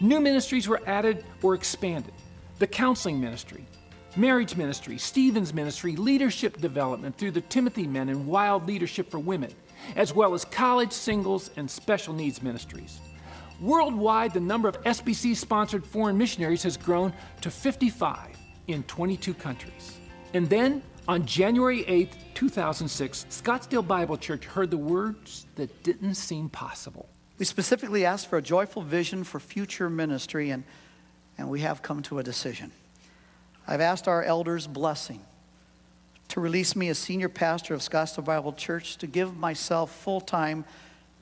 New 0.00 0.20
ministries 0.20 0.68
were 0.68 0.80
added 0.86 1.24
or 1.42 1.54
expanded 1.54 2.14
the 2.58 2.66
counseling 2.66 3.18
ministry, 3.20 3.64
marriage 4.16 4.54
ministry, 4.54 4.98
Stephen's 4.98 5.54
ministry, 5.54 5.96
leadership 5.96 6.60
development 6.60 7.16
through 7.16 7.30
the 7.30 7.40
Timothy 7.40 7.86
Men 7.86 8.10
and 8.10 8.26
Wild 8.26 8.66
Leadership 8.66 9.10
for 9.10 9.18
Women, 9.18 9.52
as 9.96 10.14
well 10.14 10.34
as 10.34 10.44
college, 10.44 10.92
singles, 10.92 11.50
and 11.56 11.70
special 11.70 12.12
needs 12.12 12.42
ministries. 12.42 13.00
Worldwide, 13.60 14.34
the 14.34 14.40
number 14.40 14.68
of 14.68 14.82
SBC 14.84 15.36
sponsored 15.36 15.84
foreign 15.84 16.16
missionaries 16.16 16.62
has 16.62 16.76
grown 16.76 17.12
to 17.40 17.50
55 17.50 18.36
in 18.68 18.82
22 18.84 19.34
countries. 19.34 19.98
And 20.34 20.48
then, 20.48 20.82
on 21.08 21.26
January 21.26 21.84
8, 21.86 22.12
2006, 22.34 23.26
Scottsdale 23.30 23.86
Bible 23.86 24.16
Church 24.16 24.44
heard 24.44 24.70
the 24.70 24.78
words 24.78 25.46
that 25.56 25.82
didn't 25.82 26.14
seem 26.14 26.48
possible. 26.48 27.08
We 27.40 27.46
specifically 27.46 28.04
asked 28.04 28.26
for 28.26 28.36
a 28.36 28.42
joyful 28.42 28.82
vision 28.82 29.24
for 29.24 29.40
future 29.40 29.88
ministry, 29.88 30.50
and, 30.50 30.62
and 31.38 31.48
we 31.48 31.60
have 31.60 31.82
come 31.82 32.02
to 32.02 32.18
a 32.18 32.22
decision. 32.22 32.70
I've 33.66 33.80
asked 33.80 34.06
our 34.06 34.22
elders' 34.22 34.66
blessing 34.66 35.22
to 36.28 36.40
release 36.40 36.76
me 36.76 36.90
as 36.90 36.98
senior 36.98 37.30
pastor 37.30 37.72
of 37.72 37.80
Scottsdale 37.80 38.26
Bible 38.26 38.52
Church, 38.52 38.98
to 38.98 39.06
give 39.06 39.38
myself 39.38 39.90
full 39.90 40.20
time 40.20 40.66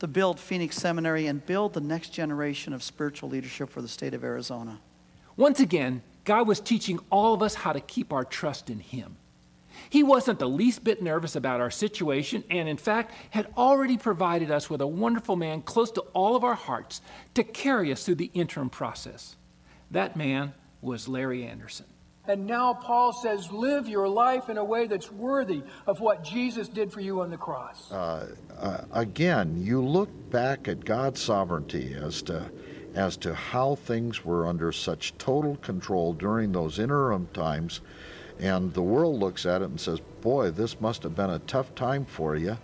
to 0.01 0.09
build 0.09 0.41
Phoenix 0.41 0.75
Seminary 0.77 1.29
and 1.29 1.47
build 1.47 1.73
the 1.73 1.81
next 1.81 2.09
generation 2.09 2.73
of 2.73 2.83
spiritual 2.83 3.29
leadership 3.29 3.71
for 3.71 3.81
the 3.81 3.87
state 3.87 4.13
of 4.13 4.25
Arizona. 4.25 4.81
Once 5.37 5.61
again, 5.61 6.03
God 6.25 6.49
was 6.49 6.59
teaching 6.59 6.99
all 7.11 7.33
of 7.33 7.43
us 7.43 7.55
how 7.55 7.73
to 7.73 7.81
keep 7.81 8.13
our 8.13 8.25
trust 8.25 8.71
in 8.71 8.81
Him. 8.81 9.17
He 9.91 10.03
wasn't 10.03 10.39
the 10.39 10.49
least 10.49 10.85
bit 10.85 11.03
nervous 11.03 11.37
about 11.37 11.61
our 11.61 11.71
situation, 11.71 12.45
and 12.51 12.69
in 12.69 12.77
fact, 12.77 13.13
had 13.31 13.49
already 13.57 13.97
provided 13.97 14.51
us 14.51 14.69
with 14.69 14.81
a 14.81 14.87
wonderful 14.87 15.37
man 15.37 15.63
close 15.63 15.91
to 15.93 16.01
all 16.13 16.37
of 16.37 16.45
our 16.45 16.55
hearts 16.55 17.01
to 17.35 17.45
carry 17.45 17.93
us 17.93 18.05
through 18.05 18.17
the 18.17 18.31
interim 18.35 18.71
process. 18.71 19.37
That 19.91 20.17
man 20.17 20.53
was 20.83 21.09
Larry 21.09 21.45
Anderson. 21.45 21.87
And 22.27 22.47
now 22.47 22.75
Paul 22.75 23.15
says, 23.15 23.51
live 23.51 23.89
your 23.89 24.07
life 24.07 24.51
in 24.51 24.59
a 24.59 24.65
way 24.65 24.87
that's 24.87 25.11
worthy 25.11 25.63
of 25.87 26.01
what 26.01 26.23
Jesus 26.23 26.69
did 26.69 26.93
for 26.93 27.01
you 27.01 27.23
on 27.23 27.31
the 27.31 27.39
cross. 27.39 27.91
Uh, 27.91 28.29
uh, 28.59 28.85
again, 28.93 29.57
you 29.59 29.83
look 29.83 30.11
back 30.31 30.69
at 30.69 30.85
God's 30.85 31.23
sovereignty 31.23 31.95
as 31.95 32.21
to 32.23 32.51
as 32.95 33.17
to 33.19 33.35
how 33.35 33.77
things 33.77 34.25
were 34.25 34.47
under 34.47 34.73
such 34.73 35.17
total 35.19 35.57
control 35.57 36.13
during 36.13 36.51
those 36.51 36.79
interim 36.79 37.29
times 37.33 37.81
and 38.41 38.73
the 38.73 38.83
world 38.83 39.19
looks 39.19 39.47
at 39.47 39.63
it 39.63 39.71
and 39.71 39.81
says, 39.81 40.01
Boy, 40.21 40.51
this 40.51 40.81
must 40.81 41.03
have 41.03 41.15
been 41.15 41.31
a 41.31 41.39
tough 41.41 41.75
time 41.75 42.05
for 42.05 42.37
you. 42.37 42.57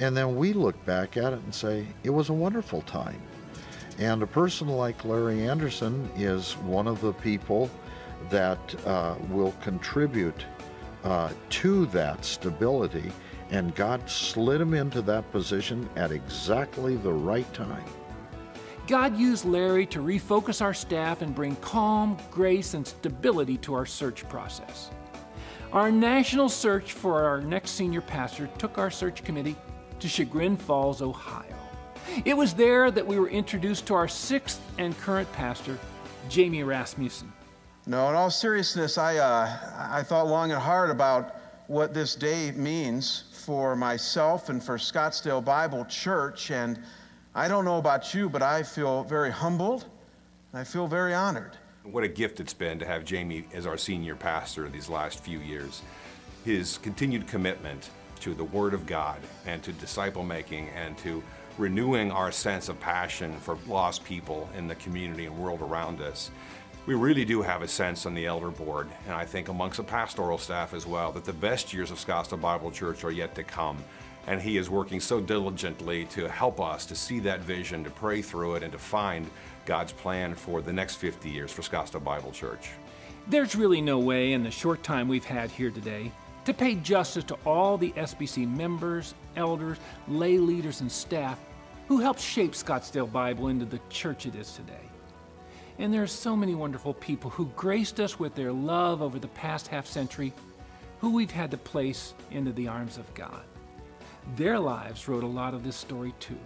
And 0.00 0.16
then 0.16 0.36
we 0.36 0.52
look 0.52 0.82
back 0.84 1.16
at 1.16 1.32
it 1.32 1.40
and 1.40 1.54
say, 1.54 1.86
It 2.02 2.10
was 2.10 2.28
a 2.28 2.34
wonderful 2.34 2.82
time. 2.82 3.20
And 3.98 4.22
a 4.22 4.26
person 4.26 4.68
like 4.68 5.04
Larry 5.04 5.46
Anderson 5.46 6.10
is 6.16 6.54
one 6.58 6.88
of 6.88 7.00
the 7.00 7.12
people 7.12 7.70
that 8.30 8.86
uh, 8.86 9.14
will 9.28 9.52
contribute 9.62 10.44
uh, 11.04 11.30
to 11.50 11.86
that 11.86 12.24
stability. 12.24 13.12
And 13.50 13.74
God 13.74 14.08
slid 14.10 14.60
him 14.60 14.74
into 14.74 15.00
that 15.02 15.30
position 15.30 15.88
at 15.94 16.10
exactly 16.10 16.96
the 16.96 17.12
right 17.12 17.52
time. 17.54 17.84
God 18.86 19.16
used 19.16 19.44
Larry 19.44 19.86
to 19.86 20.00
refocus 20.00 20.60
our 20.60 20.74
staff 20.74 21.22
and 21.22 21.34
bring 21.34 21.56
calm, 21.56 22.18
grace, 22.30 22.74
and 22.74 22.86
stability 22.86 23.56
to 23.58 23.74
our 23.74 23.86
search 23.86 24.28
process. 24.28 24.90
Our 25.74 25.90
national 25.90 26.50
search 26.50 26.92
for 26.92 27.24
our 27.24 27.40
next 27.40 27.72
senior 27.72 28.00
pastor 28.00 28.48
took 28.58 28.78
our 28.78 28.92
search 28.92 29.24
committee 29.24 29.56
to 29.98 30.06
Chagrin 30.06 30.56
Falls, 30.56 31.02
Ohio. 31.02 31.56
It 32.24 32.36
was 32.36 32.54
there 32.54 32.92
that 32.92 33.04
we 33.04 33.18
were 33.18 33.28
introduced 33.28 33.84
to 33.88 33.94
our 33.94 34.06
sixth 34.06 34.62
and 34.78 34.96
current 35.00 35.30
pastor, 35.32 35.76
Jamie 36.28 36.62
Rasmussen. 36.62 37.32
No, 37.88 38.08
in 38.08 38.14
all 38.14 38.30
seriousness, 38.30 38.98
I, 38.98 39.16
uh, 39.16 39.88
I 39.90 40.04
thought 40.04 40.28
long 40.28 40.52
and 40.52 40.62
hard 40.62 40.90
about 40.90 41.34
what 41.66 41.92
this 41.92 42.14
day 42.14 42.52
means 42.52 43.24
for 43.32 43.74
myself 43.74 44.50
and 44.50 44.62
for 44.62 44.78
Scottsdale 44.78 45.44
Bible 45.44 45.84
Church. 45.86 46.52
And 46.52 46.78
I 47.34 47.48
don't 47.48 47.64
know 47.64 47.78
about 47.78 48.14
you, 48.14 48.28
but 48.28 48.42
I 48.42 48.62
feel 48.62 49.02
very 49.02 49.32
humbled 49.32 49.86
and 50.52 50.60
I 50.60 50.62
feel 50.62 50.86
very 50.86 51.14
honored. 51.14 51.56
What 51.84 52.02
a 52.02 52.08
gift 52.08 52.40
it's 52.40 52.54
been 52.54 52.78
to 52.78 52.86
have 52.86 53.04
Jamie 53.04 53.44
as 53.52 53.66
our 53.66 53.76
senior 53.76 54.16
pastor 54.16 54.66
these 54.68 54.88
last 54.88 55.20
few 55.20 55.38
years. 55.38 55.82
His 56.42 56.78
continued 56.78 57.26
commitment 57.26 57.90
to 58.20 58.32
the 58.32 58.42
Word 58.44 58.72
of 58.72 58.86
God 58.86 59.20
and 59.46 59.62
to 59.62 59.72
disciple 59.72 60.24
making 60.24 60.70
and 60.70 60.96
to 60.98 61.22
renewing 61.58 62.10
our 62.10 62.32
sense 62.32 62.70
of 62.70 62.80
passion 62.80 63.36
for 63.38 63.58
lost 63.68 64.02
people 64.02 64.48
in 64.56 64.66
the 64.66 64.74
community 64.76 65.26
and 65.26 65.38
world 65.38 65.60
around 65.60 66.00
us 66.00 66.30
we 66.86 66.94
really 66.94 67.24
do 67.24 67.40
have 67.40 67.62
a 67.62 67.68
sense 67.68 68.04
on 68.04 68.14
the 68.14 68.26
elder 68.26 68.50
board, 68.50 68.88
and 69.06 69.14
I 69.14 69.24
think 69.24 69.48
amongst 69.48 69.78
the 69.78 69.84
pastoral 69.84 70.36
staff 70.36 70.74
as 70.74 70.86
well, 70.86 71.12
that 71.12 71.24
the 71.24 71.32
best 71.32 71.72
years 71.72 71.90
of 71.90 71.96
Scottsdale 71.96 72.40
Bible 72.40 72.70
Church 72.70 73.04
are 73.04 73.10
yet 73.10 73.34
to 73.36 73.42
come. 73.42 73.82
And 74.26 74.40
he 74.40 74.58
is 74.58 74.70
working 74.70 75.00
so 75.00 75.20
diligently 75.20 76.04
to 76.06 76.28
help 76.28 76.60
us 76.60 76.84
to 76.86 76.94
see 76.94 77.20
that 77.20 77.40
vision, 77.40 77.84
to 77.84 77.90
pray 77.90 78.20
through 78.20 78.56
it, 78.56 78.62
and 78.62 78.72
to 78.72 78.78
find 78.78 79.30
God's 79.66 79.92
plan 79.92 80.34
for 80.34 80.62
the 80.62 80.72
next 80.72 80.96
50 80.96 81.30
years 81.30 81.52
for 81.52 81.62
Scottsdale 81.62 82.04
Bible 82.04 82.32
Church. 82.32 82.70
There's 83.26 83.56
really 83.56 83.80
no 83.80 83.98
way 83.98 84.32
in 84.32 84.42
the 84.42 84.50
short 84.50 84.82
time 84.82 85.08
we've 85.08 85.24
had 85.24 85.50
here 85.50 85.70
today 85.70 86.12
to 86.44 86.52
pay 86.52 86.74
justice 86.74 87.24
to 87.24 87.38
all 87.46 87.78
the 87.78 87.92
SBC 87.92 88.46
members, 88.54 89.14
elders, 89.36 89.78
lay 90.08 90.38
leaders, 90.38 90.80
and 90.80 90.92
staff 90.92 91.38
who 91.88 91.98
helped 91.98 92.20
shape 92.20 92.52
Scottsdale 92.52 93.10
Bible 93.10 93.48
into 93.48 93.64
the 93.64 93.80
church 93.90 94.26
it 94.26 94.34
is 94.34 94.52
today. 94.52 94.74
And 95.78 95.92
there 95.92 96.02
are 96.02 96.06
so 96.06 96.36
many 96.36 96.54
wonderful 96.54 96.94
people 96.94 97.30
who 97.30 97.46
graced 97.56 97.98
us 97.98 98.18
with 98.18 98.34
their 98.34 98.52
love 98.52 99.02
over 99.02 99.18
the 99.18 99.28
past 99.28 99.68
half 99.68 99.86
century, 99.86 100.32
who 101.00 101.10
we've 101.10 101.30
had 101.30 101.50
to 101.50 101.56
place 101.56 102.14
into 102.30 102.52
the 102.52 102.68
arms 102.68 102.96
of 102.96 103.12
God. 103.14 103.42
Their 104.36 104.58
lives 104.58 105.08
wrote 105.08 105.24
a 105.24 105.26
lot 105.26 105.52
of 105.52 105.64
this 105.64 105.76
story 105.76 106.14
too. 106.20 106.38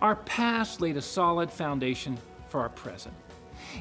Our 0.00 0.16
past 0.16 0.80
laid 0.80 0.96
a 0.96 1.02
solid 1.02 1.50
foundation 1.50 2.18
for 2.48 2.60
our 2.60 2.68
present. 2.68 3.14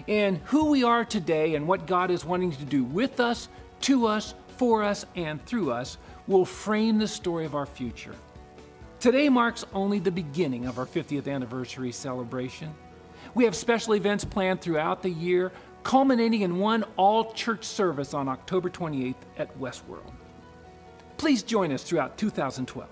And 0.07 0.37
who 0.45 0.65
we 0.65 0.83
are 0.83 1.05
today 1.05 1.55
and 1.55 1.67
what 1.67 1.85
God 1.85 2.11
is 2.11 2.25
wanting 2.25 2.51
to 2.53 2.65
do 2.65 2.83
with 2.83 3.19
us, 3.19 3.47
to 3.81 4.07
us, 4.07 4.33
for 4.57 4.83
us, 4.83 5.05
and 5.15 5.43
through 5.45 5.71
us 5.71 5.97
will 6.27 6.45
frame 6.45 6.99
the 6.99 7.07
story 7.07 7.45
of 7.45 7.55
our 7.55 7.65
future. 7.65 8.15
Today 8.99 9.27
marks 9.27 9.65
only 9.73 9.99
the 9.99 10.11
beginning 10.11 10.65
of 10.65 10.79
our 10.79 10.85
50th 10.85 11.27
anniversary 11.27 11.91
celebration. 11.91 12.73
We 13.35 13.43
have 13.43 13.55
special 13.55 13.95
events 13.95 14.23
planned 14.23 14.61
throughout 14.61 15.01
the 15.01 15.09
year, 15.09 15.51
culminating 15.83 16.41
in 16.41 16.59
one 16.59 16.85
all 16.95 17.33
church 17.33 17.65
service 17.65 18.13
on 18.13 18.29
October 18.29 18.69
28th 18.69 19.15
at 19.37 19.59
Westworld. 19.59 20.11
Please 21.17 21.43
join 21.43 21.71
us 21.71 21.83
throughout 21.83 22.17
2012 22.17 22.89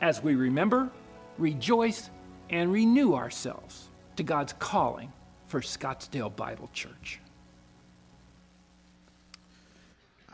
as 0.00 0.22
we 0.22 0.34
remember, 0.34 0.90
rejoice, 1.38 2.10
and 2.50 2.72
renew 2.72 3.14
ourselves 3.14 3.88
to 4.16 4.22
God's 4.22 4.52
calling 4.54 5.12
for 5.48 5.60
Scottsdale 5.60 6.34
Bible 6.34 6.70
Church. 6.72 7.20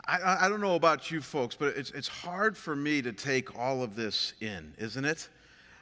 I, 0.07 0.45
I, 0.45 0.49
don't 0.49 0.61
know 0.61 0.75
about 0.75 1.11
you 1.11 1.21
folks, 1.21 1.55
but 1.55 1.77
it's, 1.77 1.91
it's 1.91 2.07
hard 2.07 2.57
for 2.57 2.75
me 2.75 3.01
to 3.01 3.13
take 3.13 3.57
all 3.57 3.83
of 3.83 3.95
this 3.95 4.33
in, 4.41 4.73
isn't 4.77 5.05
it? 5.05 5.29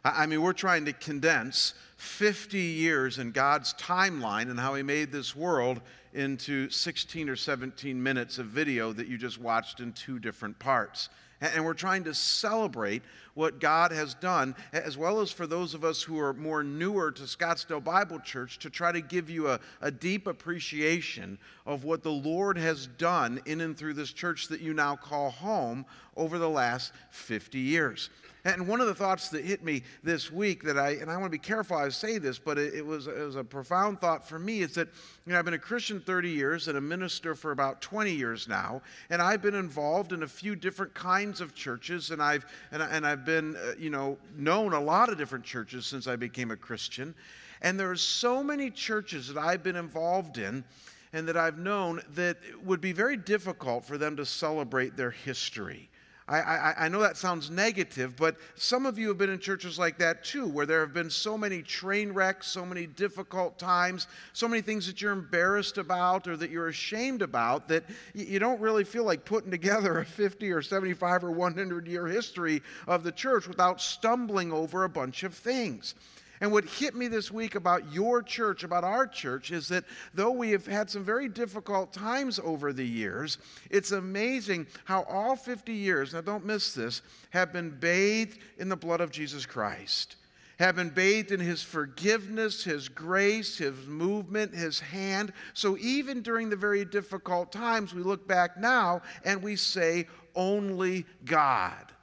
I 0.04 0.26
mean, 0.28 0.42
we're 0.42 0.54
trying 0.54 0.86
to 0.86 0.94
condense 0.94 1.74
50 1.98 2.58
years 2.58 3.18
in 3.18 3.32
God's 3.32 3.74
timeline 3.74 4.50
and 4.50 4.60
how 4.60 4.76
He 4.76 4.84
made 4.84 5.12
this 5.12 5.36
world 5.36 5.82
into 6.14 6.70
16 6.70 7.30
or 7.30 7.36
17 7.36 8.02
minutes 8.02 8.38
of 8.38 8.48
video 8.48 8.94
that 8.94 9.08
you 9.08 9.18
just 9.18 9.40
watched 9.40 9.80
in 9.80 9.94
two 9.94 10.20
different 10.20 10.58
parts. 10.60 11.10
And 11.42 11.64
we're 11.64 11.74
trying 11.74 12.04
to 12.04 12.14
celebrate 12.14 13.02
what 13.34 13.60
God 13.60 13.92
has 13.92 14.14
done, 14.16 14.56
as 14.74 14.98
well 14.98 15.22
as 15.22 15.32
for 15.32 15.48
those 15.48 15.74
of 15.74 15.86
us 15.86 16.04
who 16.04 16.20
are 16.20 16.34
more 16.34 16.64
newer 16.64 17.12
to 17.12 17.24
Scottsdale 17.24 17.84
Bible 17.84 18.20
Church, 18.20 18.60
to 18.60 18.70
try 18.70 18.92
to 18.92 19.00
give 19.00 19.30
you 19.30 19.48
a, 19.48 19.60
a 19.82 19.90
deep 19.90 20.28
appreciation 20.28 21.38
of 21.66 21.86
what 21.86 22.04
the 22.04 22.12
Lord 22.12 22.58
has 22.58 22.88
done 22.88 23.40
in 23.46 23.62
and 23.62 23.78
through 23.78 23.94
this 23.94 24.12
church 24.12 24.50
that 24.50 24.60
you 24.60 24.74
now 24.74 24.98
call 24.98 25.30
home 25.30 25.86
over 26.18 26.38
the 26.38 26.50
last 26.50 26.92
50 27.12 27.58
years. 27.60 28.10
And 28.46 28.68
one 28.68 28.80
of 28.80 28.88
the 28.88 28.96
thoughts 28.96 29.30
that 29.30 29.44
hit 29.44 29.64
me 29.64 29.84
this 30.02 30.32
week 30.32 30.64
that 30.64 30.78
I, 30.78 30.92
and 30.92 31.12
I 31.12 31.16
want 31.16 31.26
to 31.26 31.30
be 31.30 31.38
careful 31.38 31.76
I 31.76 31.90
say 31.90 32.18
this, 32.20 32.40
but 32.40 32.58
it, 32.58 32.74
it, 32.74 32.86
was, 32.86 33.08
it 33.08 33.18
was 33.18 33.36
a 33.36 33.44
profound 33.44 34.00
thought 34.00 34.26
for 34.26 34.40
me, 34.40 34.62
is 34.62 34.76
that, 34.76 34.88
you 35.26 35.34
know, 35.34 35.40
I've 35.40 35.46
been 35.46 35.56
a 35.56 35.60
Christian 35.60 36.00
30 36.00 36.30
years 36.30 36.70
and 36.70 36.78
a 36.78 36.82
minister 36.82 37.36
for 37.36 37.52
about 37.52 37.82
20 37.82 38.12
years 38.12 38.48
now, 38.48 38.82
and 39.10 39.22
I've 39.22 39.42
been 39.42 39.56
involved 39.56 40.14
in 40.14 40.24
a 40.24 40.28
few 40.28 40.56
different 40.56 40.94
kinds 40.94 41.42
of 41.42 41.54
churches, 41.54 42.12
and 42.12 42.22
I've, 42.22 42.46
and, 42.72 42.82
I, 42.82 42.88
and 42.88 43.06
I've 43.06 43.26
been, 43.26 43.58
uh, 43.58 43.74
you 43.78 43.90
know, 43.90 44.18
known 44.38 44.72
a 44.72 44.80
lot 44.80 45.10
of 45.10 45.18
different 45.18 45.44
churches 45.44 45.86
since 45.86 46.08
I 46.08 46.16
became 46.16 46.52
a 46.52 46.58
Christian. 46.58 47.14
And 47.62 47.78
there 47.78 47.92
are 47.92 47.98
so 47.98 48.42
many 48.42 48.72
churches 48.72 49.28
that 49.34 49.38
I've 49.38 49.64
been 49.64 49.76
involved 49.76 50.38
in 50.38 50.64
and 51.12 51.28
that 51.28 51.36
I've 51.36 51.58
known 51.58 52.02
that 52.16 52.38
would 52.64 52.80
be 52.80 52.94
very 52.94 53.18
difficult 53.18 53.84
for 53.84 53.98
them 53.98 54.16
to 54.16 54.26
celebrate 54.26 54.96
their 54.96 55.12
history. 55.12 55.90
I, 56.30 56.40
I, 56.40 56.76
I, 56.86 56.90
know 56.90 57.00
that 57.00 57.18
sounds 57.18 57.50
negative, 57.50 58.16
but 58.16 58.36
some 58.54 58.86
of 58.86 59.00
you 59.00 59.08
have 59.08 59.18
been 59.18 59.32
in 59.32 59.40
churches 59.40 59.80
like 59.80 59.98
that 59.98 60.24
too, 60.24 60.48
where 60.48 60.68
there 60.68 60.82
have 60.82 60.94
been 60.94 61.10
so 61.10 61.36
many 61.36 61.64
train 61.64 62.12
wrecks, 62.12 62.46
so 62.48 62.64
many 62.64 62.86
difficult 62.86 63.58
times, 63.58 64.06
so 64.34 64.48
many 64.48 64.62
things 64.62 64.86
that 64.86 65.02
you're 65.02 65.12
embarrassed 65.12 65.80
about 65.80 66.28
or 66.28 66.38
that 66.38 66.52
you're 66.52 66.68
ashamed 66.68 67.24
about 67.24 67.68
that 67.70 67.84
you 68.14 68.38
don't 68.38 68.62
really 68.62 68.84
feel 68.84 69.06
like 69.06 69.26
putting 69.26 69.50
together 69.50 70.00
a 70.00 70.06
50 70.06 70.52
or 70.52 70.62
75 70.62 71.24
or 71.24 71.32
100 71.32 71.88
year 71.88 72.06
history 72.06 72.62
of 72.86 73.04
the 73.04 73.12
church 73.12 73.48
without 73.48 73.82
stumbling 73.82 74.54
over 74.54 74.84
a 74.84 74.90
bunch 74.90 75.24
of 75.24 75.34
things. 75.34 75.96
And 76.42 76.52
what 76.52 76.66
hit 76.66 76.96
me 76.96 77.08
this 77.08 77.32
week 77.32 77.56
about 77.56 77.92
your 77.92 78.24
church, 78.24 78.64
about 78.64 78.84
our 78.84 79.06
church, 79.06 79.52
is 79.52 79.68
that 79.70 79.84
though 80.14 80.32
we 80.32 80.52
have 80.52 80.66
had 80.66 80.90
some 80.90 81.04
very 81.04 81.28
difficult 81.28 81.92
times 81.92 82.40
over 82.40 82.72
the 82.72 82.86
years, 82.86 83.38
it's 83.70 83.92
amazing 83.92 84.68
how 84.86 85.04
all 85.04 85.36
50 85.36 85.74
years, 85.74 86.14
now 86.14 86.22
don't 86.22 86.46
miss 86.46 86.74
this, 86.74 87.02
have 87.32 87.52
been 87.52 87.70
bathed 87.70 88.40
in 88.58 88.70
the 88.70 88.78
blood 88.78 89.02
of 89.02 89.12
Jesus 89.12 89.46
Christ 89.46 90.16
have 90.60 90.76
been 90.76 90.90
bathed 90.90 91.32
in 91.32 91.40
his 91.40 91.64
forgiveness, 91.64 92.66
his 92.66 92.90
grace, 92.90 93.58
his 93.58 93.88
movement, 93.88 94.54
his 94.54 94.78
hand. 94.78 95.32
So 95.54 95.78
even 95.78 96.22
during 96.22 96.50
the 96.50 96.56
very 96.58 96.84
difficult 96.84 97.52
times, 97.52 97.94
we 97.94 98.04
look 98.04 98.28
back 98.28 98.58
now 98.58 99.02
and 99.24 99.42
we 99.42 99.56
say, 99.56 100.08
only 100.36 101.06
God. 101.24 101.94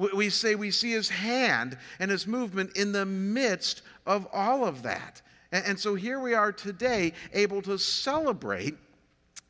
We 0.00 0.30
say 0.30 0.54
we 0.54 0.70
see 0.70 0.92
his 0.92 1.10
hand 1.10 1.76
and 1.98 2.10
his 2.10 2.26
movement 2.26 2.76
in 2.76 2.92
the 2.92 3.04
midst 3.04 3.82
of 4.06 4.26
all 4.32 4.64
of 4.64 4.82
that. 4.82 5.20
And 5.52 5.78
so 5.78 5.94
here 5.94 6.20
we 6.20 6.32
are 6.32 6.52
today, 6.52 7.12
able 7.32 7.60
to 7.62 7.76
celebrate 7.78 8.76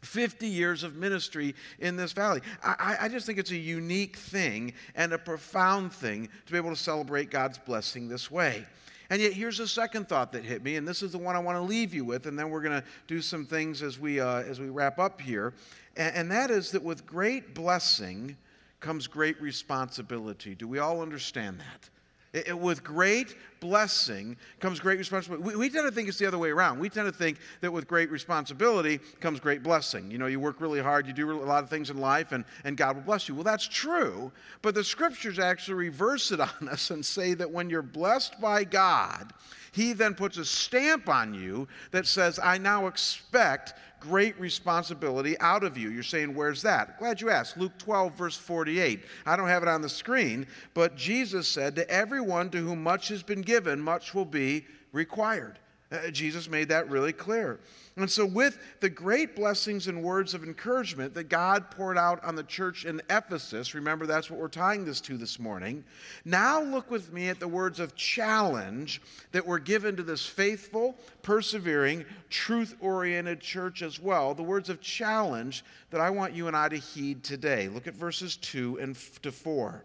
50 0.02 0.48
years 0.48 0.82
of 0.82 0.96
ministry 0.96 1.54
in 1.78 1.94
this 1.94 2.12
valley. 2.12 2.40
I, 2.64 2.96
I, 3.02 3.08
just 3.08 3.26
think 3.26 3.38
it's 3.38 3.50
a 3.50 3.56
unique 3.56 4.16
thing 4.16 4.72
and 4.94 5.12
a 5.12 5.18
profound 5.18 5.92
thing 5.92 6.28
to 6.46 6.52
be 6.52 6.56
able 6.56 6.70
to 6.70 6.76
celebrate 6.76 7.30
God's 7.30 7.58
blessing 7.58 8.08
this 8.08 8.30
way. 8.30 8.66
And 9.10 9.20
yet, 9.20 9.34
here's 9.34 9.60
a 9.60 9.68
second 9.68 10.08
thought 10.08 10.32
that 10.32 10.44
hit 10.44 10.62
me, 10.62 10.76
and 10.76 10.88
this 10.88 11.02
is 11.02 11.12
the 11.12 11.18
one 11.18 11.36
I 11.36 11.40
want 11.40 11.58
to 11.58 11.62
leave 11.62 11.92
you 11.92 12.04
with, 12.04 12.26
and 12.26 12.38
then 12.38 12.48
we're 12.48 12.62
going 12.62 12.80
to 12.80 12.86
do 13.08 13.20
some 13.20 13.44
things 13.44 13.82
as 13.82 13.98
we, 13.98 14.20
uh, 14.20 14.42
as 14.42 14.58
we 14.58 14.70
wrap 14.70 14.98
up 14.98 15.20
here. 15.20 15.52
And, 15.96 16.14
and 16.14 16.30
that 16.30 16.50
is 16.50 16.70
that 16.70 16.82
with 16.82 17.04
great 17.06 17.54
blessing, 17.54 18.36
comes 18.80 19.06
great 19.06 19.40
responsibility. 19.40 20.54
Do 20.54 20.66
we 20.66 20.78
all 20.78 21.02
understand 21.02 21.60
that? 21.60 21.90
It, 22.32 22.48
it, 22.48 22.58
with 22.58 22.82
great 22.82 23.36
blessing 23.60 24.36
comes 24.58 24.80
great 24.80 24.98
responsibility. 24.98 25.44
We, 25.44 25.56
we, 25.56 25.70
tend 25.70 25.86
to 25.86 25.92
think 25.92 26.08
it's 26.08 26.18
the 26.18 26.26
other 26.26 26.38
way 26.38 26.50
around. 26.50 26.78
We 26.78 26.88
tend 26.88 27.06
to 27.06 27.12
think 27.12 27.38
that 27.60 27.72
with 27.72 27.86
great 27.86 28.10
responsibility 28.10 28.98
comes 29.20 29.38
great 29.38 29.62
blessing. 29.62 30.10
You 30.10 30.18
know, 30.18 30.26
you 30.26 30.40
work 30.40 30.60
really 30.60 30.80
hard, 30.80 31.06
you 31.06 31.12
do 31.12 31.30
a 31.30 31.44
lot 31.44 31.62
of 31.62 31.70
things 31.70 31.90
in 31.90 31.98
life, 31.98 32.32
and, 32.32 32.44
and 32.64 32.76
God 32.76 32.96
will 32.96 33.02
bless 33.02 33.28
you. 33.28 33.34
Well, 33.34 33.44
that's 33.44 33.68
true, 33.68 34.32
but 34.62 34.74
the 34.74 34.84
scriptures 34.84 35.38
actually 35.38 35.74
reverse 35.74 36.32
it 36.32 36.40
on 36.60 36.68
us 36.68 36.90
and 36.90 37.04
say 37.04 37.34
that 37.34 37.50
when 37.50 37.70
you're 37.70 37.82
blessed 37.82 38.40
by 38.40 38.64
God, 38.64 39.32
He 39.72 39.92
then 39.92 40.14
puts 40.14 40.38
a 40.38 40.44
stamp 40.44 41.08
on 41.08 41.34
you 41.34 41.68
that 41.92 42.06
says, 42.06 42.40
I 42.42 42.58
now 42.58 42.86
expect 42.86 43.74
great 44.00 44.38
responsibility 44.40 45.38
out 45.40 45.62
of 45.62 45.76
you. 45.76 45.90
You're 45.90 46.02
saying, 46.02 46.34
where's 46.34 46.62
that? 46.62 46.98
Glad 46.98 47.20
you 47.20 47.30
asked. 47.30 47.58
Luke 47.58 47.76
12, 47.78 48.14
verse 48.14 48.36
48. 48.36 49.04
I 49.26 49.36
don't 49.36 49.48
have 49.48 49.62
it 49.62 49.68
on 49.68 49.82
the 49.82 49.88
screen, 49.88 50.46
but 50.74 50.96
Jesus 50.96 51.46
said, 51.46 51.76
To 51.76 51.88
everyone 51.88 52.50
to 52.50 52.58
whom 52.58 52.82
much 52.82 53.08
has 53.08 53.22
been 53.22 53.42
given, 53.42 53.49
much 53.82 54.14
will 54.14 54.24
be 54.24 54.66
required. 54.92 55.58
Uh, 55.92 56.08
Jesus 56.10 56.48
made 56.48 56.68
that 56.68 56.88
really 56.88 57.12
clear. 57.12 57.58
And 57.96 58.08
so, 58.08 58.24
with 58.24 58.58
the 58.78 58.88
great 58.88 59.34
blessings 59.34 59.88
and 59.88 60.04
words 60.04 60.34
of 60.34 60.44
encouragement 60.44 61.12
that 61.14 61.28
God 61.28 61.68
poured 61.72 61.98
out 61.98 62.22
on 62.22 62.36
the 62.36 62.44
church 62.44 62.84
in 62.84 63.02
Ephesus, 63.10 63.74
remember 63.74 64.06
that's 64.06 64.30
what 64.30 64.38
we're 64.38 64.48
tying 64.48 64.84
this 64.84 65.00
to 65.02 65.16
this 65.16 65.40
morning. 65.40 65.82
Now, 66.24 66.62
look 66.62 66.92
with 66.92 67.12
me 67.12 67.28
at 67.28 67.40
the 67.40 67.48
words 67.48 67.80
of 67.80 67.96
challenge 67.96 69.02
that 69.32 69.44
were 69.44 69.58
given 69.58 69.96
to 69.96 70.04
this 70.04 70.24
faithful, 70.24 70.96
persevering, 71.22 72.04
truth 72.30 72.76
oriented 72.80 73.40
church 73.40 73.82
as 73.82 73.98
well. 73.98 74.32
The 74.32 74.44
words 74.44 74.68
of 74.68 74.80
challenge 74.80 75.64
that 75.90 76.00
I 76.00 76.10
want 76.10 76.34
you 76.34 76.46
and 76.46 76.56
I 76.56 76.68
to 76.68 76.76
heed 76.76 77.24
today. 77.24 77.66
Look 77.66 77.88
at 77.88 77.94
verses 77.94 78.36
2 78.36 78.78
and 78.78 78.96
to 79.22 79.32
4. 79.32 79.82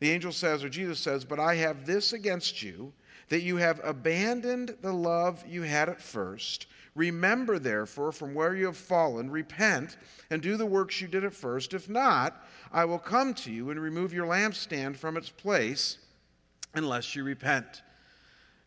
The 0.00 0.10
angel 0.10 0.30
says, 0.30 0.62
or 0.62 0.68
Jesus 0.68 1.00
says, 1.00 1.24
But 1.24 1.40
I 1.40 1.54
have 1.56 1.86
this 1.86 2.12
against 2.12 2.62
you 2.62 2.92
that 3.28 3.42
you 3.42 3.56
have 3.56 3.80
abandoned 3.84 4.76
the 4.80 4.92
love 4.92 5.44
you 5.46 5.62
had 5.62 5.88
at 5.88 6.00
first. 6.00 6.66
Remember, 6.94 7.58
therefore, 7.58 8.10
from 8.10 8.34
where 8.34 8.54
you 8.54 8.66
have 8.66 8.76
fallen, 8.76 9.30
repent 9.30 9.96
and 10.30 10.42
do 10.42 10.56
the 10.56 10.66
works 10.66 11.00
you 11.00 11.08
did 11.08 11.24
at 11.24 11.34
first. 11.34 11.72
If 11.72 11.88
not, 11.88 12.44
I 12.72 12.84
will 12.84 12.98
come 12.98 13.34
to 13.34 13.52
you 13.52 13.70
and 13.70 13.80
remove 13.80 14.12
your 14.12 14.26
lampstand 14.26 14.96
from 14.96 15.16
its 15.16 15.30
place 15.30 15.98
unless 16.74 17.14
you 17.14 17.22
repent. 17.22 17.82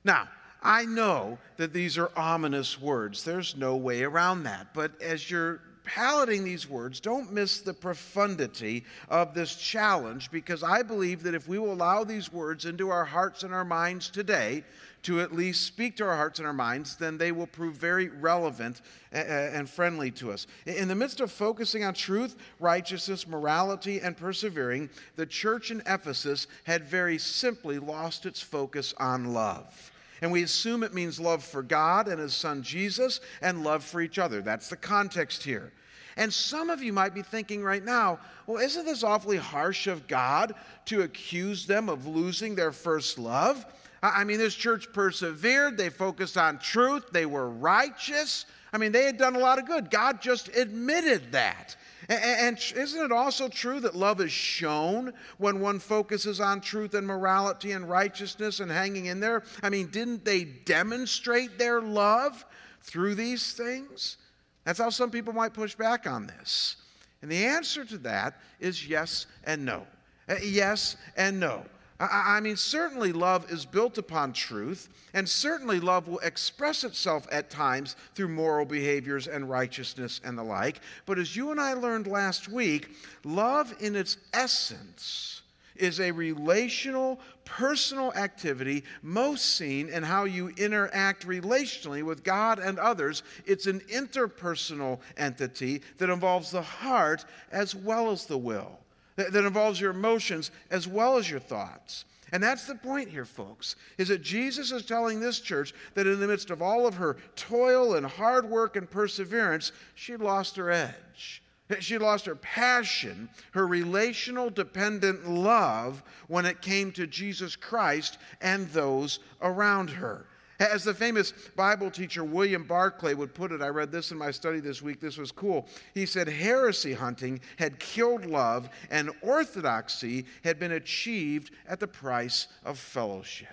Now, 0.03 0.29
I 0.63 0.85
know 0.85 1.39
that 1.57 1.73
these 1.73 1.97
are 1.97 2.11
ominous 2.15 2.79
words. 2.79 3.23
There's 3.23 3.57
no 3.57 3.75
way 3.75 4.03
around 4.03 4.43
that. 4.43 4.73
But 4.73 5.01
as 5.01 5.29
you're 5.29 5.59
palating 5.93 6.43
these 6.43 6.69
words, 6.69 7.01
don't 7.01 7.33
miss 7.33 7.59
the 7.59 7.73
profundity 7.73 8.85
of 9.09 9.33
this 9.33 9.55
challenge 9.55 10.31
because 10.31 10.63
I 10.63 10.83
believe 10.83 11.21
that 11.23 11.35
if 11.35 11.49
we 11.49 11.59
will 11.59 11.73
allow 11.73 12.05
these 12.05 12.31
words 12.31 12.65
into 12.65 12.89
our 12.89 13.03
hearts 13.03 13.43
and 13.43 13.53
our 13.53 13.65
minds 13.65 14.09
today, 14.09 14.63
to 15.03 15.19
at 15.19 15.33
least 15.33 15.65
speak 15.65 15.97
to 15.97 16.05
our 16.05 16.15
hearts 16.15 16.39
and 16.39 16.47
our 16.47 16.53
minds, 16.53 16.95
then 16.95 17.17
they 17.17 17.31
will 17.31 17.47
prove 17.47 17.75
very 17.75 18.07
relevant 18.07 18.81
and 19.11 19.69
friendly 19.69 20.11
to 20.11 20.31
us. 20.31 20.47
In 20.65 20.87
the 20.87 20.95
midst 20.95 21.19
of 21.19 21.31
focusing 21.31 21.83
on 21.83 21.93
truth, 21.93 22.37
righteousness, 22.59 23.27
morality, 23.27 23.99
and 23.99 24.15
persevering, 24.15 24.89
the 25.15 25.25
church 25.25 25.71
in 25.71 25.81
Ephesus 25.87 26.47
had 26.65 26.83
very 26.83 27.17
simply 27.17 27.79
lost 27.79 28.25
its 28.25 28.41
focus 28.41 28.93
on 28.97 29.33
love. 29.33 29.91
And 30.21 30.31
we 30.31 30.43
assume 30.43 30.83
it 30.83 30.93
means 30.93 31.19
love 31.19 31.43
for 31.43 31.63
God 31.63 32.07
and 32.07 32.19
His 32.19 32.35
Son 32.35 32.61
Jesus 32.61 33.21
and 33.41 33.63
love 33.63 33.83
for 33.83 34.01
each 34.01 34.19
other. 34.19 34.41
That's 34.41 34.69
the 34.69 34.77
context 34.77 35.43
here. 35.43 35.73
And 36.17 36.33
some 36.33 36.69
of 36.69 36.81
you 36.81 36.93
might 36.93 37.13
be 37.13 37.21
thinking 37.21 37.63
right 37.63 37.83
now, 37.83 38.19
well, 38.47 38.57
isn't 38.57 38.85
this 38.85 39.03
awfully 39.03 39.37
harsh 39.37 39.87
of 39.87 40.07
God 40.07 40.53
to 40.85 41.01
accuse 41.01 41.65
them 41.65 41.89
of 41.89 42.07
losing 42.07 42.55
their 42.55 42.71
first 42.71 43.17
love? 43.17 43.65
I 44.03 44.23
mean, 44.23 44.39
this 44.39 44.55
church 44.55 44.91
persevered, 44.93 45.77
they 45.77 45.89
focused 45.89 46.37
on 46.37 46.57
truth, 46.57 47.11
they 47.11 47.27
were 47.27 47.49
righteous. 47.49 48.45
I 48.73 48.77
mean, 48.77 48.91
they 48.91 49.03
had 49.03 49.17
done 49.17 49.35
a 49.35 49.39
lot 49.39 49.59
of 49.59 49.67
good. 49.67 49.91
God 49.91 50.21
just 50.21 50.47
admitted 50.55 51.31
that. 51.33 51.75
And 52.09 52.57
isn't 52.75 53.05
it 53.05 53.11
also 53.11 53.47
true 53.47 53.79
that 53.81 53.95
love 53.95 54.21
is 54.21 54.31
shown 54.31 55.13
when 55.37 55.59
one 55.59 55.77
focuses 55.77 56.39
on 56.39 56.61
truth 56.61 56.93
and 56.93 57.05
morality 57.05 57.73
and 57.73 57.87
righteousness 57.87 58.59
and 58.59 58.71
hanging 58.71 59.05
in 59.05 59.19
there? 59.19 59.43
I 59.61 59.69
mean, 59.69 59.87
didn't 59.87 60.25
they 60.25 60.45
demonstrate 60.45 61.59
their 61.59 61.79
love 61.79 62.45
through 62.81 63.15
these 63.15 63.53
things? 63.53 64.17
That's 64.63 64.79
how 64.79 64.89
some 64.89 65.11
people 65.11 65.33
might 65.33 65.53
push 65.53 65.75
back 65.75 66.07
on 66.07 66.27
this. 66.27 66.77
And 67.21 67.31
the 67.31 67.45
answer 67.45 67.85
to 67.85 67.97
that 67.99 68.39
is 68.59 68.87
yes 68.87 69.27
and 69.43 69.65
no. 69.65 69.85
Uh, 70.29 70.35
yes 70.41 70.97
and 71.17 71.39
no. 71.39 71.63
I 71.99 72.39
mean, 72.39 72.55
certainly 72.55 73.11
love 73.11 73.51
is 73.51 73.63
built 73.63 73.99
upon 73.99 74.33
truth, 74.33 74.89
and 75.13 75.27
certainly 75.29 75.79
love 75.79 76.07
will 76.07 76.17
express 76.19 76.83
itself 76.83 77.27
at 77.31 77.51
times 77.51 77.95
through 78.15 78.29
moral 78.29 78.65
behaviors 78.65 79.27
and 79.27 79.47
righteousness 79.47 80.19
and 80.23 80.35
the 80.35 80.43
like. 80.43 80.79
But 81.05 81.19
as 81.19 81.35
you 81.35 81.51
and 81.51 81.61
I 81.61 81.73
learned 81.73 82.07
last 82.07 82.49
week, 82.49 82.89
love 83.23 83.75
in 83.79 83.95
its 83.95 84.17
essence 84.33 85.43
is 85.75 85.99
a 85.99 86.11
relational, 86.11 87.19
personal 87.51 88.13
activity 88.13 88.81
most 89.01 89.57
seen 89.57 89.89
in 89.89 90.03
how 90.03 90.23
you 90.23 90.47
interact 90.57 91.27
relationally 91.27 92.01
with 92.01 92.23
God 92.23 92.59
and 92.59 92.79
others. 92.79 93.23
It's 93.45 93.67
an 93.67 93.81
interpersonal 93.81 94.99
entity 95.17 95.81
that 95.97 96.09
involves 96.09 96.51
the 96.51 96.61
heart 96.61 97.25
as 97.51 97.75
well 97.75 98.09
as 98.09 98.25
the 98.25 98.37
will 98.37 98.79
that, 99.17 99.33
that 99.33 99.45
involves 99.45 99.81
your 99.81 99.91
emotions 99.91 100.51
as 100.69 100.87
well 100.87 101.17
as 101.17 101.29
your 101.29 101.41
thoughts. 101.41 102.05
And 102.31 102.41
that's 102.41 102.65
the 102.65 102.75
point 102.75 103.09
here, 103.09 103.25
folks, 103.25 103.75
is 103.97 104.07
that 104.07 104.21
Jesus 104.21 104.71
is 104.71 104.85
telling 104.85 105.19
this 105.19 105.41
church 105.41 105.73
that 105.95 106.07
in 106.07 106.21
the 106.21 106.27
midst 106.27 106.51
of 106.51 106.61
all 106.61 106.87
of 106.87 106.95
her 106.95 107.17
toil 107.35 107.95
and 107.95 108.05
hard 108.05 108.49
work 108.49 108.77
and 108.77 108.89
perseverance, 108.89 109.73
she 109.95 110.15
lost 110.15 110.55
her 110.55 110.71
edge. 110.71 111.43
She 111.79 111.97
lost 111.97 112.25
her 112.25 112.35
passion, 112.35 113.29
her 113.51 113.65
relational 113.65 114.49
dependent 114.49 115.29
love 115.29 116.03
when 116.27 116.45
it 116.45 116.61
came 116.61 116.91
to 116.93 117.07
Jesus 117.07 117.55
Christ 117.55 118.17
and 118.41 118.67
those 118.69 119.19
around 119.41 119.89
her. 119.89 120.25
As 120.59 120.83
the 120.83 120.93
famous 120.93 121.31
Bible 121.55 121.89
teacher 121.89 122.23
William 122.23 122.63
Barclay 122.63 123.15
would 123.15 123.33
put 123.33 123.51
it, 123.51 123.63
I 123.63 123.69
read 123.69 123.91
this 123.91 124.11
in 124.11 124.17
my 124.17 124.29
study 124.29 124.59
this 124.59 124.79
week. 124.79 124.99
This 124.99 125.17
was 125.17 125.31
cool. 125.31 125.67
He 125.95 126.05
said, 126.05 126.27
Heresy 126.27 126.93
hunting 126.93 127.41
had 127.57 127.79
killed 127.79 128.27
love, 128.27 128.69
and 128.91 129.09
orthodoxy 129.23 130.25
had 130.43 130.59
been 130.59 130.73
achieved 130.73 131.49
at 131.67 131.79
the 131.79 131.87
price 131.87 132.47
of 132.63 132.77
fellowship. 132.77 133.47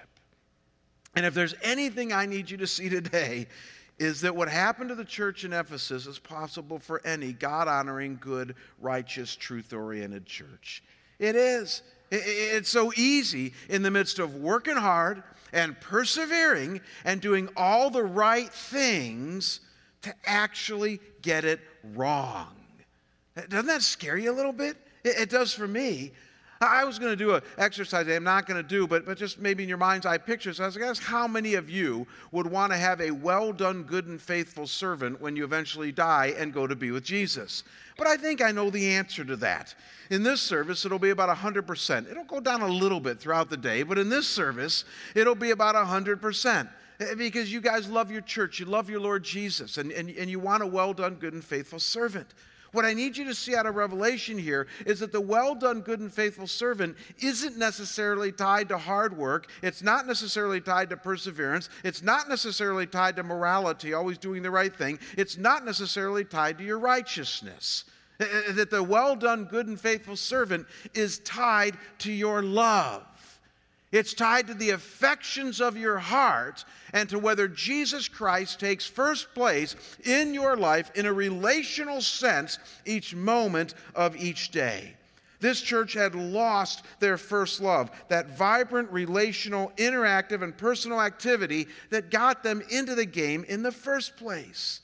And 1.17 1.25
if 1.25 1.33
there's 1.33 1.55
anything 1.63 2.13
I 2.13 2.27
need 2.27 2.51
you 2.51 2.59
to 2.59 2.67
see 2.67 2.91
today, 2.91 3.47
is 3.99 4.21
that 4.21 4.35
what 4.35 4.49
happened 4.49 4.91
to 4.91 4.95
the 4.95 5.05
church 5.05 5.45
in 5.45 5.53
Ephesus 5.53 6.07
is 6.07 6.19
possible 6.19 6.79
for 6.79 7.05
any 7.05 7.33
God 7.33 7.69
honoring, 7.69 8.19
good, 8.21 8.55
righteous, 8.81 9.35
truth 9.35 9.73
oriented 9.73 10.27
church. 10.27 10.83
It 11.19 11.35
is. 11.35 11.83
It's 12.11 12.71
so 12.71 12.93
easy 12.97 13.53
in 13.69 13.83
the 13.83 13.91
midst 13.91 14.19
of 14.19 14.37
working 14.37 14.77
hard 14.77 15.23
and 15.53 15.79
persevering 15.81 16.81
and 17.05 17.21
doing 17.21 17.49
all 17.57 17.91
the 17.91 18.03
right 18.03 18.49
things 18.49 19.61
to 20.03 20.15
actually 20.25 21.01
get 21.23 21.45
it 21.45 21.61
wrong. 21.95 22.55
Doesn't 23.49 23.67
that 23.67 23.83
scare 23.83 24.17
you 24.17 24.33
a 24.33 24.37
little 24.37 24.53
bit? 24.53 24.77
It, 25.05 25.31
does 25.31 25.53
for 25.53 25.69
me. 25.69 26.13
I 26.61 26.85
was 26.85 26.99
going 26.99 27.13
to 27.13 27.17
do 27.17 27.35
an 27.35 27.43
exercise 27.57 28.09
I'm 28.09 28.25
not 28.25 28.47
going 28.47 28.61
to 28.61 28.69
do, 28.69 28.87
but, 28.87 29.07
but 29.07 29.17
just 29.17 29.39
maybe 29.39 29.63
in 29.63 29.69
your 29.69 29.79
mind's 29.79 30.07
eye 30.07 30.19
pictures. 30.19 30.59
I 30.59 30.67
was 30.67 30.75
to 30.75 30.85
ask 30.85 31.03
how 31.03 31.29
many 31.29 31.55
of 31.55 31.71
you 31.71 32.07
would 32.33 32.47
want 32.47 32.73
to 32.73 32.79
have 32.79 33.01
a 33.01 33.13
well 33.13 33.53
done, 33.53 33.85
good, 33.85 34.07
and 34.07 34.21
faithful 34.21 34.67
servant 34.67 35.21
when 35.21 35.37
you 35.37 35.45
eventually 35.45 35.93
die 35.93 36.35
and 36.37 36.53
go 36.53 36.67
to 36.67 36.75
be 36.75 36.91
with 36.91 37.05
Jesus? 37.05 37.63
But 37.97 38.09
I 38.09 38.17
think 38.17 38.43
I 38.43 38.51
know 38.51 38.71
the 38.71 38.91
answer 38.91 39.25
to 39.25 39.37
that. 39.37 39.75
In 40.11 40.25
this 40.25 40.41
service, 40.41 40.85
it'll 40.85 40.99
be 40.99 41.11
about 41.11 41.35
100%. 41.37 42.11
It'll 42.11 42.25
go 42.25 42.41
down 42.41 42.63
a 42.63 42.69
little 42.69 43.01
bit 43.01 43.21
throughout 43.21 43.51
the 43.51 43.57
day, 43.57 43.85
but 43.85 43.99
in 43.99 44.09
this 44.09 44.27
service, 44.27 44.85
it'll 45.15 45.37
be 45.37 45.53
about 45.53 45.77
100% 45.77 46.69
eh, 47.01 47.15
because 47.15 47.53
you 47.53 47.61
guys 47.61 47.89
love 47.89 48.11
your 48.11 48.23
church, 48.23 48.59
you 48.59 48.67
love 48.67 48.91
your 48.91 49.01
Lord 49.01 49.23
Jesus, 49.23 49.79
and, 49.79 49.93
and, 49.93 50.11
and 50.11 50.29
you 50.29 50.41
want 50.41 50.65
a 50.65 50.67
well 50.67 50.93
done, 50.93 51.15
good, 51.15 51.35
and 51.35 51.45
faithful 51.45 51.79
servant. 51.79 52.35
What 52.73 52.85
I 52.85 52.93
need 52.93 53.17
you 53.17 53.25
to 53.25 53.35
see 53.35 53.55
out 53.55 53.67
of 53.67 53.77
Revelation 53.77 54.39
here 54.39 54.67
is 54.85 55.01
that 55.01 55.13
the 55.13 55.21
well 55.21 55.55
done, 55.55 55.81
good, 55.81 56.01
and 56.01 56.13
faithful 56.13 56.47
servant 56.47 56.97
isn't 57.19 57.57
necessarily 57.57 58.33
tied 58.33 58.69
to 58.69 58.79
hard 58.79 59.17
work. 59.17 59.51
It's 59.63 59.83
not 59.83 60.07
necessarily 60.07 60.61
tied 60.61 60.91
to 60.91 60.97
perseverance. 60.97 61.71
It's 61.85 62.03
not 62.03 62.29
necessarily 62.29 62.87
tied 62.87 63.17
to 63.17 63.23
morality, 63.23 63.95
always 63.95 64.19
doing 64.19 64.43
the 64.43 64.51
right 64.51 64.75
thing. 64.75 64.99
It's 65.17 65.39
not 65.39 65.65
necessarily 65.65 66.25
tied 66.25 66.59
to 66.59 66.65
your 66.65 66.79
righteousness. 66.79 67.85
Uh, 68.21 68.25
uh, 68.25 68.53
that 68.53 68.71
the 68.71 68.83
well 68.83 69.15
done, 69.15 69.45
good, 69.45 69.69
and 69.69 69.81
faithful 69.81 70.17
servant 70.17 70.67
is 70.93 71.21
tied 71.21 71.77
to 71.99 72.13
your 72.13 72.43
love. 72.43 73.05
It's 73.91 74.13
tied 74.13 74.49
to 74.49 74.55
the 74.55 74.71
affections 74.71 75.61
of 75.61 75.77
your 75.77 75.99
heart 75.99 76.65
and 76.93 77.09
to 77.09 77.19
whether 77.19 77.49
Jesus 77.49 78.07
Christ 78.07 78.61
takes 78.61 78.87
first 78.87 79.33
place 79.35 79.77
in 80.05 80.35
your 80.35 80.57
life 80.57 80.91
in 80.95 81.07
a 81.07 81.13
relational 81.13 82.03
sense 82.03 82.59
each 82.85 83.15
moment 83.15 83.75
of 83.95 84.15
each 84.17 84.51
day. 84.51 84.95
This 85.41 85.61
church 85.61 85.95
had 85.95 86.15
lost 86.15 86.85
their 86.99 87.17
first 87.17 87.61
love, 87.61 87.91
that 88.09 88.37
vibrant, 88.37 88.91
relational, 88.91 89.73
interactive, 89.77 90.43
and 90.43 90.57
personal 90.57 91.01
activity 91.01 91.69
that 91.91 92.11
got 92.11 92.43
them 92.43 92.63
into 92.71 92.95
the 92.95 93.07
game 93.07 93.45
in 93.49 93.63
the 93.63 93.73
first 93.73 94.17
place. 94.17 94.81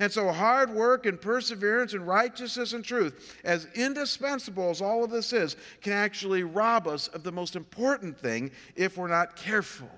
And 0.00 0.12
so, 0.12 0.30
hard 0.30 0.70
work 0.72 1.06
and 1.06 1.20
perseverance 1.20 1.92
and 1.92 2.06
righteousness 2.06 2.72
and 2.72 2.84
truth, 2.84 3.36
as 3.44 3.66
indispensable 3.74 4.70
as 4.70 4.80
all 4.80 5.02
of 5.02 5.10
this 5.10 5.32
is, 5.32 5.56
can 5.80 5.92
actually 5.92 6.44
rob 6.44 6.86
us 6.86 7.08
of 7.08 7.24
the 7.24 7.32
most 7.32 7.56
important 7.56 8.16
thing 8.16 8.52
if 8.76 8.96
we're 8.96 9.08
not 9.08 9.34
careful 9.34 9.90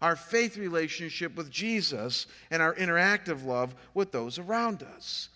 our 0.00 0.16
faith 0.16 0.56
relationship 0.56 1.34
with 1.36 1.50
Jesus 1.50 2.26
and 2.50 2.62
our 2.62 2.74
interactive 2.74 3.44
love 3.44 3.74
with 3.94 4.12
those 4.12 4.38
around 4.38 4.82
us. 4.82 5.28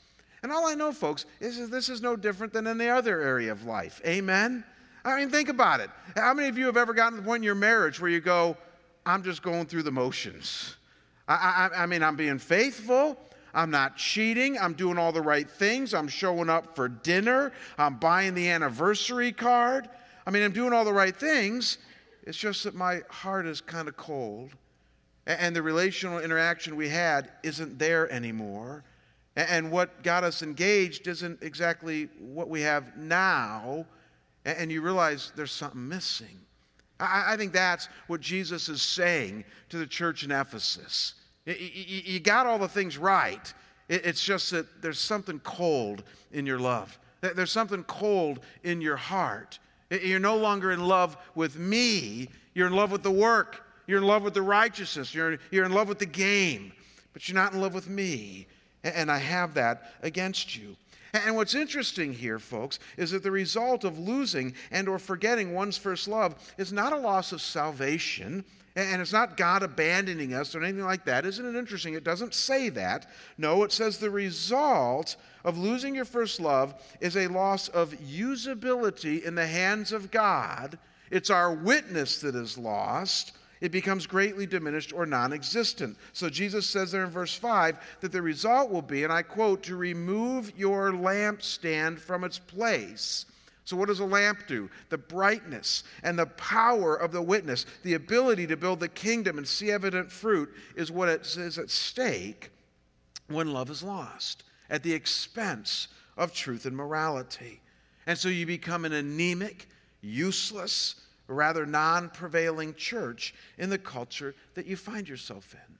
And 0.43 0.51
all 0.51 0.67
I 0.67 0.75
know, 0.75 0.93
folks, 0.93 1.25
is 1.41 1.69
this 1.71 1.89
is 1.89 2.03
no 2.03 2.17
different 2.17 2.53
than 2.53 2.67
any 2.67 2.89
other 2.89 3.21
area 3.21 3.53
of 3.53 3.65
life. 3.65 4.01
Amen? 4.07 4.65
I 5.05 5.19
mean, 5.19 5.31
think 5.31 5.49
about 5.49 5.81
it. 5.81 5.91
How 6.17 6.35
many 6.35 6.49
of 6.49 6.59
you 6.59 6.67
have 6.67 6.77
ever 6.77 6.95
gotten 6.95 7.19
to 7.19 7.23
the 7.23 7.27
point 7.27 7.41
in 7.41 7.45
your 7.45 7.55
marriage 7.55 8.01
where 8.01 8.11
you 8.11 8.21
go, 8.21 8.57
I'm 9.05 9.23
just 9.23 9.43
going 9.43 9.67
through 9.67 9.83
the 9.83 9.93
motions? 9.93 10.77
I, 11.29 11.71
I, 11.75 11.83
I 11.83 11.87
mean, 11.87 12.03
I'm 12.03 12.17
being 12.17 12.39
faithful. 12.39 13.17
I'm 13.55 13.71
not 13.71 13.97
cheating. 13.97 14.59
I'm 14.59 14.75
doing 14.75 14.99
all 14.99 15.13
the 15.13 15.23
right 15.23 15.49
things. 15.49 15.95
I'm 15.95 16.09
showing 16.09 16.49
up 16.49 16.75
for 16.75 16.89
dinner. 16.89 17.53
I'm 17.77 17.97
buying 17.97 18.35
the 18.35 18.49
anniversary 18.49 19.33
card. 19.33 19.89
I 20.27 20.31
mean, 20.31 20.43
I'm 20.43 20.53
doing 20.53 20.73
all 20.73 20.85
the 20.85 20.93
right 20.93 21.15
things. 21.15 21.79
It's 22.25 22.39
just 22.39 22.65
that 22.65 22.75
my 22.75 23.03
heart 23.11 23.47
is 23.47 23.61
kind 23.61 23.89
of 23.89 23.97
cold. 23.97 24.51
And 25.27 25.55
the 25.55 25.63
relational 25.63 26.19
interaction 26.19 26.77
we 26.77 26.89
had 26.89 27.31
isn't 27.43 27.79
there 27.79 28.11
anymore. 28.11 28.85
And 29.37 29.71
what 29.71 30.03
got 30.03 30.25
us 30.25 30.43
engaged 30.43 31.07
isn't 31.07 31.43
exactly 31.43 32.09
what 32.19 32.49
we 32.49 32.61
have 32.63 32.97
now. 32.97 33.87
And 34.45 34.71
you 34.73 34.83
realize 34.83 35.33
there's 35.37 35.53
something 35.53 35.89
missing. 35.89 36.39
I 36.99 37.37
think 37.37 37.53
that's 37.53 37.89
what 38.07 38.21
Jesus 38.21 38.69
is 38.69 38.81
saying 38.81 39.45
to 39.71 39.79
the 39.79 39.87
church 39.87 40.23
in 40.25 40.31
Ephesus. 40.31 41.15
You 41.47 42.21
got 42.21 42.47
all 42.47 42.59
the 42.59 42.69
things 42.69 42.99
right. 42.99 43.53
It's 43.89 44.23
just 44.23 44.51
that 44.53 44.81
there's 44.81 44.99
something 44.99 45.41
cold 45.41 46.03
in 46.33 46.47
your 46.47 46.59
love. 46.59 46.99
There's 47.21 47.53
something 47.53 47.85
cold 47.85 48.41
in 48.63 48.81
your 48.81 48.97
heart. 48.97 49.59
You're 49.91 50.21
no 50.21 50.37
longer 50.37 50.73
in 50.73 50.87
love 50.87 51.17
with 51.35 51.57
me. 51.59 52.29
You're 52.55 52.67
in 52.67 52.73
love 52.75 52.91
with 52.91 53.03
the 53.03 53.11
work. 53.11 53.67
You're 53.87 53.99
in 53.99 54.07
love 54.07 54.23
with 54.23 54.35
the 54.35 54.43
righteousness. 54.43 55.15
You're, 55.15 55.39
you're 55.51 55.65
in 55.65 55.73
love 55.73 55.89
with 55.89 55.99
the 55.99 56.07
game. 56.07 56.73
But 57.13 57.29
you're 57.29 57.35
not 57.35 57.53
in 57.53 57.61
love 57.61 57.75
with 57.75 57.89
me. 57.89 58.47
And 58.85 59.11
I 59.11 59.19
have 59.19 59.55
that 59.55 59.93
against 60.03 60.57
you. 60.57 60.77
And 61.15 61.37
what's 61.37 61.55
interesting 61.55 62.13
here, 62.15 62.39
folks, 62.39 62.79
is 62.97 63.11
that 63.11 63.23
the 63.23 63.31
result 63.31 63.85
of 63.85 63.99
losing 63.99 64.55
and 64.71 64.89
or 64.89 64.99
forgetting 64.99 65.53
one's 65.53 65.77
first 65.77 66.09
love 66.09 66.35
is 66.57 66.73
not 66.73 66.95
a 66.95 66.99
loss 66.99 67.33
of 67.33 67.43
salvation, 67.43 68.43
and 68.77 69.03
it's 69.03 69.13
not 69.13 69.37
God 69.37 69.63
abandoning 69.63 70.33
us 70.33 70.55
or 70.55 70.63
anything 70.63 70.87
like 70.87 71.05
that. 71.05 71.27
Isn't 71.27 71.45
it 71.45 71.59
interesting? 71.59 71.93
It 71.93 72.05
doesn't 72.05 72.33
say 72.33 72.71
that. 72.71 73.11
No, 73.37 73.63
it 73.63 73.73
says 73.73 73.99
the 73.99 74.11
result 74.11 75.17
of 75.45 75.59
losing 75.59 75.95
your 75.95 76.07
first 76.07 76.41
love 76.41 76.75
is 77.01 77.19
a 77.19 77.27
loss 77.27 77.69
of 77.69 77.93
usability 77.93 79.23
in 79.23 79.35
the 79.35 79.47
hands 79.47 79.93
of 79.93 80.11
God. 80.11 80.79
It's 81.11 81.29
our 81.29 81.53
witness 81.53 82.23
that 82.23 82.35
is 82.35 82.57
lost. 82.57 83.33
It 83.63 83.73
becomes 83.73 84.07
greatly 84.07 84.45
diminished 84.45 84.93
or 84.93 85.07
non 85.07 85.33
existent. 85.33 85.97
So 86.13 86.29
Jesus 86.29 86.67
says 86.67 86.93
there 86.93 87.05
in 87.05 87.11
verse 87.11 87.35
5 87.35 87.79
that 88.03 88.13
the 88.13 88.21
result 88.21 88.71
will 88.71 88.83
be, 88.83 89.05
and 89.05 89.13
I 89.13 89.23
quote, 89.23 89.63
to 89.63 89.77
remove 89.77 90.53
your 90.59 90.93
lampstand 90.93 91.99
from 91.99 92.25
its 92.25 92.39
place 92.39 93.25
so, 93.65 93.77
what 93.77 93.89
does 93.89 94.01
a 94.01 94.05
lamp 94.05 94.47
do? 94.49 94.69
The 94.89 94.99
brightness 94.99 95.85
and 96.03 96.19
the 96.19 96.27
power 96.27 96.97
of 96.97 97.13
the 97.13 97.23
witness, 97.23 97.65
the 97.85 97.95
ability 97.95 98.47
to 98.49 98.57
build 98.57 98.81
the 98.81 98.89
kingdom 98.89 99.39
and 99.39 99.47
see 99.47 99.71
evident 99.71 100.11
fruit, 100.11 100.53
is 100.75 100.91
what 100.91 101.09
is 101.09 101.59
at 101.59 101.71
stake 101.71 102.51
when 103.29 103.53
love 103.53 103.71
is 103.71 103.83
lost 103.83 104.43
at 104.69 104.83
the 104.83 104.93
expense 104.93 105.89
of 106.17 106.33
truth 106.35 106.67
and 106.67 106.77
morality. 106.77 107.61
And 108.07 108.19
so 108.19 108.29
you 108.29 108.47
become 108.47 108.85
an 108.85 108.95
anemic, 108.95 109.69
useless, 110.01 110.97
rather 111.29 111.67
non 111.67 112.11
prevailing 112.11 112.75
church 112.75 113.35
in 113.59 113.71
the 113.71 113.79
culture 113.79 114.35
that 114.55 114.67
you 114.67 114.77
find 114.77 115.09
yourself 115.09 115.55
in. 115.55 115.79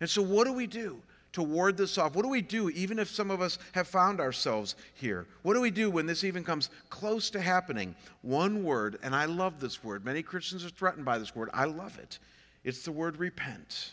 And 0.00 0.10
so, 0.10 0.22
what 0.22 0.46
do 0.46 0.52
we 0.52 0.66
do? 0.66 1.00
to 1.36 1.42
ward 1.42 1.76
this 1.76 1.98
off? 1.98 2.14
What 2.14 2.22
do 2.22 2.30
we 2.30 2.40
do, 2.40 2.70
even 2.70 2.98
if 2.98 3.10
some 3.10 3.30
of 3.30 3.42
us 3.42 3.58
have 3.72 3.86
found 3.86 4.20
ourselves 4.20 4.74
here? 4.94 5.26
What 5.42 5.52
do 5.52 5.60
we 5.60 5.70
do 5.70 5.90
when 5.90 6.06
this 6.06 6.24
even 6.24 6.42
comes 6.42 6.70
close 6.88 7.28
to 7.28 7.42
happening? 7.42 7.94
One 8.22 8.64
word, 8.64 8.98
and 9.02 9.14
I 9.14 9.26
love 9.26 9.60
this 9.60 9.84
word. 9.84 10.02
Many 10.02 10.22
Christians 10.22 10.64
are 10.64 10.70
threatened 10.70 11.04
by 11.04 11.18
this 11.18 11.36
word. 11.36 11.50
I 11.52 11.66
love 11.66 11.98
it. 11.98 12.20
It's 12.64 12.84
the 12.84 12.92
word 12.92 13.18
repent. 13.18 13.90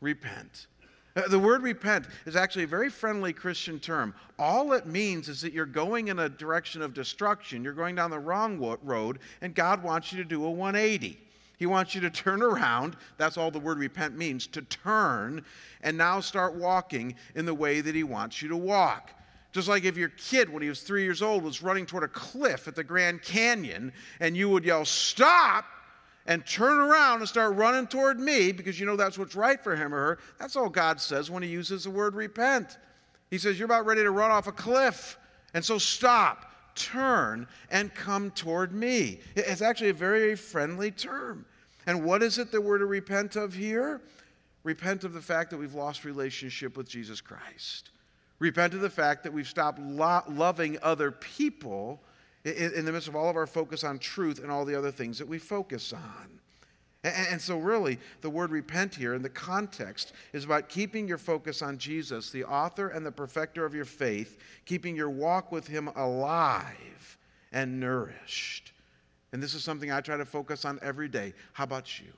Repent. 0.00 0.66
Uh, 1.18 1.26
the 1.26 1.38
word 1.38 1.62
repent 1.62 2.06
is 2.26 2.36
actually 2.36 2.62
a 2.62 2.68
very 2.68 2.88
friendly 2.88 3.32
Christian 3.32 3.80
term. 3.80 4.14
All 4.38 4.72
it 4.72 4.86
means 4.86 5.28
is 5.28 5.40
that 5.40 5.52
you're 5.52 5.66
going 5.66 6.08
in 6.08 6.20
a 6.20 6.28
direction 6.28 6.80
of 6.80 6.94
destruction. 6.94 7.64
You're 7.64 7.72
going 7.72 7.96
down 7.96 8.10
the 8.10 8.18
wrong 8.20 8.58
road, 8.84 9.18
and 9.40 9.52
God 9.52 9.82
wants 9.82 10.12
you 10.12 10.18
to 10.18 10.24
do 10.24 10.44
a 10.44 10.50
180. 10.50 11.18
He 11.58 11.66
wants 11.66 11.92
you 11.92 12.00
to 12.02 12.10
turn 12.10 12.40
around. 12.40 12.96
That's 13.16 13.36
all 13.36 13.50
the 13.50 13.58
word 13.58 13.78
repent 13.78 14.16
means 14.16 14.46
to 14.48 14.62
turn 14.62 15.44
and 15.82 15.98
now 15.98 16.20
start 16.20 16.54
walking 16.54 17.16
in 17.34 17.46
the 17.46 17.54
way 17.54 17.80
that 17.80 17.96
He 17.96 18.04
wants 18.04 18.40
you 18.40 18.48
to 18.50 18.56
walk. 18.56 19.10
Just 19.50 19.66
like 19.66 19.84
if 19.84 19.96
your 19.96 20.10
kid, 20.10 20.48
when 20.48 20.62
he 20.62 20.68
was 20.68 20.82
three 20.82 21.02
years 21.02 21.20
old, 21.20 21.42
was 21.42 21.62
running 21.62 21.84
toward 21.84 22.04
a 22.04 22.08
cliff 22.08 22.68
at 22.68 22.76
the 22.76 22.84
Grand 22.84 23.22
Canyon, 23.22 23.92
and 24.20 24.36
you 24.36 24.48
would 24.50 24.64
yell, 24.64 24.84
Stop! 24.84 25.64
And 26.28 26.46
turn 26.46 26.78
around 26.78 27.20
and 27.20 27.28
start 27.28 27.56
running 27.56 27.86
toward 27.86 28.20
me 28.20 28.52
because 28.52 28.78
you 28.78 28.86
know 28.86 28.96
that's 28.96 29.18
what's 29.18 29.34
right 29.34 29.60
for 29.64 29.74
him 29.74 29.92
or 29.92 29.96
her. 29.96 30.18
That's 30.38 30.54
all 30.54 30.68
God 30.68 31.00
says 31.00 31.30
when 31.30 31.42
He 31.42 31.48
uses 31.48 31.84
the 31.84 31.90
word 31.90 32.14
repent. 32.14 32.76
He 33.30 33.38
says, 33.38 33.58
You're 33.58 33.66
about 33.66 33.86
ready 33.86 34.02
to 34.02 34.10
run 34.12 34.30
off 34.30 34.46
a 34.46 34.52
cliff, 34.52 35.18
and 35.54 35.64
so 35.64 35.78
stop 35.78 36.52
turn 36.74 37.48
and 37.70 37.92
come 37.94 38.30
toward 38.30 38.72
me. 38.72 39.18
It's 39.34 39.62
actually 39.62 39.88
a 39.88 39.94
very 39.94 40.36
friendly 40.36 40.92
term. 40.92 41.44
And 41.86 42.04
what 42.04 42.22
is 42.22 42.38
it 42.38 42.52
that 42.52 42.60
we're 42.60 42.78
to 42.78 42.86
repent 42.86 43.34
of 43.34 43.54
here? 43.54 44.00
Repent 44.62 45.04
of 45.04 45.14
the 45.14 45.20
fact 45.20 45.50
that 45.50 45.56
we've 45.56 45.74
lost 45.74 46.04
relationship 46.04 46.76
with 46.76 46.88
Jesus 46.88 47.20
Christ. 47.20 47.90
Repent 48.38 48.74
of 48.74 48.80
the 48.80 48.90
fact 48.90 49.24
that 49.24 49.32
we've 49.32 49.48
stopped 49.48 49.80
lo- 49.80 50.22
loving 50.28 50.78
other 50.82 51.10
people 51.10 52.00
in, 52.56 52.72
in 52.74 52.84
the 52.84 52.92
midst 52.92 53.08
of 53.08 53.16
all 53.16 53.28
of 53.28 53.36
our 53.36 53.46
focus 53.46 53.84
on 53.84 53.98
truth 53.98 54.42
and 54.42 54.50
all 54.50 54.64
the 54.64 54.76
other 54.76 54.90
things 54.90 55.18
that 55.18 55.28
we 55.28 55.38
focus 55.38 55.92
on. 55.92 56.40
And, 57.04 57.40
so, 57.40 57.58
really, 57.58 57.98
the 58.22 58.30
word 58.30 58.50
repent 58.50 58.92
here 58.92 59.14
in 59.14 59.22
the 59.22 59.28
context 59.28 60.12
is 60.32 60.44
about 60.44 60.68
keeping 60.68 61.06
your 61.06 61.18
focus 61.18 61.62
on 61.62 61.78
Jesus, 61.78 62.30
the 62.30 62.44
author 62.44 62.88
and 62.88 63.06
the 63.06 63.12
perfecter 63.12 63.64
of 63.64 63.72
your 63.72 63.84
faith, 63.84 64.36
keeping 64.64 64.96
your 64.96 65.08
walk 65.08 65.52
with 65.52 65.68
Him 65.68 65.88
alive 65.94 67.16
and 67.52 67.78
nourished. 67.78 68.72
And 69.32 69.40
this 69.40 69.54
is 69.54 69.62
something 69.62 69.92
I 69.92 70.00
try 70.00 70.16
to 70.16 70.24
focus 70.24 70.64
on 70.64 70.80
every 70.82 71.08
day. 71.08 71.34
How 71.52 71.64
about 71.64 72.00
you? 72.00 72.12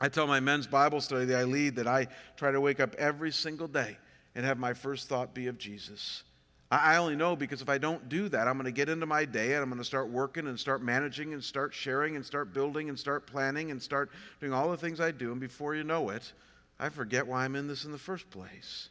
I 0.00 0.08
tell 0.08 0.26
my 0.26 0.40
men's 0.40 0.66
Bible 0.66 1.02
study 1.02 1.26
that 1.26 1.38
I 1.38 1.44
lead 1.44 1.76
that 1.76 1.86
I 1.86 2.06
try 2.36 2.52
to 2.52 2.60
wake 2.60 2.80
up 2.80 2.94
every 2.94 3.32
single 3.32 3.68
day 3.68 3.98
and 4.34 4.44
have 4.44 4.58
my 4.58 4.72
first 4.72 5.08
thought 5.08 5.34
be 5.34 5.48
of 5.48 5.58
Jesus. 5.58 6.22
I 6.70 6.96
only 6.96 7.14
know 7.14 7.36
because 7.36 7.62
if 7.62 7.68
I 7.68 7.78
don't 7.78 8.08
do 8.08 8.28
that, 8.30 8.48
I'm 8.48 8.54
going 8.54 8.64
to 8.64 8.72
get 8.72 8.88
into 8.88 9.06
my 9.06 9.24
day 9.24 9.54
and 9.54 9.62
I'm 9.62 9.68
going 9.68 9.78
to 9.78 9.84
start 9.84 10.08
working 10.08 10.48
and 10.48 10.58
start 10.58 10.82
managing 10.82 11.32
and 11.32 11.42
start 11.42 11.72
sharing 11.72 12.16
and 12.16 12.26
start 12.26 12.52
building 12.52 12.88
and 12.88 12.98
start 12.98 13.24
planning 13.26 13.70
and 13.70 13.80
start 13.80 14.10
doing 14.40 14.52
all 14.52 14.70
the 14.70 14.76
things 14.76 15.00
I 15.00 15.12
do. 15.12 15.30
And 15.30 15.40
before 15.40 15.76
you 15.76 15.84
know 15.84 16.08
it, 16.08 16.32
I 16.80 16.88
forget 16.88 17.26
why 17.26 17.44
I'm 17.44 17.54
in 17.54 17.68
this 17.68 17.84
in 17.84 17.92
the 17.92 17.98
first 17.98 18.28
place. 18.30 18.88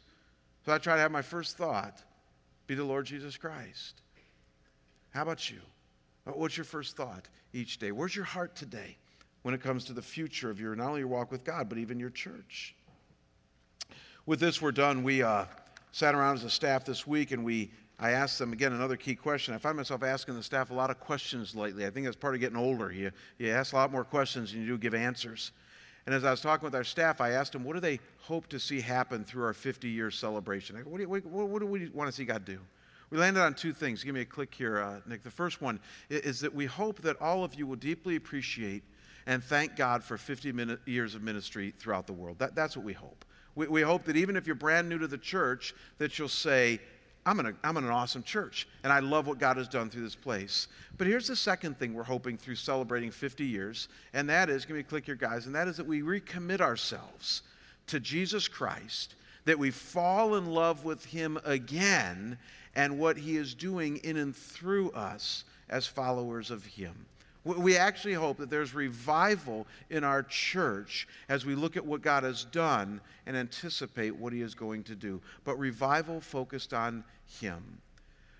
So 0.64 0.72
I 0.72 0.78
try 0.78 0.94
to 0.96 1.02
have 1.02 1.12
my 1.12 1.22
first 1.22 1.58
thought 1.58 2.02
be 2.66 2.74
the 2.74 2.84
Lord 2.84 3.04
Jesus 3.04 3.36
Christ. 3.36 4.00
How 5.10 5.22
about 5.22 5.50
you? 5.50 5.60
What's 6.24 6.56
your 6.56 6.64
first 6.64 6.96
thought 6.96 7.28
each 7.52 7.78
day? 7.78 7.92
Where's 7.92 8.16
your 8.16 8.24
heart 8.24 8.56
today 8.56 8.96
when 9.42 9.54
it 9.54 9.62
comes 9.62 9.84
to 9.84 9.92
the 9.92 10.02
future 10.02 10.50
of 10.50 10.58
your, 10.60 10.74
not 10.74 10.88
only 10.88 11.00
your 11.00 11.08
walk 11.08 11.30
with 11.30 11.44
God, 11.44 11.68
but 11.68 11.78
even 11.78 12.00
your 12.00 12.10
church? 12.10 12.74
With 14.24 14.40
this, 14.40 14.60
we're 14.60 14.72
done. 14.72 15.04
We, 15.04 15.22
uh, 15.22 15.44
sat 15.96 16.14
around 16.14 16.34
as 16.34 16.44
a 16.44 16.50
staff 16.50 16.84
this 16.84 17.06
week 17.06 17.30
and 17.30 17.42
we 17.42 17.70
I 17.98 18.10
asked 18.10 18.38
them 18.38 18.52
again 18.52 18.74
another 18.74 18.96
key 18.96 19.14
question. 19.14 19.54
I 19.54 19.56
find 19.56 19.78
myself 19.78 20.02
asking 20.02 20.34
the 20.34 20.42
staff 20.42 20.70
a 20.70 20.74
lot 20.74 20.90
of 20.90 21.00
questions 21.00 21.54
lately. 21.54 21.86
I 21.86 21.90
think 21.90 22.04
that's 22.04 22.16
part 22.16 22.34
of 22.34 22.40
getting 22.40 22.58
older. 22.58 22.92
You, 22.92 23.10
you 23.38 23.48
ask 23.48 23.72
a 23.72 23.76
lot 23.76 23.90
more 23.90 24.04
questions 24.04 24.52
than 24.52 24.60
you 24.60 24.66
do 24.66 24.76
give 24.76 24.92
answers. 24.92 25.52
And 26.04 26.14
as 26.14 26.22
I 26.22 26.30
was 26.30 26.42
talking 26.42 26.66
with 26.66 26.74
our 26.74 26.84
staff, 26.84 27.22
I 27.22 27.30
asked 27.30 27.52
them, 27.52 27.64
what 27.64 27.72
do 27.72 27.80
they 27.80 27.98
hope 28.18 28.46
to 28.48 28.60
see 28.60 28.82
happen 28.82 29.24
through 29.24 29.44
our 29.44 29.54
50 29.54 29.88
year 29.88 30.10
celebration? 30.10 30.76
I 30.76 30.82
Go, 30.82 30.90
what, 30.90 30.98
do 30.98 31.04
you, 31.04 31.08
what, 31.08 31.48
what, 31.48 31.60
do 31.60 31.66
we 31.66 31.88
want 31.88 32.08
to 32.08 32.12
see 32.12 32.26
God 32.26 32.44
do? 32.44 32.58
We 33.08 33.16
landed 33.16 33.40
on 33.40 33.54
two 33.54 33.72
things. 33.72 34.04
Give 34.04 34.14
me 34.14 34.20
a 34.20 34.26
click 34.26 34.54
here, 34.54 34.82
uh, 34.82 35.00
Nick. 35.06 35.22
The 35.22 35.30
first 35.30 35.62
one 35.62 35.80
is 36.10 36.40
that 36.40 36.54
we 36.54 36.66
hope 36.66 37.00
that 37.00 37.18
all 37.22 37.42
of 37.42 37.54
you 37.54 37.66
will 37.66 37.76
deeply 37.76 38.16
appreciate 38.16 38.82
and 39.24 39.42
thank 39.42 39.76
God 39.76 40.04
for 40.04 40.18
50 40.18 40.52
minute, 40.52 40.80
years 40.84 41.14
of 41.14 41.22
ministry 41.22 41.72
throughout 41.74 42.06
the 42.06 42.12
world. 42.12 42.38
That, 42.38 42.54
that's 42.54 42.76
what 42.76 42.84
we 42.84 42.92
hope. 42.92 43.24
We, 43.56 43.66
we 43.66 43.82
hope 43.82 44.04
that 44.04 44.16
even 44.16 44.36
if 44.36 44.46
you're 44.46 44.54
brand 44.54 44.88
new 44.88 44.98
to 44.98 45.08
the 45.08 45.18
church, 45.18 45.74
that 45.98 46.18
you'll 46.18 46.28
say, 46.28 46.78
I'm 47.24 47.40
in, 47.40 47.46
a, 47.46 47.54
I'm 47.64 47.76
in 47.76 47.84
an 47.84 47.90
awesome 47.90 48.22
church, 48.22 48.68
and 48.84 48.92
I 48.92 49.00
love 49.00 49.26
what 49.26 49.40
God 49.40 49.56
has 49.56 49.66
done 49.66 49.90
through 49.90 50.04
this 50.04 50.14
place. 50.14 50.68
But 50.96 51.08
here's 51.08 51.26
the 51.26 51.34
second 51.34 51.76
thing 51.76 51.92
we're 51.92 52.04
hoping 52.04 52.36
through 52.36 52.54
celebrating 52.54 53.10
50 53.10 53.44
years, 53.44 53.88
and 54.14 54.30
that 54.30 54.48
is, 54.48 54.64
give 54.64 54.76
me 54.76 54.80
a 54.80 54.84
click 54.84 55.06
here, 55.06 55.16
guys, 55.16 55.46
and 55.46 55.54
that 55.56 55.66
is 55.66 55.76
that 55.78 55.86
we 55.86 56.02
recommit 56.02 56.60
ourselves 56.60 57.42
to 57.88 57.98
Jesus 57.98 58.46
Christ, 58.46 59.16
that 59.44 59.58
we 59.58 59.72
fall 59.72 60.36
in 60.36 60.46
love 60.46 60.84
with 60.84 61.04
Him 61.04 61.38
again 61.44 62.38
and 62.76 62.98
what 62.98 63.16
He 63.16 63.36
is 63.36 63.54
doing 63.54 63.96
in 63.98 64.16
and 64.18 64.36
through 64.36 64.90
us 64.92 65.44
as 65.68 65.86
followers 65.86 66.52
of 66.52 66.64
Him. 66.64 67.06
We 67.46 67.76
actually 67.76 68.14
hope 68.14 68.38
that 68.38 68.50
there's 68.50 68.74
revival 68.74 69.68
in 69.88 70.02
our 70.02 70.24
church 70.24 71.06
as 71.28 71.46
we 71.46 71.54
look 71.54 71.76
at 71.76 71.86
what 71.86 72.02
God 72.02 72.24
has 72.24 72.44
done 72.44 73.00
and 73.24 73.36
anticipate 73.36 74.16
what 74.16 74.32
He 74.32 74.42
is 74.42 74.54
going 74.54 74.82
to 74.84 74.96
do. 74.96 75.20
But 75.44 75.56
revival 75.56 76.20
focused 76.20 76.74
on 76.74 77.04
Him. 77.40 77.62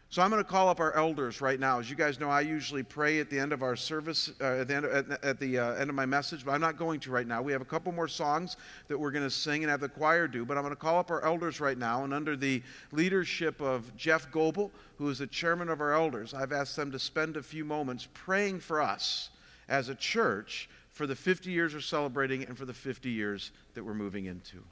So 0.08 0.22
I'm 0.22 0.30
going 0.30 0.42
to 0.42 0.48
call 0.48 0.68
up 0.68 0.78
our 0.78 0.94
elders 0.94 1.40
right 1.40 1.58
now. 1.58 1.80
As 1.80 1.90
you 1.90 1.96
guys 1.96 2.20
know, 2.20 2.30
I 2.30 2.40
usually 2.40 2.84
pray 2.84 3.18
at 3.18 3.28
the 3.28 3.38
end 3.38 3.52
of 3.52 3.62
our 3.62 3.74
service, 3.74 4.30
uh, 4.40 4.44
at 4.44 4.68
the, 4.68 4.74
end, 4.76 4.86
at, 4.86 5.24
at 5.24 5.40
the 5.40 5.58
uh, 5.58 5.72
end 5.74 5.90
of 5.90 5.96
my 5.96 6.06
message, 6.06 6.44
but 6.44 6.52
I'm 6.52 6.60
not 6.60 6.78
going 6.78 7.00
to 7.00 7.10
right 7.10 7.26
now. 7.26 7.42
We 7.42 7.50
have 7.50 7.60
a 7.60 7.66
couple 7.66 7.90
more 7.90 8.06
songs 8.06 8.56
that 8.86 8.96
we're 8.96 9.10
going 9.10 9.24
to 9.24 9.30
sing 9.30 9.64
and 9.64 9.70
have 9.70 9.80
the 9.80 9.88
choir 9.88 10.28
do, 10.28 10.44
but 10.44 10.56
I'm 10.56 10.62
going 10.62 10.74
to 10.74 10.80
call 10.80 11.00
up 11.00 11.10
our 11.10 11.24
elders 11.24 11.60
right 11.60 11.76
now. 11.76 12.04
And 12.04 12.14
under 12.14 12.36
the 12.36 12.62
leadership 12.92 13.60
of 13.60 13.94
Jeff 13.96 14.30
Goebel, 14.30 14.70
who 14.96 15.08
is 15.10 15.18
the 15.18 15.26
chairman 15.26 15.68
of 15.68 15.80
our 15.80 15.92
elders, 15.92 16.34
I've 16.34 16.52
asked 16.52 16.76
them 16.76 16.92
to 16.92 17.00
spend 17.00 17.36
a 17.36 17.42
few 17.42 17.64
moments 17.64 18.06
praying 18.14 18.60
for 18.60 18.80
us 18.80 19.30
as 19.68 19.88
a 19.88 19.94
church 19.94 20.70
for 20.92 21.08
the 21.08 21.16
50 21.16 21.50
years 21.50 21.74
we're 21.74 21.80
celebrating 21.80 22.44
and 22.44 22.56
for 22.56 22.64
the 22.64 22.72
50 22.72 23.10
years 23.10 23.50
that 23.74 23.84
we're 23.84 23.92
moving 23.92 24.26
into. 24.26 24.62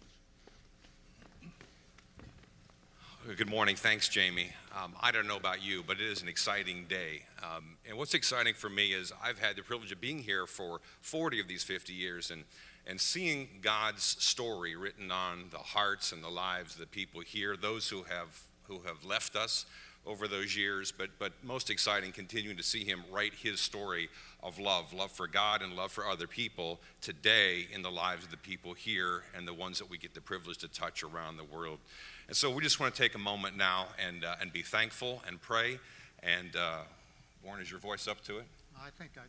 Good 3.26 3.48
morning. 3.48 3.74
Thanks, 3.74 4.10
Jamie. 4.10 4.50
Um, 4.76 4.92
I 5.00 5.10
don't 5.10 5.26
know 5.26 5.38
about 5.38 5.64
you, 5.64 5.82
but 5.86 5.96
it 5.96 6.02
is 6.02 6.20
an 6.20 6.28
exciting 6.28 6.84
day. 6.90 7.22
Um, 7.42 7.78
and 7.88 7.96
what's 7.96 8.12
exciting 8.12 8.52
for 8.52 8.68
me 8.68 8.92
is 8.92 9.14
I've 9.24 9.38
had 9.38 9.56
the 9.56 9.62
privilege 9.62 9.90
of 9.92 9.98
being 9.98 10.18
here 10.18 10.46
for 10.46 10.82
40 11.00 11.40
of 11.40 11.48
these 11.48 11.64
50 11.64 11.94
years 11.94 12.30
and, 12.30 12.44
and 12.86 13.00
seeing 13.00 13.48
God's 13.62 14.02
story 14.02 14.76
written 14.76 15.10
on 15.10 15.46
the 15.50 15.56
hearts 15.56 16.12
and 16.12 16.22
the 16.22 16.28
lives 16.28 16.74
of 16.74 16.80
the 16.80 16.86
people 16.86 17.22
here, 17.22 17.56
those 17.56 17.88
who 17.88 18.02
have, 18.02 18.42
who 18.64 18.80
have 18.80 19.02
left 19.06 19.36
us 19.36 19.64
over 20.04 20.28
those 20.28 20.54
years, 20.54 20.92
but, 20.92 21.08
but 21.18 21.32
most 21.42 21.70
exciting, 21.70 22.12
continuing 22.12 22.58
to 22.58 22.62
see 22.62 22.84
Him 22.84 23.04
write 23.10 23.32
His 23.32 23.58
story 23.58 24.10
of 24.42 24.58
love 24.58 24.92
love 24.92 25.10
for 25.10 25.26
God 25.26 25.62
and 25.62 25.74
love 25.74 25.92
for 25.92 26.06
other 26.06 26.26
people 26.26 26.78
today 27.00 27.66
in 27.72 27.80
the 27.80 27.90
lives 27.90 28.24
of 28.24 28.30
the 28.30 28.36
people 28.36 28.74
here 28.74 29.22
and 29.34 29.48
the 29.48 29.54
ones 29.54 29.78
that 29.78 29.88
we 29.88 29.96
get 29.96 30.12
the 30.12 30.20
privilege 30.20 30.58
to 30.58 30.68
touch 30.68 31.02
around 31.02 31.38
the 31.38 31.44
world. 31.44 31.78
And 32.28 32.36
so 32.36 32.50
we 32.50 32.62
just 32.62 32.80
want 32.80 32.94
to 32.94 33.02
take 33.02 33.14
a 33.14 33.18
moment 33.18 33.56
now 33.56 33.86
and, 34.04 34.24
uh, 34.24 34.36
and 34.40 34.52
be 34.52 34.62
thankful 34.62 35.22
and 35.26 35.40
pray. 35.40 35.78
And 36.22 36.56
uh, 36.56 36.78
Warren, 37.44 37.60
is 37.60 37.70
your 37.70 37.80
voice 37.80 38.08
up 38.08 38.22
to 38.24 38.38
it? 38.38 38.46
I 38.80 38.88
think 38.98 39.12
I 39.16 39.24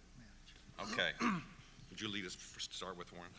manage. 0.80 0.94
Okay. 0.94 1.12
Would 1.90 2.02
you 2.02 2.10
lead 2.10 2.26
us 2.26 2.38
start 2.58 2.98
with 2.98 3.12
Warren? 3.14 3.32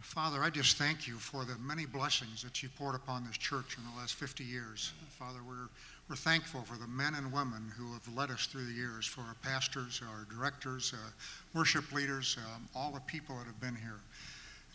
Father, 0.00 0.40
I 0.40 0.50
just 0.50 0.76
thank 0.76 1.08
you 1.08 1.14
for 1.14 1.44
the 1.44 1.56
many 1.58 1.84
blessings 1.84 2.42
that 2.42 2.62
you 2.62 2.68
poured 2.78 2.94
upon 2.94 3.26
this 3.26 3.36
church 3.36 3.76
in 3.76 3.82
the 3.90 3.98
last 3.98 4.14
50 4.14 4.44
years. 4.44 4.92
Father, 5.10 5.40
we're, 5.46 5.68
we're 6.08 6.16
thankful 6.16 6.62
for 6.62 6.78
the 6.78 6.86
men 6.86 7.14
and 7.16 7.32
women 7.32 7.72
who 7.76 7.92
have 7.92 8.06
led 8.16 8.30
us 8.30 8.46
through 8.46 8.66
the 8.66 8.72
years, 8.72 9.04
for 9.04 9.22
our 9.22 9.34
pastors, 9.42 10.00
our 10.08 10.24
directors, 10.32 10.94
uh, 10.94 11.10
worship 11.54 11.90
leaders, 11.92 12.36
um, 12.54 12.68
all 12.74 12.92
the 12.92 13.00
people 13.00 13.36
that 13.36 13.46
have 13.46 13.60
been 13.60 13.74
here. 13.74 14.00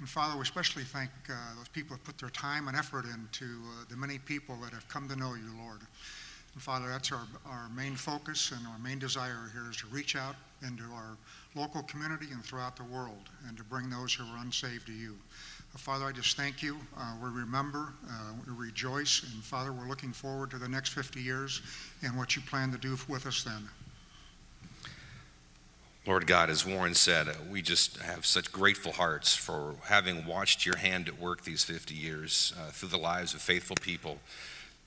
And 0.02 0.10
Father, 0.10 0.36
we 0.36 0.42
especially 0.42 0.82
thank 0.82 1.12
uh, 1.30 1.34
those 1.56 1.68
people 1.68 1.96
who 1.96 2.02
put 2.02 2.18
their 2.18 2.32
time 2.32 2.68
and 2.68 2.76
effort 2.76 3.06
into 3.06 3.46
uh, 3.46 3.86
the 3.88 3.96
many 3.96 4.18
people 4.18 4.58
that 4.64 4.74
have 4.74 4.88
come 4.88 5.08
to 5.08 5.16
know 5.16 5.36
you, 5.36 5.46
Lord. 5.64 5.78
And 6.56 6.62
Father, 6.62 6.88
that's 6.88 7.12
our, 7.12 7.28
our 7.46 7.70
main 7.70 7.96
focus 7.96 8.52
and 8.52 8.66
our 8.66 8.80
main 8.80 8.98
desire 8.98 9.52
here 9.54 9.70
is 9.70 9.78
to 9.78 9.88
reach 9.88 10.16
out 10.16 10.34
into 10.66 10.82
our 10.86 11.18
local 11.54 11.84
community 11.84 12.26
and 12.32 12.44
throughout 12.44 12.76
the 12.76 12.84
world 12.86 13.30
and 13.48 13.56
to 13.58 13.64
bring 13.64 13.92
those 13.92 14.12
who 14.12 14.24
are 14.24 14.38
unsaved 14.40 14.88
to 14.88 14.92
you. 14.92 15.16
Uh, 15.76 15.78
Father, 15.78 16.06
I 16.06 16.12
just 16.12 16.36
thank 16.36 16.64
you. 16.64 16.78
Uh, 16.98 17.14
we 17.22 17.30
remember, 17.30 17.94
uh, 18.10 18.32
we 18.48 18.54
rejoice, 18.56 19.22
and 19.22 19.44
Father, 19.44 19.72
we're 19.72 19.88
looking 19.88 20.14
forward 20.14 20.50
to 20.50 20.58
the 20.58 20.68
next 20.68 20.90
50 20.90 21.22
years 21.22 21.62
and 22.02 22.18
what 22.18 22.36
you 22.36 22.42
plan 22.42 22.72
to 22.72 22.80
do 22.80 22.98
with 23.08 23.28
us 23.28 23.44
then. 23.44 23.70
Lord 26.08 26.26
God, 26.26 26.50
as 26.50 26.66
Warren 26.66 26.96
said, 26.96 27.30
uh, 27.30 27.34
we 27.48 27.62
just 27.62 27.98
have 27.98 28.26
such 28.26 28.52
grateful 28.52 28.92
hearts 28.92 29.36
for 29.36 29.76
having 29.84 30.26
watched 30.26 30.66
your 30.66 30.78
hand 30.78 31.08
at 31.08 31.20
work 31.20 31.44
these 31.44 31.64
50 31.64 31.94
years 31.94 32.54
uh, 32.60 32.72
through 32.72 32.90
the 32.90 32.98
lives 32.98 33.36
of 33.36 33.42
faithful 33.42 33.76
people. 33.80 34.18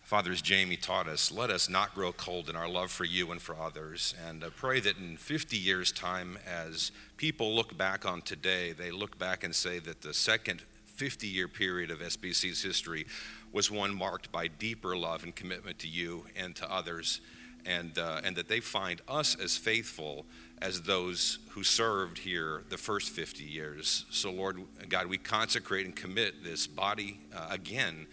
Father, 0.03 0.33
as 0.33 0.43
Jamie 0.43 0.77
taught 0.77 1.07
us, 1.07 1.31
let 1.31 1.51
us 1.51 1.69
not 1.69 1.95
grow 1.95 2.11
cold 2.11 2.51
in 2.51 2.57
our 2.57 2.69
love 2.69 2.91
for 2.91 3.05
you 3.05 3.31
and 3.31 3.41
for 3.41 3.57
others. 3.57 4.17
And 4.27 4.43
uh, 4.43 4.51
pray 4.57 4.81
that 4.81 4.99
in 4.99 5.17
50 5.17 5.57
years' 5.57 5.93
time, 5.93 6.37
as 6.53 6.91
people 7.17 7.55
look 7.55 7.79
back 7.79 8.05
on 8.05 8.21
today, 8.21 8.73
they 8.73 8.91
look 8.91 9.17
back 9.17 9.45
and 9.45 9.55
say 9.55 9.79
that 9.79 10.03
the 10.03 10.13
second 10.13 10.63
50 10.97 11.29
year 11.29 11.47
period 11.47 11.93
of 11.93 12.01
SBC's 12.01 12.61
history 12.61 13.07
was 13.53 13.71
one 13.71 13.95
marked 13.95 14.33
by 14.33 14.49
deeper 14.49 14.97
love 14.97 15.23
and 15.23 15.33
commitment 15.37 15.79
to 15.79 15.89
you 15.89 16.25
and 16.35 16.57
to 16.57 16.69
others. 16.69 17.21
And, 17.67 17.97
uh, 17.99 18.21
and 18.25 18.35
that 18.37 18.49
they 18.49 18.61
find 18.61 19.01
us 19.09 19.37
as 19.37 19.57
faithful 19.57 20.27
as 20.61 20.83
those 20.83 21.39
who 21.51 21.63
served 21.63 22.19
here 22.19 22.63
the 22.69 22.79
first 22.79 23.11
50 23.11 23.45
years. 23.45 24.05
So, 24.11 24.31
Lord 24.31 24.61
God, 24.89 25.07
we 25.07 25.19
consecrate 25.19 25.85
and 25.85 25.95
commit 25.95 26.43
this 26.43 26.67
body 26.67 27.21
uh, 27.35 27.49
again 27.51 28.07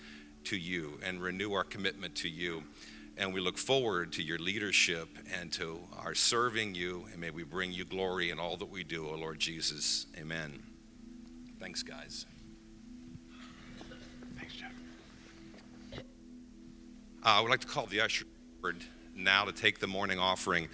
to 0.46 0.58
you 0.58 1.00
and 1.06 1.22
renew 1.22 1.54
our 1.54 1.64
commitment 1.64 2.16
to 2.16 2.30
you. 2.30 2.64
And 3.18 3.34
we 3.34 3.40
look 3.40 3.58
forward 3.58 4.14
to 4.14 4.24
your 4.24 4.40
leadership 4.40 5.10
and 5.40 5.52
to 5.54 5.80
our 5.98 6.16
serving 6.16 6.76
you. 6.76 7.06
And 7.12 7.22
may 7.22 7.30
we 7.30 7.44
bring 7.44 7.72
you 7.72 7.86
glory 7.86 8.32
in 8.32 8.40
all 8.40 8.58
that 8.58 8.70
we 8.70 8.84
do, 8.84 9.08
O 9.08 9.16
Lord 9.16 9.40
Jesus. 9.40 10.08
Amen. 10.18 10.60
Thanks, 11.60 11.84
guys. 11.84 12.26
Thanks, 14.38 14.56
Jeff. 14.56 14.72
Uh, 15.94 16.00
I 17.24 17.42
would 17.42 17.52
like 17.52 17.62
to 17.62 17.68
call 17.68 17.86
the 17.86 18.02
usher 18.02 18.26
now 19.16 19.46
to 19.46 19.52
take 19.52 19.80
the 19.80 19.88
morning 19.88 20.20
offering. 20.20 20.68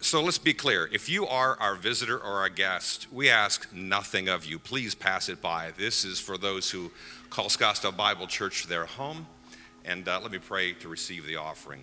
So 0.00 0.22
let's 0.22 0.38
be 0.38 0.52
clear. 0.52 0.88
If 0.92 1.08
you 1.08 1.26
are 1.26 1.58
our 1.58 1.74
visitor 1.74 2.18
or 2.18 2.40
our 2.40 2.48
guest, 2.50 3.06
we 3.10 3.30
ask 3.30 3.72
nothing 3.72 4.28
of 4.28 4.44
you. 4.44 4.58
Please 4.58 4.94
pass 4.94 5.28
it 5.28 5.40
by. 5.40 5.72
This 5.76 6.04
is 6.04 6.20
for 6.20 6.36
those 6.36 6.70
who 6.70 6.92
call 7.30 7.46
Scottsdale 7.46 7.96
Bible 7.96 8.26
Church 8.26 8.66
their 8.66 8.84
home. 8.84 9.26
And 9.84 10.06
uh, 10.06 10.20
let 10.22 10.30
me 10.30 10.38
pray 10.38 10.74
to 10.74 10.88
receive 10.88 11.26
the 11.26 11.36
offering. 11.36 11.82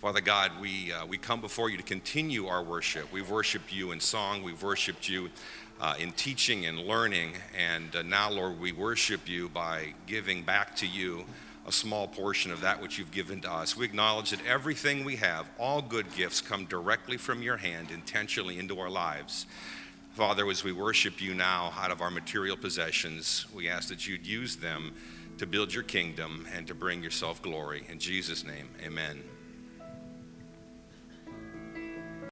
Father 0.00 0.20
God, 0.20 0.52
we, 0.60 0.92
uh, 0.92 1.06
we 1.06 1.16
come 1.16 1.40
before 1.40 1.70
you 1.70 1.76
to 1.76 1.82
continue 1.82 2.46
our 2.46 2.62
worship. 2.62 3.10
We've 3.12 3.30
worshiped 3.30 3.72
you 3.72 3.92
in 3.92 4.00
song, 4.00 4.42
we've 4.42 4.62
worshiped 4.62 5.08
you 5.08 5.30
uh, 5.80 5.94
in 5.98 6.12
teaching 6.12 6.66
and 6.66 6.78
learning. 6.78 7.34
And 7.56 7.94
uh, 7.94 8.02
now, 8.02 8.30
Lord, 8.30 8.58
we 8.58 8.72
worship 8.72 9.28
you 9.28 9.48
by 9.48 9.94
giving 10.06 10.42
back 10.42 10.74
to 10.76 10.86
you 10.86 11.24
a 11.66 11.72
small 11.72 12.08
portion 12.08 12.50
of 12.50 12.62
that 12.62 12.80
which 12.80 12.98
you've 12.98 13.10
given 13.10 13.40
to 13.42 13.52
us. 13.52 13.76
We 13.76 13.84
acknowledge 13.84 14.30
that 14.30 14.44
everything 14.46 15.04
we 15.04 15.16
have, 15.16 15.48
all 15.58 15.82
good 15.82 16.06
gifts, 16.14 16.40
come 16.40 16.64
directly 16.64 17.16
from 17.16 17.42
your 17.42 17.56
hand 17.56 17.90
intentionally 17.90 18.58
into 18.58 18.78
our 18.80 18.90
lives. 18.90 19.46
Father, 20.14 20.48
as 20.48 20.64
we 20.64 20.72
worship 20.72 21.20
you 21.20 21.34
now 21.34 21.72
out 21.78 21.90
of 21.90 22.00
our 22.00 22.10
material 22.10 22.56
possessions, 22.56 23.46
we 23.54 23.68
ask 23.68 23.88
that 23.88 24.08
you'd 24.08 24.26
use 24.26 24.56
them 24.56 24.92
to 25.38 25.46
build 25.46 25.72
your 25.72 25.84
kingdom 25.84 26.46
and 26.54 26.66
to 26.66 26.74
bring 26.74 27.02
yourself 27.02 27.40
glory. 27.40 27.84
In 27.88 27.98
Jesus' 27.98 28.44
name, 28.44 28.68
amen. 28.84 29.22